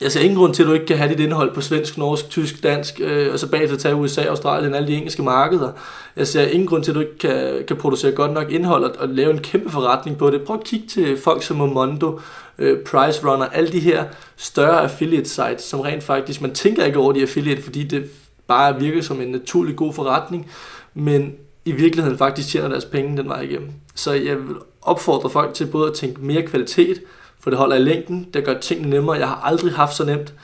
jeg 0.00 0.12
ser 0.12 0.20
ingen 0.20 0.38
grund 0.38 0.54
til, 0.54 0.62
at 0.62 0.66
du 0.66 0.72
ikke 0.72 0.86
kan 0.86 0.96
have 0.96 1.10
dit 1.10 1.20
indhold 1.20 1.54
på 1.54 1.60
svensk, 1.60 1.98
norsk, 1.98 2.30
tysk, 2.30 2.62
dansk, 2.62 3.00
øh, 3.00 3.32
og 3.32 3.38
så 3.38 3.48
bagefter 3.48 3.76
tage 3.76 3.94
USA, 3.94 4.24
Australien, 4.24 4.74
alle 4.74 4.88
de 4.88 4.94
engelske 4.94 5.22
markeder. 5.22 5.72
Jeg 6.16 6.26
ser 6.26 6.46
ingen 6.46 6.66
grund 6.66 6.84
til, 6.84 6.90
at 6.90 6.94
du 6.94 7.00
ikke 7.00 7.18
kan, 7.18 7.64
kan 7.68 7.76
producere 7.76 8.12
godt 8.12 8.32
nok 8.32 8.50
indhold 8.50 8.84
og, 8.84 8.92
og 8.98 9.08
lave 9.08 9.30
en 9.30 9.38
kæmpe 9.38 9.70
forretning 9.70 10.18
på 10.18 10.30
det. 10.30 10.42
Prøv 10.42 10.56
at 10.56 10.64
kigge 10.64 10.86
til 10.86 11.16
folk 11.16 11.42
som 11.42 11.56
Momondo, 11.56 12.20
øh, 12.58 12.78
Price 12.78 13.26
Runner, 13.26 13.46
alle 13.46 13.72
de 13.72 13.80
her 13.80 14.04
større 14.36 14.80
affiliate 14.80 15.28
sites, 15.28 15.62
som 15.62 15.80
rent 15.80 16.02
faktisk, 16.02 16.40
man 16.40 16.54
tænker 16.54 16.84
ikke 16.84 16.98
over 16.98 17.12
de 17.12 17.22
affiliate, 17.22 17.62
fordi 17.62 17.84
det 17.84 18.10
bare 18.46 18.80
virker 18.80 19.02
som 19.02 19.20
en 19.20 19.28
naturlig 19.28 19.76
god 19.76 19.92
forretning, 19.92 20.50
men 20.94 21.34
i 21.64 21.72
virkeligheden 21.72 22.18
faktisk 22.18 22.48
tjener 22.48 22.68
deres 22.68 22.84
penge 22.84 23.16
den 23.16 23.28
vej 23.28 23.40
igennem. 23.40 23.70
Så 23.94 24.12
jeg 24.12 24.36
vil 24.36 24.56
opfordre 24.82 25.30
folk 25.30 25.54
til 25.54 25.66
både 25.66 25.88
at 25.88 25.94
tænke 25.94 26.24
mere 26.24 26.42
kvalitet, 26.42 27.00
for 27.44 27.50
det 27.50 27.58
holder 27.58 27.76
i 27.76 27.82
længden, 27.82 28.26
det 28.34 28.44
gør 28.44 28.58
tingene 28.60 28.90
nemmere. 28.90 29.16
Jeg 29.16 29.28
har 29.28 29.40
aldrig 29.44 29.72
haft 29.72 29.96
så 29.96 30.04
nemt 30.04 30.34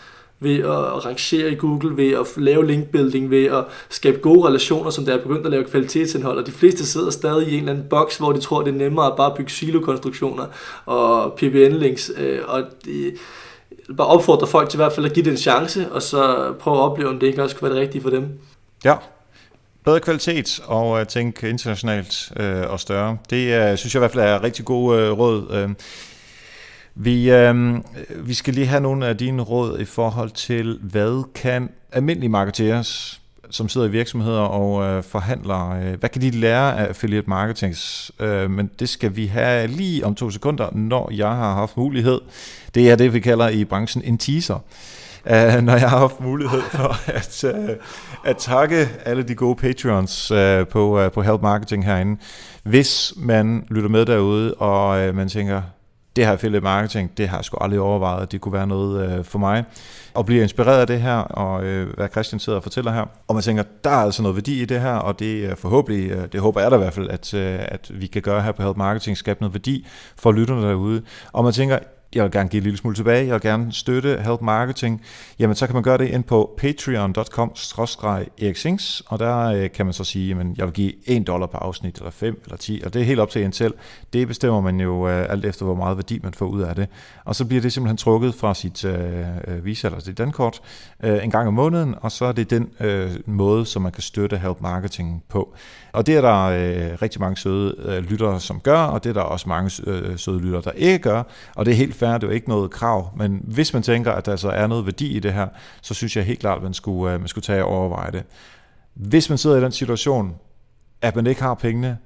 ved 0.41 0.59
at 0.59 1.07
rangere 1.07 1.53
i 1.53 1.55
Google, 1.55 1.97
ved 1.97 2.13
at 2.13 2.27
lave 2.37 2.67
linkbuilding, 2.67 3.31
ved 3.31 3.47
at 3.47 3.65
skabe 3.89 4.19
gode 4.19 4.49
relationer, 4.49 4.91
som 4.91 5.05
der 5.05 5.15
er 5.15 5.23
begyndt 5.23 5.47
at 5.47 5.51
lave 5.51 5.65
kvalitetsindhold, 5.65 6.39
og 6.39 6.47
de 6.47 6.53
fleste 6.53 6.87
sidder 6.87 7.11
stadig 7.11 7.49
i 7.49 7.53
en 7.53 7.59
eller 7.59 7.73
anden 7.73 7.87
boks, 7.91 8.17
hvor 8.17 8.33
de 8.33 8.41
tror, 8.41 8.63
det 8.63 8.75
er 8.75 8.79
nemmere 8.79 9.07
at 9.07 9.17
bare 9.17 9.35
bygge 9.37 9.51
silo-konstruktioner 9.51 10.47
og 10.87 11.33
PBN-links, 11.33 12.11
øh, 12.17 12.39
og 12.47 12.63
de, 12.85 13.13
bare 13.97 14.07
opfordrer 14.07 14.47
folk 14.47 14.69
til 14.69 14.77
i 14.77 14.81
hvert 14.83 14.93
fald 14.93 15.07
at 15.07 15.13
give 15.13 15.25
det 15.25 15.31
en 15.31 15.37
chance, 15.37 15.93
og 15.93 16.03
så 16.03 16.53
prøve 16.61 16.77
at 16.77 16.81
opleve, 16.81 17.09
om 17.09 17.19
det 17.19 17.27
ikke 17.27 17.43
også 17.43 17.57
kunne 17.57 17.69
være 17.71 17.77
det 17.77 17.83
rigtige 17.83 18.03
for 18.03 18.11
dem. 18.11 18.29
Ja, 18.85 18.95
bedre 19.85 20.01
kvalitet 20.01 20.61
og 20.67 20.97
øh, 20.97 21.01
uh, 21.01 21.07
tænke 21.07 21.49
internationalt 21.49 22.33
øh, 22.37 22.71
og 22.71 22.81
større. 22.81 23.19
Det 23.31 23.79
synes 23.79 23.95
jeg 23.95 23.99
i 23.99 24.03
hvert 24.03 24.13
fald 24.13 24.25
er 24.25 24.43
rigtig 24.43 24.65
god 24.65 25.11
råd 25.11 25.75
vi, 27.05 27.31
øh, 27.31 27.79
vi 28.17 28.35
skal 28.35 28.55
lige 28.55 28.67
have 28.67 28.81
nogle 28.81 29.07
af 29.07 29.17
dine 29.17 29.43
råd 29.43 29.79
i 29.81 29.85
forhold 29.85 30.31
til, 30.31 30.79
hvad 30.83 31.25
kan 31.35 31.69
almindelige 31.93 32.31
marketeers, 32.31 33.21
som 33.51 33.69
sidder 33.69 33.87
i 33.87 33.91
virksomheder 33.91 34.41
og 34.41 34.85
øh, 34.85 35.03
forhandler, 35.03 35.71
øh, 35.71 35.99
hvad 36.01 36.09
kan 36.09 36.23
de 36.23 36.31
lære 36.31 36.79
af 36.79 36.85
affiliate 36.89 37.31
marketing? 37.31 37.75
Øh, 38.21 38.51
men 38.51 38.71
det 38.79 38.89
skal 38.89 39.17
vi 39.17 39.27
have 39.27 39.67
lige 39.67 40.07
om 40.07 40.15
to 40.15 40.31
sekunder, 40.31 40.71
når 40.73 41.11
jeg 41.13 41.29
har 41.29 41.55
haft 41.55 41.77
mulighed. 41.77 42.21
Det 42.75 42.91
er 42.91 42.97
det, 42.97 43.15
vi 43.15 43.21
kalder 43.21 43.49
i 43.49 43.65
branchen 43.65 44.05
en 44.05 44.19
teaser. 44.19 44.59
uh, 45.25 45.63
når 45.63 45.73
jeg 45.73 45.91
har 45.91 45.99
haft 45.99 46.21
mulighed 46.21 46.61
for 46.61 47.11
at, 47.11 47.45
uh, 47.45 47.71
at 48.25 48.37
takke 48.37 48.89
alle 49.05 49.23
de 49.23 49.35
gode 49.35 49.57
patrons 49.57 50.31
uh, 50.31 50.39
øh, 50.39 50.67
på, 50.67 51.05
uh, 51.05 51.13
på 51.13 51.23
Help 51.23 51.43
Marketing 51.43 51.85
herinde. 51.85 52.21
Hvis 52.63 53.13
man 53.17 53.65
lytter 53.69 53.89
med 53.89 54.07
derude, 54.07 54.55
og 54.55 55.09
uh, 55.09 55.15
man 55.15 55.29
tænker, 55.29 55.63
det 56.17 56.25
her 56.27 56.33
affiliate 56.33 56.65
marketing, 56.65 57.19
det 57.19 57.29
har 57.29 57.37
jeg 57.37 57.45
sgu 57.45 57.59
aldrig 57.61 57.81
overvejet, 57.81 58.23
at 58.23 58.33
det 58.33 58.41
kunne 58.41 58.53
være 58.53 58.67
noget 58.67 59.19
øh, 59.19 59.25
for 59.25 59.39
mig. 59.39 59.65
Og 60.15 60.27
bliver 60.27 60.43
inspireret 60.43 60.81
af 60.81 60.87
det 60.87 61.01
her, 61.01 61.17
og 61.17 61.65
øh, 61.65 61.95
hvad 61.95 62.09
Christian 62.09 62.41
sidder 62.41 62.57
og 62.57 62.63
fortæller 62.63 62.93
her. 62.93 63.05
Og 63.29 63.35
man 63.35 63.43
tænker, 63.43 63.63
der 63.85 63.91
er 63.91 63.95
altså 63.95 64.23
noget 64.23 64.37
værdi 64.37 64.63
i 64.63 64.65
det 64.65 64.81
her, 64.81 64.95
og 64.95 65.19
det 65.19 65.45
er 65.45 65.55
forhåbentlig, 65.55 66.11
øh, 66.11 66.29
det 66.33 66.41
håber 66.41 66.61
jeg 66.61 66.71
da 66.71 66.77
i 66.77 66.79
hvert 66.79 66.93
fald, 66.93 67.11
at, 67.11 67.35
øh, 67.35 67.59
at 67.61 67.91
vi 67.95 68.07
kan 68.07 68.23
gøre 68.23 68.43
her 68.43 68.53
på 68.53 68.63
Help 68.63 68.77
Marketing, 68.77 69.17
skabe 69.17 69.41
noget 69.41 69.55
værdi 69.55 69.87
for 70.17 70.33
lytterne 70.33 70.63
derude. 70.63 71.03
Og 71.33 71.45
man 71.45 71.53
tænker, 71.53 71.79
jeg 72.15 72.25
vil 72.25 72.33
gerne 72.33 72.49
give 72.49 72.59
en 72.59 72.65
lille 72.65 72.79
smule 72.79 72.97
tilbage, 72.97 73.27
jeg 73.27 73.35
vil 73.35 73.41
gerne 73.41 73.73
støtte 73.73 74.23
Help 74.25 74.41
Marketing, 74.41 75.03
jamen 75.39 75.57
så 75.57 75.67
kan 75.67 75.75
man 75.75 75.83
gøre 75.83 75.99
det 75.99 76.09
ind 76.09 76.25
på 76.25 76.55
patreon.com 76.59 77.53
eriksings, 78.39 79.03
og 79.07 79.19
der 79.19 79.39
øh, 79.39 79.71
kan 79.71 79.87
man 79.87 79.93
så 79.93 80.05
sige, 80.05 80.29
jamen 80.29 80.55
jeg 80.59 80.67
vil 80.67 80.75
give 80.75 80.93
1 81.07 81.27
dollar 81.27 81.47
per 81.47 81.59
afsnit, 81.59 81.97
eller 81.97 82.11
5 82.11 82.41
eller 82.45 82.57
10, 82.57 82.83
og 82.85 82.95
det 82.95 83.03
er 83.03 83.07
helt 83.07 83.21
op 83.21 83.31
til 83.31 83.45
en 83.45 83.53
selv. 83.53 83.75
Det 84.13 84.29
bestemmer 84.29 84.61
man 84.61 84.81
jo 84.81 85.09
øh, 85.09 85.33
alt 85.33 85.45
efter, 85.45 85.65
hvor 85.65 85.75
meget 85.75 85.97
værdi 85.97 86.21
man 86.23 86.35
får 86.35 86.47
ud 86.47 86.61
af 86.61 86.75
det. 86.75 86.89
Og 87.25 87.35
så 87.35 87.45
bliver 87.45 87.63
det 87.63 87.73
simpelthen 87.73 87.97
trukket 87.97 88.35
fra 88.35 88.55
sit 88.55 88.85
øh, 88.85 89.27
øh 89.47 89.65
visa 89.65 89.89
eller 89.89 90.01
sit 90.01 90.19
dankort 90.19 90.61
øh, 91.03 91.25
en 91.25 91.31
gang 91.31 91.49
om 91.49 91.55
måneden, 91.55 91.95
og 92.01 92.13
så 92.13 92.25
er 92.25 92.33
det 92.33 92.51
den 92.51 92.69
øh, 92.81 93.11
måde, 93.27 93.67
som 93.67 93.83
man 93.83 93.93
kan 93.93 94.03
støtte 94.03 94.39
Help 94.39 94.61
Marketing 94.61 95.25
på. 95.29 95.55
Og 95.93 96.07
det 96.07 96.17
er 96.17 96.21
der 96.21 96.45
øh, 96.45 97.03
rigtig 97.03 97.21
mange 97.21 97.37
søde 97.37 97.75
øh, 97.79 98.03
lyttere, 98.03 98.41
som 98.41 98.61
gør, 98.61 98.79
og 98.79 99.05
det 99.05 99.11
er 99.11 99.15
der 99.15 99.21
også 99.21 99.49
mange 99.49 99.71
øh, 99.87 100.19
søde 100.19 100.41
lyttere, 100.41 100.63
der 100.65 100.71
ikke 100.71 100.99
gør, 100.99 101.23
og 101.55 101.67
det 101.67 101.73
er 101.73 101.77
helt 101.77 101.95
fair, 102.01 102.19
det 102.19 102.29
er 102.29 102.33
ikke 102.33 102.49
noget 102.49 102.71
krav, 102.71 103.11
men 103.17 103.41
hvis 103.45 103.75
man 103.75 103.83
tænker, 103.83 104.13
at 104.13 104.27
der 104.27 104.33
altså 104.33 104.49
er 104.49 104.67
noget 104.67 104.87
værdi 104.87 105.17
i 105.17 105.19
det 105.19 105.33
her, 105.33 105.49
så 105.83 105.95
synes 105.95 106.17
jeg 106.17 106.25
helt 106.25 106.41
klart, 106.41 106.57
at 106.57 106.63
man 106.63 106.75
skulle, 106.75 107.15
øh, 107.15 107.21
man 107.21 107.29
skulle 107.29 107.43
tage 107.43 107.65
og 107.65 107.71
overveje 107.71 108.13
det. 108.13 108.23
Hvis 108.95 109.29
man 109.29 109.39
sidder 109.39 109.57
i 109.57 109.61
den 109.61 109.73
situation, 109.73 110.37
at 111.03 111.17
man 111.17 111.27
ikke 111.27 111.43
har 111.43 111.55
pengene, 111.55 111.99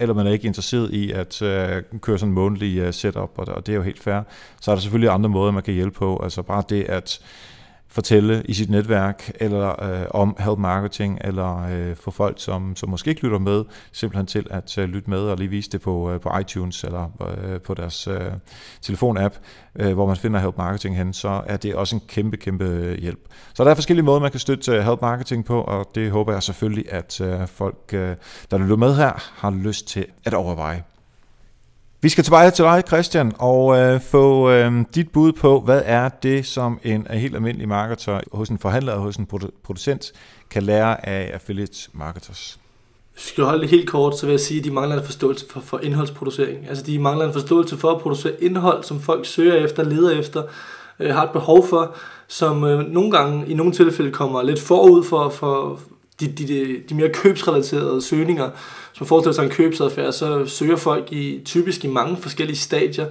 eller 0.00 0.14
man 0.14 0.26
er 0.26 0.30
ikke 0.30 0.46
interesseret 0.46 0.90
i 0.90 1.12
at 1.12 1.42
øh, 1.42 1.82
køre 2.00 2.18
sådan 2.18 2.30
en 2.30 2.34
månedlig 2.34 2.78
øh, 2.78 2.94
setup, 2.94 3.30
og, 3.36 3.48
og 3.48 3.66
det 3.66 3.72
er 3.72 3.76
jo 3.76 3.82
helt 3.82 4.02
fair, 4.02 4.20
så 4.60 4.70
er 4.70 4.74
der 4.74 4.82
selvfølgelig 4.82 5.10
andre 5.10 5.28
måder, 5.28 5.52
man 5.52 5.62
kan 5.62 5.74
hjælpe 5.74 5.98
på. 5.98 6.20
Altså 6.22 6.42
bare 6.42 6.62
det 6.68 6.84
at 6.84 7.20
fortælle 7.92 8.42
i 8.44 8.54
sit 8.54 8.70
netværk, 8.70 9.32
eller 9.40 9.84
øh, 9.84 10.06
om 10.10 10.36
help 10.38 10.58
marketing, 10.58 11.18
eller 11.24 11.66
øh, 11.70 11.96
for 11.96 12.10
folk, 12.10 12.34
som, 12.40 12.76
som 12.76 12.88
måske 12.88 13.10
ikke 13.10 13.22
lytter 13.22 13.38
med, 13.38 13.64
simpelthen 13.92 14.26
til 14.26 14.46
at 14.50 14.78
øh, 14.78 14.88
lytte 14.88 15.10
med 15.10 15.18
og 15.18 15.36
lige 15.36 15.48
vise 15.48 15.70
det 15.70 15.80
på, 15.80 16.10
øh, 16.10 16.20
på 16.20 16.38
iTunes 16.40 16.84
eller 16.84 17.10
øh, 17.44 17.60
på 17.60 17.74
deres 17.74 18.08
øh, 18.08 18.32
telefonapp, 18.82 19.34
øh, 19.76 19.92
hvor 19.92 20.06
man 20.06 20.16
finder 20.16 20.40
help 20.40 20.56
marketing 20.58 20.96
hen, 20.96 21.12
så 21.12 21.42
er 21.46 21.56
det 21.56 21.74
også 21.74 21.96
en 21.96 22.02
kæmpe, 22.08 22.36
kæmpe 22.36 22.64
øh, 22.64 22.98
hjælp. 22.98 23.20
Så 23.54 23.64
der 23.64 23.70
er 23.70 23.74
forskellige 23.74 24.04
måder, 24.04 24.20
man 24.20 24.30
kan 24.30 24.40
støtte 24.40 24.72
øh, 24.72 24.84
help 24.84 25.00
marketing 25.02 25.44
på, 25.44 25.60
og 25.60 25.86
det 25.94 26.10
håber 26.10 26.32
jeg 26.32 26.42
selvfølgelig, 26.42 26.92
at 26.92 27.20
øh, 27.20 27.46
folk, 27.46 27.90
øh, 27.92 28.16
der 28.50 28.58
lytter 28.58 28.76
med 28.76 28.96
her, 28.96 29.12
har 29.36 29.50
lyst 29.50 29.88
til 29.88 30.06
at 30.24 30.34
overveje. 30.34 30.91
Vi 32.04 32.08
skal 32.08 32.24
tilbage 32.24 32.50
til 32.50 32.64
dig, 32.64 32.82
Christian, 32.86 33.32
og 33.38 33.78
øh, 33.78 34.00
få 34.00 34.50
øh, 34.50 34.84
dit 34.94 35.10
bud 35.10 35.32
på, 35.32 35.60
hvad 35.60 35.82
er 35.84 36.08
det, 36.08 36.46
som 36.46 36.80
en 36.84 37.06
helt 37.10 37.34
almindelig 37.34 37.68
marketer 37.68 38.20
hos 38.32 38.48
en 38.48 38.58
forhandler 38.58 38.92
og 38.92 39.00
hos 39.00 39.16
en 39.16 39.26
producent 39.64 40.12
kan 40.50 40.62
lære 40.62 41.08
af 41.08 41.30
affiliate 41.34 41.88
marketers? 41.92 42.58
Skal 43.16 43.32
skal 43.32 43.44
holde 43.44 43.60
det 43.60 43.70
helt 43.70 43.88
kort, 43.88 44.18
så 44.18 44.26
vil 44.26 44.32
jeg 44.32 44.40
sige, 44.40 44.58
at 44.58 44.64
de 44.64 44.70
mangler 44.70 44.98
en 44.98 45.04
forståelse 45.04 45.46
for, 45.50 45.60
for 45.60 45.78
indholdsproducering. 45.78 46.68
Altså 46.68 46.84
de 46.84 46.98
mangler 46.98 47.26
en 47.26 47.32
forståelse 47.32 47.76
for 47.76 47.90
at 47.90 48.00
producere 48.00 48.42
indhold, 48.42 48.84
som 48.84 49.00
folk 49.00 49.26
søger 49.26 49.54
efter, 49.54 49.84
leder 49.84 50.18
efter, 50.18 50.42
øh, 51.00 51.14
har 51.14 51.24
et 51.24 51.30
behov 51.30 51.66
for, 51.68 51.94
som 52.28 52.64
øh, 52.64 52.88
nogle 52.88 53.10
gange, 53.10 53.48
i 53.48 53.54
nogle 53.54 53.72
tilfælde, 53.72 54.10
kommer 54.10 54.42
lidt 54.42 54.60
forud 54.60 55.04
for, 55.04 55.28
for 55.28 55.80
de, 56.20 56.26
de, 56.26 56.48
de, 56.48 56.82
de 56.88 56.94
mere 56.94 57.08
købsrelaterede 57.08 58.02
søgninger, 58.02 58.50
man 59.02 59.06
forestiller 59.06 59.34
sig 59.34 59.44
en 59.44 59.50
købsadfærd, 59.50 60.12
så 60.12 60.46
søger 60.46 60.76
folk 60.76 61.12
i, 61.12 61.40
typisk 61.44 61.84
i 61.84 61.88
mange 61.88 62.16
forskellige 62.16 62.56
stadier, 62.56 63.06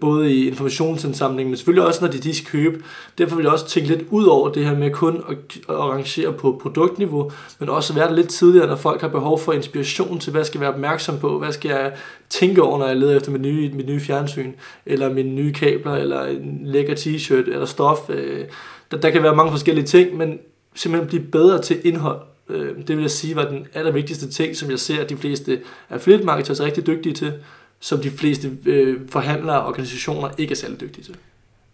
både 0.00 0.34
i 0.34 0.48
informationsindsamling, 0.48 1.48
men 1.48 1.56
selvfølgelig 1.56 1.86
også, 1.86 2.04
når 2.04 2.12
de, 2.12 2.18
de 2.18 2.34
skal 2.34 2.50
købe. 2.50 2.82
Derfor 3.18 3.36
vil 3.36 3.42
jeg 3.42 3.52
også 3.52 3.68
tænke 3.68 3.88
lidt 3.88 4.04
ud 4.10 4.24
over 4.24 4.48
det 4.48 4.64
her 4.64 4.76
med 4.76 4.90
kun 4.90 5.24
at, 5.28 5.36
at 5.68 5.74
arrangere 5.74 6.32
på 6.32 6.58
produktniveau, 6.62 7.30
men 7.58 7.68
også 7.68 7.94
være 7.94 8.08
der 8.08 8.14
lidt 8.14 8.28
tidligere, 8.28 8.66
når 8.66 8.76
folk 8.76 9.00
har 9.00 9.08
behov 9.08 9.38
for 9.40 9.52
inspiration 9.52 10.18
til, 10.18 10.32
hvad 10.32 10.44
skal 10.44 10.58
jeg 10.58 10.60
være 10.60 10.74
opmærksom 10.74 11.18
på, 11.18 11.38
hvad 11.38 11.52
skal 11.52 11.68
jeg 11.68 11.92
tænke 12.30 12.62
over, 12.62 12.78
når 12.78 12.86
jeg 12.86 12.96
leder 12.96 13.16
efter 13.16 13.30
mit 13.30 13.40
nye, 13.40 13.70
mit 13.74 13.86
nye 13.86 14.00
fjernsyn, 14.00 14.52
eller 14.86 15.12
mine 15.12 15.30
nye 15.30 15.52
kabler, 15.52 15.94
eller 15.94 16.24
en 16.24 16.60
lækker 16.64 16.94
t-shirt, 16.94 17.50
eller 17.50 17.66
stof. 17.66 17.98
Øh, 18.08 18.44
der, 18.90 18.96
der 18.96 19.10
kan 19.10 19.22
være 19.22 19.36
mange 19.36 19.52
forskellige 19.52 19.86
ting, 19.86 20.16
men 20.16 20.38
simpelthen 20.74 21.08
blive 21.08 21.22
bedre 21.22 21.62
til 21.62 21.80
indhold. 21.84 22.20
Øh, 22.48 22.76
det 22.86 22.96
vil 22.96 23.00
jeg 23.02 23.10
sige 23.10 23.36
var 23.36 23.44
den 23.44 23.66
allervigtigste 23.74 24.30
ting, 24.30 24.56
som 24.56 24.70
jeg 24.70 24.78
ser, 24.78 25.00
at 25.02 25.10
de 25.10 25.16
fleste 25.16 25.60
affiliate 25.90 26.24
marketers 26.24 26.60
er 26.60 26.64
rigtig 26.64 26.86
dygtige 26.86 27.14
til, 27.14 27.32
som 27.80 28.00
de 28.00 28.10
fleste 28.10 28.50
øh, 28.66 29.00
forhandlere 29.08 29.60
og 29.60 29.66
organisationer 29.66 30.30
ikke 30.38 30.52
er 30.52 30.56
særlig 30.56 30.80
dygtige 30.80 31.04
til. 31.04 31.16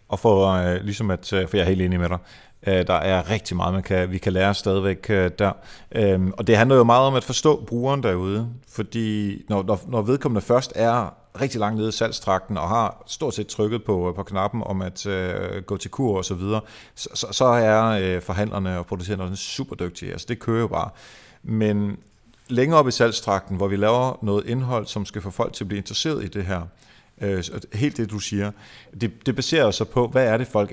Og 0.08 0.18
for 0.18 0.46
øh, 0.46 0.84
ligesom 0.84 1.10
at, 1.10 1.32
øh, 1.32 1.48
for 1.48 1.56
jeg 1.56 1.64
er 1.64 1.68
helt 1.68 1.82
enig 1.82 2.00
med 2.00 2.08
dig, 2.08 2.18
øh, 2.66 2.86
der 2.86 2.94
er 2.94 3.30
rigtig 3.30 3.56
meget, 3.56 3.74
man 3.74 3.82
kan, 3.82 4.10
vi 4.10 4.18
kan 4.18 4.32
lære 4.32 4.54
stadigvæk 4.54 5.10
øh, 5.10 5.30
der. 5.38 5.52
Øhm, 5.94 6.32
og 6.38 6.46
det 6.46 6.56
handler 6.56 6.76
jo 6.76 6.84
meget 6.84 7.06
om 7.06 7.14
at 7.14 7.24
forstå 7.24 7.64
brugeren 7.64 8.02
derude, 8.02 8.48
fordi 8.68 9.36
når, 9.48 9.62
når, 9.62 9.80
når 9.88 10.02
vedkommende 10.02 10.40
først 10.40 10.72
er 10.74 11.14
rigtig 11.40 11.60
langt 11.60 11.78
nede 11.78 11.88
i 11.88 11.92
salgstrakten 11.92 12.56
og 12.56 12.68
har 12.68 13.02
stort 13.06 13.34
set 13.34 13.46
trykket 13.46 13.84
på, 13.84 14.08
øh, 14.08 14.14
på 14.14 14.22
knappen 14.22 14.62
om 14.66 14.82
at 14.82 15.06
øh, 15.06 15.62
gå 15.62 15.76
til 15.76 15.90
kur 15.90 16.16
og 16.16 16.24
så 16.24 16.34
videre, 16.34 16.60
så, 16.94 17.08
så, 17.14 17.26
så 17.30 17.44
er 17.44 17.84
øh, 17.84 18.22
forhandlerne 18.22 18.78
og 18.78 18.86
producenterne 18.86 19.36
super 19.36 19.76
dygtige. 19.76 20.12
Altså 20.12 20.26
det 20.28 20.38
kører 20.38 20.60
jo 20.60 20.66
bare. 20.66 20.90
Men 21.42 21.98
længere 22.48 22.78
op 22.78 22.88
i 22.88 22.90
salgstrakten, 22.90 23.56
hvor 23.56 23.68
vi 23.68 23.76
laver 23.76 24.18
noget 24.22 24.46
indhold, 24.46 24.86
som 24.86 25.04
skal 25.04 25.22
få 25.22 25.30
folk 25.30 25.52
til 25.52 25.64
at 25.64 25.68
blive 25.68 25.78
interesseret 25.78 26.24
i 26.24 26.28
det 26.28 26.44
her, 26.44 26.62
øh, 27.20 27.44
helt 27.72 27.96
det 27.96 28.10
du 28.10 28.18
siger, 28.18 28.50
det, 29.00 29.26
det 29.26 29.36
baserer 29.36 29.70
sig 29.70 29.88
på, 29.88 30.06
hvad 30.06 30.26
er 30.26 30.36
det 30.36 30.46
folk 30.46 30.72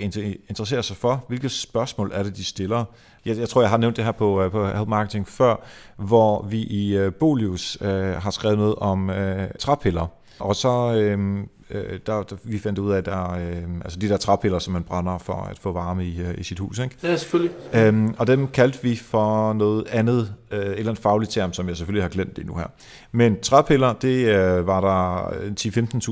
interesserer 0.49 0.81
sig 0.81 0.97
for, 0.97 1.25
hvilke 1.27 1.49
spørgsmål 1.49 2.11
er 2.13 2.23
det, 2.23 2.37
de 2.37 2.43
stiller. 2.43 2.85
Jeg, 3.25 3.37
jeg 3.37 3.49
tror, 3.49 3.61
jeg 3.61 3.69
har 3.69 3.77
nævnt 3.77 3.97
det 3.97 4.05
her 4.05 4.11
på, 4.11 4.41
øh, 4.41 4.51
på 4.51 4.67
Help 4.67 4.87
Marketing 4.87 5.27
før, 5.27 5.55
hvor 5.95 6.41
vi 6.43 6.61
i 6.63 6.97
øh, 6.97 7.13
Bolius 7.13 7.77
øh, 7.81 8.13
har 8.13 8.31
skrevet 8.31 8.57
noget 8.57 8.75
om 8.75 9.09
øh, 9.09 9.49
træpiller, 9.59 10.07
og 10.39 10.55
så 10.55 10.93
øh, 10.93 11.43
øh, 11.69 11.99
der, 12.05 12.23
der, 12.23 12.35
vi 12.43 12.59
fandt 12.59 12.79
ud 12.79 12.91
af, 12.91 12.97
at 12.97 13.05
der, 13.05 13.31
øh, 13.31 13.63
altså 13.83 13.99
de 13.99 14.09
der 14.09 14.17
træpiller, 14.17 14.59
som 14.59 14.73
man 14.73 14.83
brænder 14.83 15.17
for 15.17 15.33
at 15.33 15.59
få 15.59 15.71
varme 15.71 16.05
i, 16.05 16.21
øh, 16.21 16.33
i 16.37 16.43
sit 16.43 16.59
hus. 16.59 16.79
Ikke? 16.79 16.95
Ja, 17.03 17.17
selvfølgelig. 17.17 17.55
Øhm, 17.73 18.15
og 18.17 18.27
dem 18.27 18.47
kaldte 18.47 18.79
vi 18.81 18.95
for 18.95 19.53
noget 19.53 19.87
andet, 19.87 20.33
øh, 20.51 20.59
eller 20.59 20.77
andet 20.77 20.99
fagligt 20.99 21.31
term, 21.31 21.53
som 21.53 21.67
jeg 21.67 21.77
selvfølgelig 21.77 22.03
har 22.03 22.09
glemt 22.09 22.39
endnu 22.39 22.55
her. 22.55 22.67
Men 23.11 23.39
træpiller, 23.41 23.93
det 23.93 24.27
øh, 24.27 24.67
var 24.67 24.81
der 24.81 25.29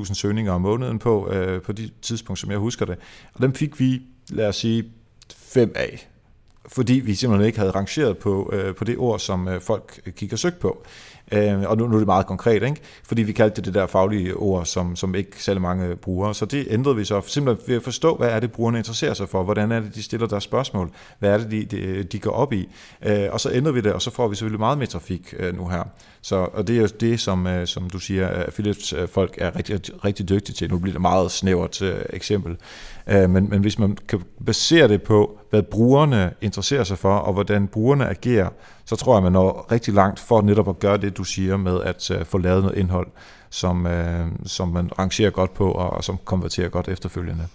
10-15.000 0.05 0.13
søgninger 0.13 0.53
om 0.53 0.61
måneden 0.61 0.99
på, 0.99 1.30
øh, 1.32 1.61
på 1.61 1.71
det 1.71 1.93
tidspunkt, 2.01 2.39
som 2.39 2.51
jeg 2.51 2.59
husker 2.59 2.86
det. 2.86 2.95
Og 3.34 3.41
dem 3.41 3.53
fik 3.53 3.80
vi, 3.80 4.01
lad 4.30 4.47
os 4.47 4.55
sige, 4.55 4.86
fem 5.38 5.71
af 5.75 6.09
fordi 6.67 6.93
vi 6.93 7.15
simpelthen 7.15 7.47
ikke 7.47 7.59
havde 7.59 7.71
rangeret 7.71 8.17
på, 8.17 8.49
øh, 8.53 8.75
på 8.75 8.84
det 8.84 8.97
ord, 8.97 9.19
som 9.19 9.47
øh, 9.47 9.61
folk 9.61 10.11
kigger 10.15 10.38
søgt 10.38 10.59
på. 10.59 10.84
Øh, 11.32 11.61
og 11.61 11.78
nu, 11.78 11.88
nu 11.88 11.93
er 11.93 11.97
det 11.97 12.07
meget 12.07 12.25
konkret, 12.25 12.63
ikke? 12.63 12.82
fordi 13.03 13.23
vi 13.23 13.32
kaldte 13.32 13.55
det 13.55 13.65
det 13.65 13.73
der 13.73 13.88
faglige 13.88 14.34
ord, 14.34 14.65
som, 14.65 14.95
som 14.95 15.15
ikke 15.15 15.43
særlig 15.43 15.61
mange 15.61 15.95
bruger. 15.95 16.34
Så 16.34 16.45
det 16.45 16.67
ændrede 16.69 16.95
vi 16.95 17.05
så 17.05 17.21
simpelthen 17.28 17.67
ved 17.67 17.75
at 17.75 17.84
forstå, 17.84 18.15
hvad 18.15 18.30
er 18.30 18.39
det, 18.39 18.51
brugerne 18.51 18.78
interesserer 18.78 19.13
sig 19.13 19.30
for, 19.30 19.43
hvordan 19.43 19.71
er 19.71 19.80
det, 19.80 19.95
de 19.95 20.03
stiller 20.03 20.28
deres 20.28 20.43
spørgsmål, 20.43 20.91
hvad 21.19 21.32
er 21.32 21.38
det, 21.38 21.51
de, 21.51 21.65
de, 21.65 22.03
de 22.03 22.19
går 22.19 22.32
op 22.32 22.53
i. 22.53 22.69
Øh, 23.05 23.28
og 23.32 23.39
så 23.39 23.51
ændrede 23.53 23.73
vi 23.73 23.82
det, 23.82 23.93
og 23.93 24.01
så 24.01 24.11
får 24.11 24.28
vi 24.28 24.36
selvfølgelig 24.36 24.59
meget 24.59 24.78
mere 24.78 24.88
trafik 24.88 25.34
øh, 25.39 25.57
nu 25.57 25.67
her. 25.67 25.84
Så, 26.21 26.36
og 26.36 26.67
det 26.67 26.78
er 26.78 26.82
jo 26.82 26.88
det, 26.99 27.19
som, 27.19 27.47
øh, 27.47 27.67
som 27.67 27.89
du 27.89 27.99
siger, 27.99 28.49
Philips 28.49 28.93
øh, 28.93 29.07
folk 29.07 29.36
er 29.38 29.55
rigtig, 29.55 30.05
rigtig 30.05 30.30
dygtige 30.30 30.53
til. 30.55 30.69
Nu 30.69 30.78
bliver 30.78 30.93
det 30.93 31.01
meget 31.01 31.32
snævert 31.32 31.82
øh, 31.82 31.95
eksempel. 32.09 32.57
Øh, 33.07 33.30
men, 33.30 33.49
men 33.49 33.61
hvis 33.61 33.80
man 33.80 33.97
kan 34.07 34.21
basere 34.45 34.88
det 34.88 35.01
på, 35.01 35.39
hvad 35.49 35.63
brugerne 35.63 36.33
interesserer 36.41 36.83
sig 36.83 36.97
for, 36.97 37.13
og 37.13 37.33
hvordan 37.33 37.67
brugerne 37.67 38.09
agerer, 38.09 38.49
så 38.85 38.95
tror 38.95 39.15
jeg, 39.15 39.23
man 39.23 39.31
når 39.31 39.67
rigtig 39.71 39.93
langt 39.93 40.19
for 40.19 40.41
netop 40.41 40.69
at 40.69 40.79
gøre 40.79 40.97
det, 40.97 41.17
du 41.17 41.23
siger 41.23 41.57
med 41.57 41.81
at 41.81 42.11
øh, 42.11 42.25
få 42.25 42.37
lavet 42.37 42.63
noget 42.63 42.77
indhold, 42.77 43.07
som, 43.49 43.87
øh, 43.87 44.27
som 44.45 44.67
man 44.67 44.99
rangerer 44.99 45.29
godt 45.29 45.53
på, 45.53 45.71
og, 45.71 45.89
og 45.89 46.03
som 46.03 46.17
konverterer 46.25 46.69
godt 46.69 46.87
efterfølgende. 46.87 47.47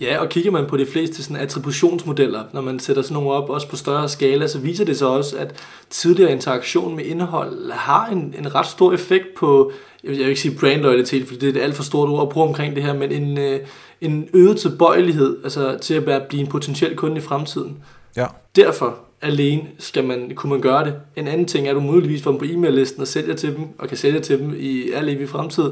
Ja, 0.00 0.18
og 0.18 0.28
kigger 0.28 0.50
man 0.50 0.66
på 0.66 0.76
de 0.76 0.86
fleste 0.86 1.22
sådan 1.22 1.42
attributionsmodeller, 1.42 2.42
når 2.52 2.60
man 2.60 2.78
sætter 2.78 3.02
sådan 3.02 3.14
nogle 3.14 3.30
op, 3.30 3.50
også 3.50 3.68
på 3.68 3.76
større 3.76 4.08
skala, 4.08 4.46
så 4.46 4.58
viser 4.58 4.84
det 4.84 4.98
sig 4.98 5.08
også, 5.08 5.36
at 5.36 5.54
tidligere 5.90 6.32
interaktion 6.32 6.96
med 6.96 7.04
indhold 7.04 7.72
har 7.72 8.06
en, 8.06 8.34
en 8.38 8.54
ret 8.54 8.66
stor 8.66 8.92
effekt 8.92 9.26
på, 9.38 9.72
jeg 10.04 10.10
vil 10.10 10.28
ikke 10.28 10.40
sige 10.40 10.58
brand 10.60 10.80
loyalty, 10.80 11.22
for 11.26 11.34
det 11.34 11.42
er 11.42 11.52
et 11.52 11.62
alt 11.62 11.74
for 11.74 11.82
stort 11.82 12.08
ord 12.08 12.22
at 12.22 12.28
bruge 12.28 12.48
omkring 12.48 12.74
det 12.74 12.82
her, 12.82 12.94
men 12.94 13.12
en, 13.12 13.38
øh, 13.38 13.60
en 14.00 14.28
øget 14.34 14.56
tilbøjelighed 14.56 15.38
altså 15.44 15.78
til 15.80 15.94
at 15.94 16.22
blive 16.28 16.40
en 16.40 16.46
potentiel 16.46 16.96
kunde 16.96 17.16
i 17.16 17.20
fremtiden. 17.20 17.76
Ja. 18.16 18.26
Derfor 18.56 18.98
alene 19.22 19.62
skal 19.78 20.04
man, 20.04 20.32
kunne 20.34 20.50
man 20.50 20.60
gøre 20.60 20.84
det. 20.84 20.94
En 21.16 21.28
anden 21.28 21.46
ting 21.46 21.66
er, 21.66 21.70
at 21.70 21.74
du 21.74 21.80
muligvis 21.80 22.22
får 22.22 22.30
dem 22.30 22.38
på 22.38 22.44
e-mail-listen 22.44 23.00
og 23.00 23.08
sælger 23.08 23.34
til 23.34 23.56
dem, 23.56 23.64
og 23.78 23.88
kan 23.88 23.96
sælge 23.96 24.20
til 24.20 24.38
dem 24.38 24.54
i 24.58 24.90
al 24.90 25.08
evig 25.08 25.28
fremtid. 25.28 25.70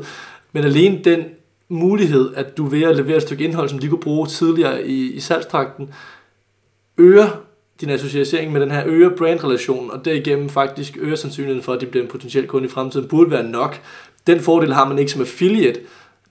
Men 0.52 0.64
alene 0.64 1.00
den 1.04 1.24
mulighed, 1.68 2.34
at 2.34 2.56
du 2.56 2.64
ved 2.64 2.82
at 2.82 2.96
levere 2.96 3.16
et 3.16 3.22
stykke 3.22 3.44
indhold, 3.44 3.68
som 3.68 3.78
de 3.78 3.88
kunne 3.88 4.00
bruge 4.00 4.26
tidligere 4.26 4.86
i, 4.86 5.12
i 5.12 5.20
salgstrakten, 5.20 5.90
øger 6.98 7.40
din 7.80 7.90
associering 7.90 8.52
med 8.52 8.60
den 8.60 8.70
her 8.70 8.82
øger 8.86 9.16
brandrelation, 9.16 9.90
og 9.90 10.04
derigennem 10.04 10.48
faktisk 10.48 10.96
øger 11.00 11.16
sandsynligheden 11.16 11.62
for, 11.62 11.72
at 11.72 11.80
det 11.80 11.88
bliver 11.88 12.04
en 12.04 12.10
potentiel 12.10 12.46
kunde 12.46 12.66
i 12.66 12.70
fremtiden, 12.70 13.08
burde 13.08 13.30
være 13.30 13.42
nok. 13.42 13.80
Den 14.26 14.40
fordel 14.40 14.74
har 14.74 14.88
man 14.88 14.98
ikke 14.98 15.12
som 15.12 15.20
affiliate. 15.20 15.80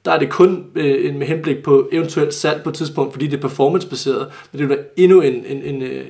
Der 0.06 0.12
er 0.12 0.20
det 0.20 0.30
kun 0.30 0.66
øh, 0.76 1.16
med 1.16 1.28
henblik 1.28 1.64
på 1.64 1.90
eventuelt 1.92 2.34
salg 2.34 2.64
på 2.64 2.70
et 2.70 2.76
tidspunkt, 2.76 3.14
fordi 3.14 3.28
det 3.28 3.38
er 3.38 3.42
performancebaseret. 3.42 4.28
Men 4.52 4.62
det 4.62 4.72
er 4.72 4.84
endnu 4.98 5.22
en, 5.22 5.34
en, 5.46 5.62
en, 5.64 5.82
øh, 5.82 6.06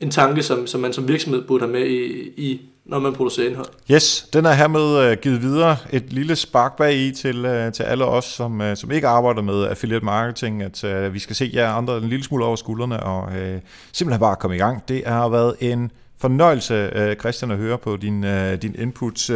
en 0.00 0.10
tanke, 0.10 0.42
som, 0.42 0.66
som 0.66 0.80
man 0.80 0.92
som 0.92 1.08
virksomhed 1.08 1.42
burde 1.42 1.64
have 1.64 1.72
med 1.72 1.86
i, 1.86 2.28
i 2.36 2.60
når 2.88 2.98
man 2.98 3.12
producerer 3.12 3.48
indhold. 3.48 3.66
Yes, 3.90 4.28
den 4.32 4.46
er 4.46 4.52
hermed 4.52 5.10
øh, 5.10 5.16
givet 5.22 5.42
videre. 5.42 5.76
Et 5.92 6.12
lille 6.12 6.36
spark 6.36 6.76
bag 6.76 6.96
i 6.96 7.12
til, 7.12 7.44
øh, 7.44 7.72
til 7.72 7.82
alle 7.82 8.04
os, 8.04 8.24
som, 8.24 8.60
øh, 8.60 8.76
som 8.76 8.90
ikke 8.90 9.08
arbejder 9.08 9.42
med 9.42 9.66
affiliate 9.66 10.04
marketing, 10.04 10.62
at 10.62 10.84
øh, 10.84 11.14
vi 11.14 11.18
skal 11.18 11.36
se 11.36 11.50
jer 11.54 11.72
andre 11.72 11.98
en 11.98 12.08
lille 12.08 12.24
smule 12.24 12.44
over 12.44 12.56
skuldrene 12.56 13.02
og 13.02 13.36
øh, 13.36 13.60
simpelthen 13.92 14.20
bare 14.20 14.36
komme 14.36 14.56
i 14.56 14.58
gang. 14.58 14.88
Det 14.88 15.02
har 15.06 15.28
været 15.28 15.54
en 15.60 15.90
fornøjelse, 16.20 16.90
Christian, 17.20 17.50
at 17.50 17.56
høre 17.56 17.78
på 17.78 17.96
din, 17.96 18.24
din 18.62 18.74
inputs 18.78 19.30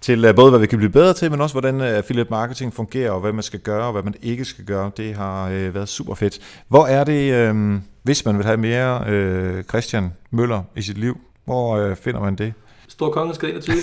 til 0.00 0.32
både, 0.36 0.50
hvad 0.50 0.60
vi 0.60 0.66
kan 0.66 0.78
blive 0.78 0.90
bedre 0.90 1.14
til, 1.14 1.30
men 1.30 1.40
også 1.40 1.54
hvordan 1.54 1.80
affiliate 1.80 2.30
marketing 2.30 2.74
fungerer, 2.74 3.10
og 3.10 3.20
hvad 3.20 3.32
man 3.32 3.42
skal 3.42 3.60
gøre, 3.60 3.86
og 3.86 3.92
hvad 3.92 4.02
man 4.02 4.14
ikke 4.22 4.44
skal 4.44 4.64
gøre. 4.64 4.90
Det 4.96 5.14
har 5.14 5.48
været 5.48 5.88
super 5.88 6.14
fedt. 6.14 6.38
Hvor 6.68 6.86
er 6.86 7.04
det, 7.04 7.54
hvis 8.02 8.24
man 8.24 8.36
vil 8.36 8.46
have 8.46 8.56
mere 8.56 9.62
Christian 9.62 10.12
Møller 10.30 10.62
i 10.76 10.82
sit 10.82 10.98
liv, 10.98 11.20
hvor 11.44 11.94
finder 11.94 12.20
man 12.20 12.34
det? 12.34 12.52
Stor 12.88 13.10
konge 13.10 13.34
skal 13.34 13.50
21. 13.50 13.76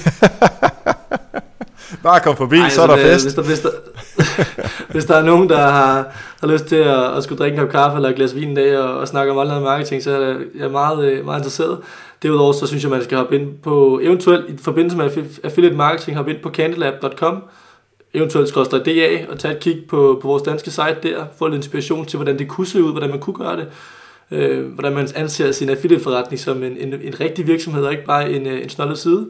Bare 2.04 2.20
kom 2.20 2.36
forbi, 2.36 2.58
Ej, 2.58 2.70
så 2.70 2.82
er 2.82 2.88
der 2.88 2.98
fest. 2.98 3.26
Hvis 3.26 3.34
der, 3.34 3.42
hvis, 3.42 3.60
der, 3.60 3.70
hvis 4.94 5.06
der 5.06 5.16
er 5.16 5.24
nogen, 5.24 5.50
der 5.50 5.58
har, 5.58 6.08
har 6.40 6.48
lyst 6.48 6.66
til 6.66 6.76
at, 6.76 7.18
at 7.18 7.24
skulle 7.24 7.40
drikke 7.40 7.58
en 7.58 7.62
kop 7.62 7.72
kaffe 7.72 7.96
eller 7.96 8.10
et 8.10 8.16
glas 8.16 8.36
vin 8.36 8.50
en 8.50 8.56
dag 8.56 8.78
og, 8.78 8.98
og 8.98 9.08
snakke 9.08 9.32
om 9.32 9.38
online 9.38 9.62
marketing, 9.62 10.04
så 10.04 10.12
er 10.12 10.36
jeg, 10.56 10.72
meget, 10.72 11.06
øh, 11.06 11.26
meget 11.26 11.40
interesseret. 11.40 11.80
Derudover 12.24 12.54
så 12.54 12.68
synes 12.68 12.84
jeg, 12.84 12.92
man 12.92 13.04
skal 13.04 13.18
hoppe 13.18 13.36
ind 13.36 13.58
på, 13.58 14.00
eventuelt 14.04 14.50
i 14.50 14.58
forbindelse 14.58 14.98
med 14.98 15.26
affiliate 15.44 15.76
marketing, 15.76 16.18
hoppe 16.18 16.34
ind 16.34 16.42
på 16.42 16.50
candlelab.com, 16.50 17.44
eventuelt 18.14 18.50
skal 18.50 18.60
også 18.60 18.78
DA 18.86 19.26
og 19.32 19.40
tage 19.40 19.54
et 19.54 19.60
kig 19.60 19.84
på, 19.90 20.20
på 20.22 20.28
vores 20.28 20.44
danske 20.44 20.72
site 20.72 20.98
der, 21.04 21.26
få 21.38 21.48
lidt 21.48 21.56
inspiration 21.56 22.06
til, 22.06 22.18
hvordan 22.18 22.40
det 22.40 22.48
kunne 22.48 22.68
se 22.68 22.84
ud, 22.84 22.92
hvordan 22.92 23.10
man 23.10 23.20
kunne 23.20 23.36
gøre 23.36 23.58
det 23.58 23.68
øh, 24.32 24.74
hvordan 24.74 24.94
man 24.94 25.08
anser 25.16 25.52
sin 25.52 25.70
affiliate-forretning 25.70 26.40
som 26.40 26.64
en, 26.64 26.78
en, 26.78 26.94
en 26.94 27.20
rigtig 27.20 27.48
virksomhed, 27.48 27.84
og 27.84 27.92
ikke 27.92 28.06
bare 28.06 28.32
en, 28.32 28.48
øh, 28.48 28.64
en 28.64 28.70
snollet 28.70 29.00
side. 29.00 29.30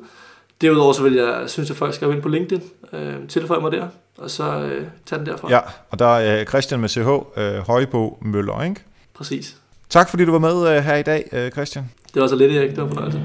Derudover 0.61 0.93
så 0.93 1.03
vil 1.03 1.13
jeg, 1.13 1.43
synes, 1.47 1.71
at 1.71 1.77
folk 1.77 1.93
skal 1.93 2.11
ind 2.11 2.21
på 2.21 2.29
LinkedIn, 2.29 2.63
øh, 2.93 3.27
tilføje 3.27 3.61
mig 3.61 3.71
der, 3.71 3.87
og 4.17 4.29
så 4.29 4.43
øh, 4.43 4.85
tage 5.05 5.19
den 5.19 5.25
derfra. 5.25 5.49
Ja, 5.49 5.59
og 5.89 5.99
der 5.99 6.17
er 6.17 6.45
Christian 6.45 6.79
med 6.79 6.89
CH, 6.89 7.07
øh, 7.37 7.57
Højbo 7.67 8.17
Møller, 8.21 8.63
ikke? 8.63 8.81
Præcis. 9.13 9.55
Tak 9.89 10.09
fordi 10.09 10.25
du 10.25 10.31
var 10.31 10.39
med 10.39 10.77
øh, 10.77 10.83
her 10.83 10.95
i 10.95 11.03
dag, 11.03 11.29
øh, 11.31 11.51
Christian. 11.51 11.91
Det 12.13 12.21
var 12.21 12.27
så 12.27 12.35
lidt, 12.35 12.51
Erik. 12.51 12.69
Det 12.69 12.83
var 12.83 12.87
fornøjelse. 12.87 13.21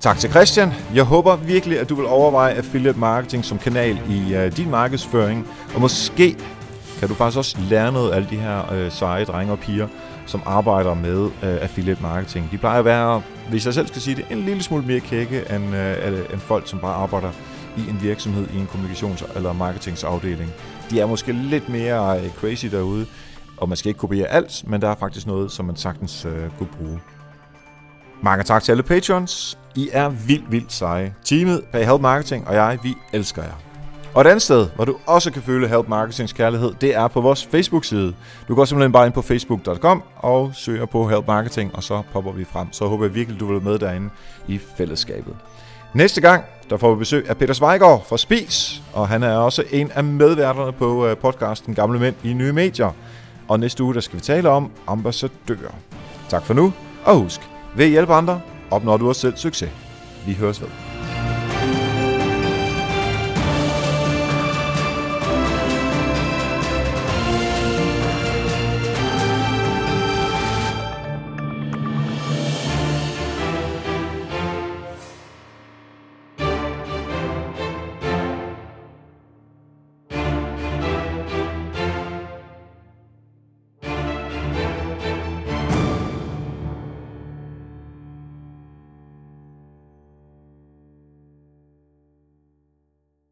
Tak 0.00 0.18
til 0.18 0.30
Christian. 0.30 0.72
Jeg 0.94 1.04
håber 1.04 1.36
virkelig, 1.36 1.80
at 1.80 1.88
du 1.88 1.94
vil 1.94 2.06
overveje 2.06 2.54
affiliate 2.54 2.98
marketing 2.98 3.44
som 3.44 3.58
kanal 3.58 3.98
i 4.10 4.36
uh, 4.36 4.56
din 4.56 4.70
markedsføring, 4.70 5.48
og 5.74 5.80
måske 5.80 6.36
kan 6.98 7.08
du 7.08 7.14
faktisk 7.14 7.38
også 7.38 7.56
lære 7.70 7.92
noget 7.92 8.10
af 8.10 8.16
alle 8.16 8.28
de 8.30 8.36
her 8.36 8.72
øh, 8.72 8.92
seje 8.92 9.24
drenge 9.24 9.52
og 9.52 9.58
piger, 9.58 9.88
som 10.26 10.42
arbejder 10.46 10.94
med 10.94 11.24
øh, 11.24 11.30
affiliate 11.42 12.02
marketing. 12.02 12.48
De 12.52 12.58
plejer 12.58 12.78
at 12.78 12.84
være, 12.84 13.22
hvis 13.50 13.66
jeg 13.66 13.74
selv 13.74 13.86
skal 13.86 14.02
sige 14.02 14.16
det, 14.16 14.24
en 14.30 14.38
lille 14.38 14.62
smule 14.62 14.84
mere 14.86 15.00
kække 15.00 15.42
end, 15.50 15.76
øh, 15.76 16.18
end 16.32 16.40
folk, 16.40 16.68
som 16.68 16.78
bare 16.78 16.94
arbejder 16.94 17.30
i 17.76 17.90
en 17.90 17.98
virksomhed 18.02 18.46
i 18.54 18.58
en 18.58 18.68
kommunikations- 18.72 19.36
eller 19.36 19.52
marketingsafdeling. 19.52 20.50
De 20.90 21.00
er 21.00 21.06
måske 21.06 21.32
lidt 21.32 21.68
mere 21.68 22.20
øh, 22.20 22.30
crazy 22.30 22.66
derude, 22.66 23.06
og 23.56 23.68
man 23.68 23.76
skal 23.76 23.88
ikke 23.88 23.98
kopiere 23.98 24.26
alt, 24.26 24.64
men 24.66 24.80
der 24.82 24.88
er 24.88 24.94
faktisk 24.94 25.26
noget, 25.26 25.52
som 25.52 25.64
man 25.64 25.76
sagtens 25.76 26.24
øh, 26.24 26.50
kunne 26.58 26.68
bruge. 26.78 27.00
Mange 28.22 28.44
tak 28.44 28.62
til 28.62 28.72
alle 28.72 28.82
patrons. 28.82 29.58
I 29.76 29.88
er 29.92 30.08
vildt, 30.08 30.52
vildt 30.52 30.72
seje. 30.72 31.14
Teamet 31.24 31.64
bag 31.72 31.86
Help 31.88 32.00
Marketing 32.00 32.48
og 32.48 32.54
jeg, 32.54 32.78
vi 32.82 32.94
elsker 33.12 33.42
jer. 33.42 33.54
Og 34.14 34.20
et 34.20 34.26
andet 34.26 34.42
sted, 34.42 34.68
hvor 34.74 34.84
du 34.84 34.96
også 35.06 35.30
kan 35.30 35.42
føle 35.42 35.68
Help 35.68 35.88
Marketings 35.88 36.32
kærlighed, 36.32 36.72
det 36.80 36.94
er 36.94 37.08
på 37.08 37.20
vores 37.20 37.46
Facebook-side. 37.46 38.14
Du 38.48 38.54
går 38.54 38.64
simpelthen 38.64 38.92
bare 38.92 39.06
ind 39.06 39.14
på 39.14 39.22
facebook.com 39.22 40.02
og 40.16 40.50
søger 40.54 40.86
på 40.86 41.08
Help 41.08 41.26
Marketing, 41.26 41.74
og 41.74 41.82
så 41.82 42.02
popper 42.12 42.32
vi 42.32 42.44
frem. 42.44 42.72
Så 42.72 42.86
håber 42.86 43.04
jeg 43.04 43.14
virkelig, 43.14 43.40
du 43.40 43.46
vil 43.46 43.54
være 43.54 43.70
med 43.72 43.78
derinde 43.78 44.10
i 44.48 44.60
fællesskabet. 44.76 45.36
Næste 45.94 46.20
gang, 46.20 46.44
der 46.70 46.76
får 46.76 46.94
vi 46.94 46.98
besøg 46.98 47.28
af 47.28 47.36
Peter 47.36 47.54
Zweigård 47.54 48.06
fra 48.08 48.16
Spis, 48.16 48.82
og 48.92 49.08
han 49.08 49.22
er 49.22 49.36
også 49.36 49.64
en 49.70 49.90
af 49.94 50.04
medværterne 50.04 50.72
på 50.72 51.06
øh, 51.06 51.16
podcasten 51.16 51.74
Gamle 51.74 51.98
Mænd 51.98 52.14
i 52.24 52.32
Nye 52.32 52.52
Medier. 52.52 52.90
Og 53.48 53.60
næste 53.60 53.84
uge, 53.84 53.94
der 53.94 54.00
skal 54.00 54.16
vi 54.16 54.20
tale 54.20 54.48
om 54.48 54.70
ambassadører. 54.86 55.74
Tak 56.28 56.42
for 56.42 56.54
nu, 56.54 56.72
og 57.04 57.18
husk, 57.18 57.40
ved 57.76 57.84
at 57.84 57.90
hjælpe 57.90 58.14
andre, 58.14 58.40
opnår 58.70 58.96
du 58.96 59.08
også 59.08 59.20
selv 59.20 59.36
succes. 59.36 59.70
Vi 60.26 60.32
høres 60.32 60.60
ved. 60.60 60.93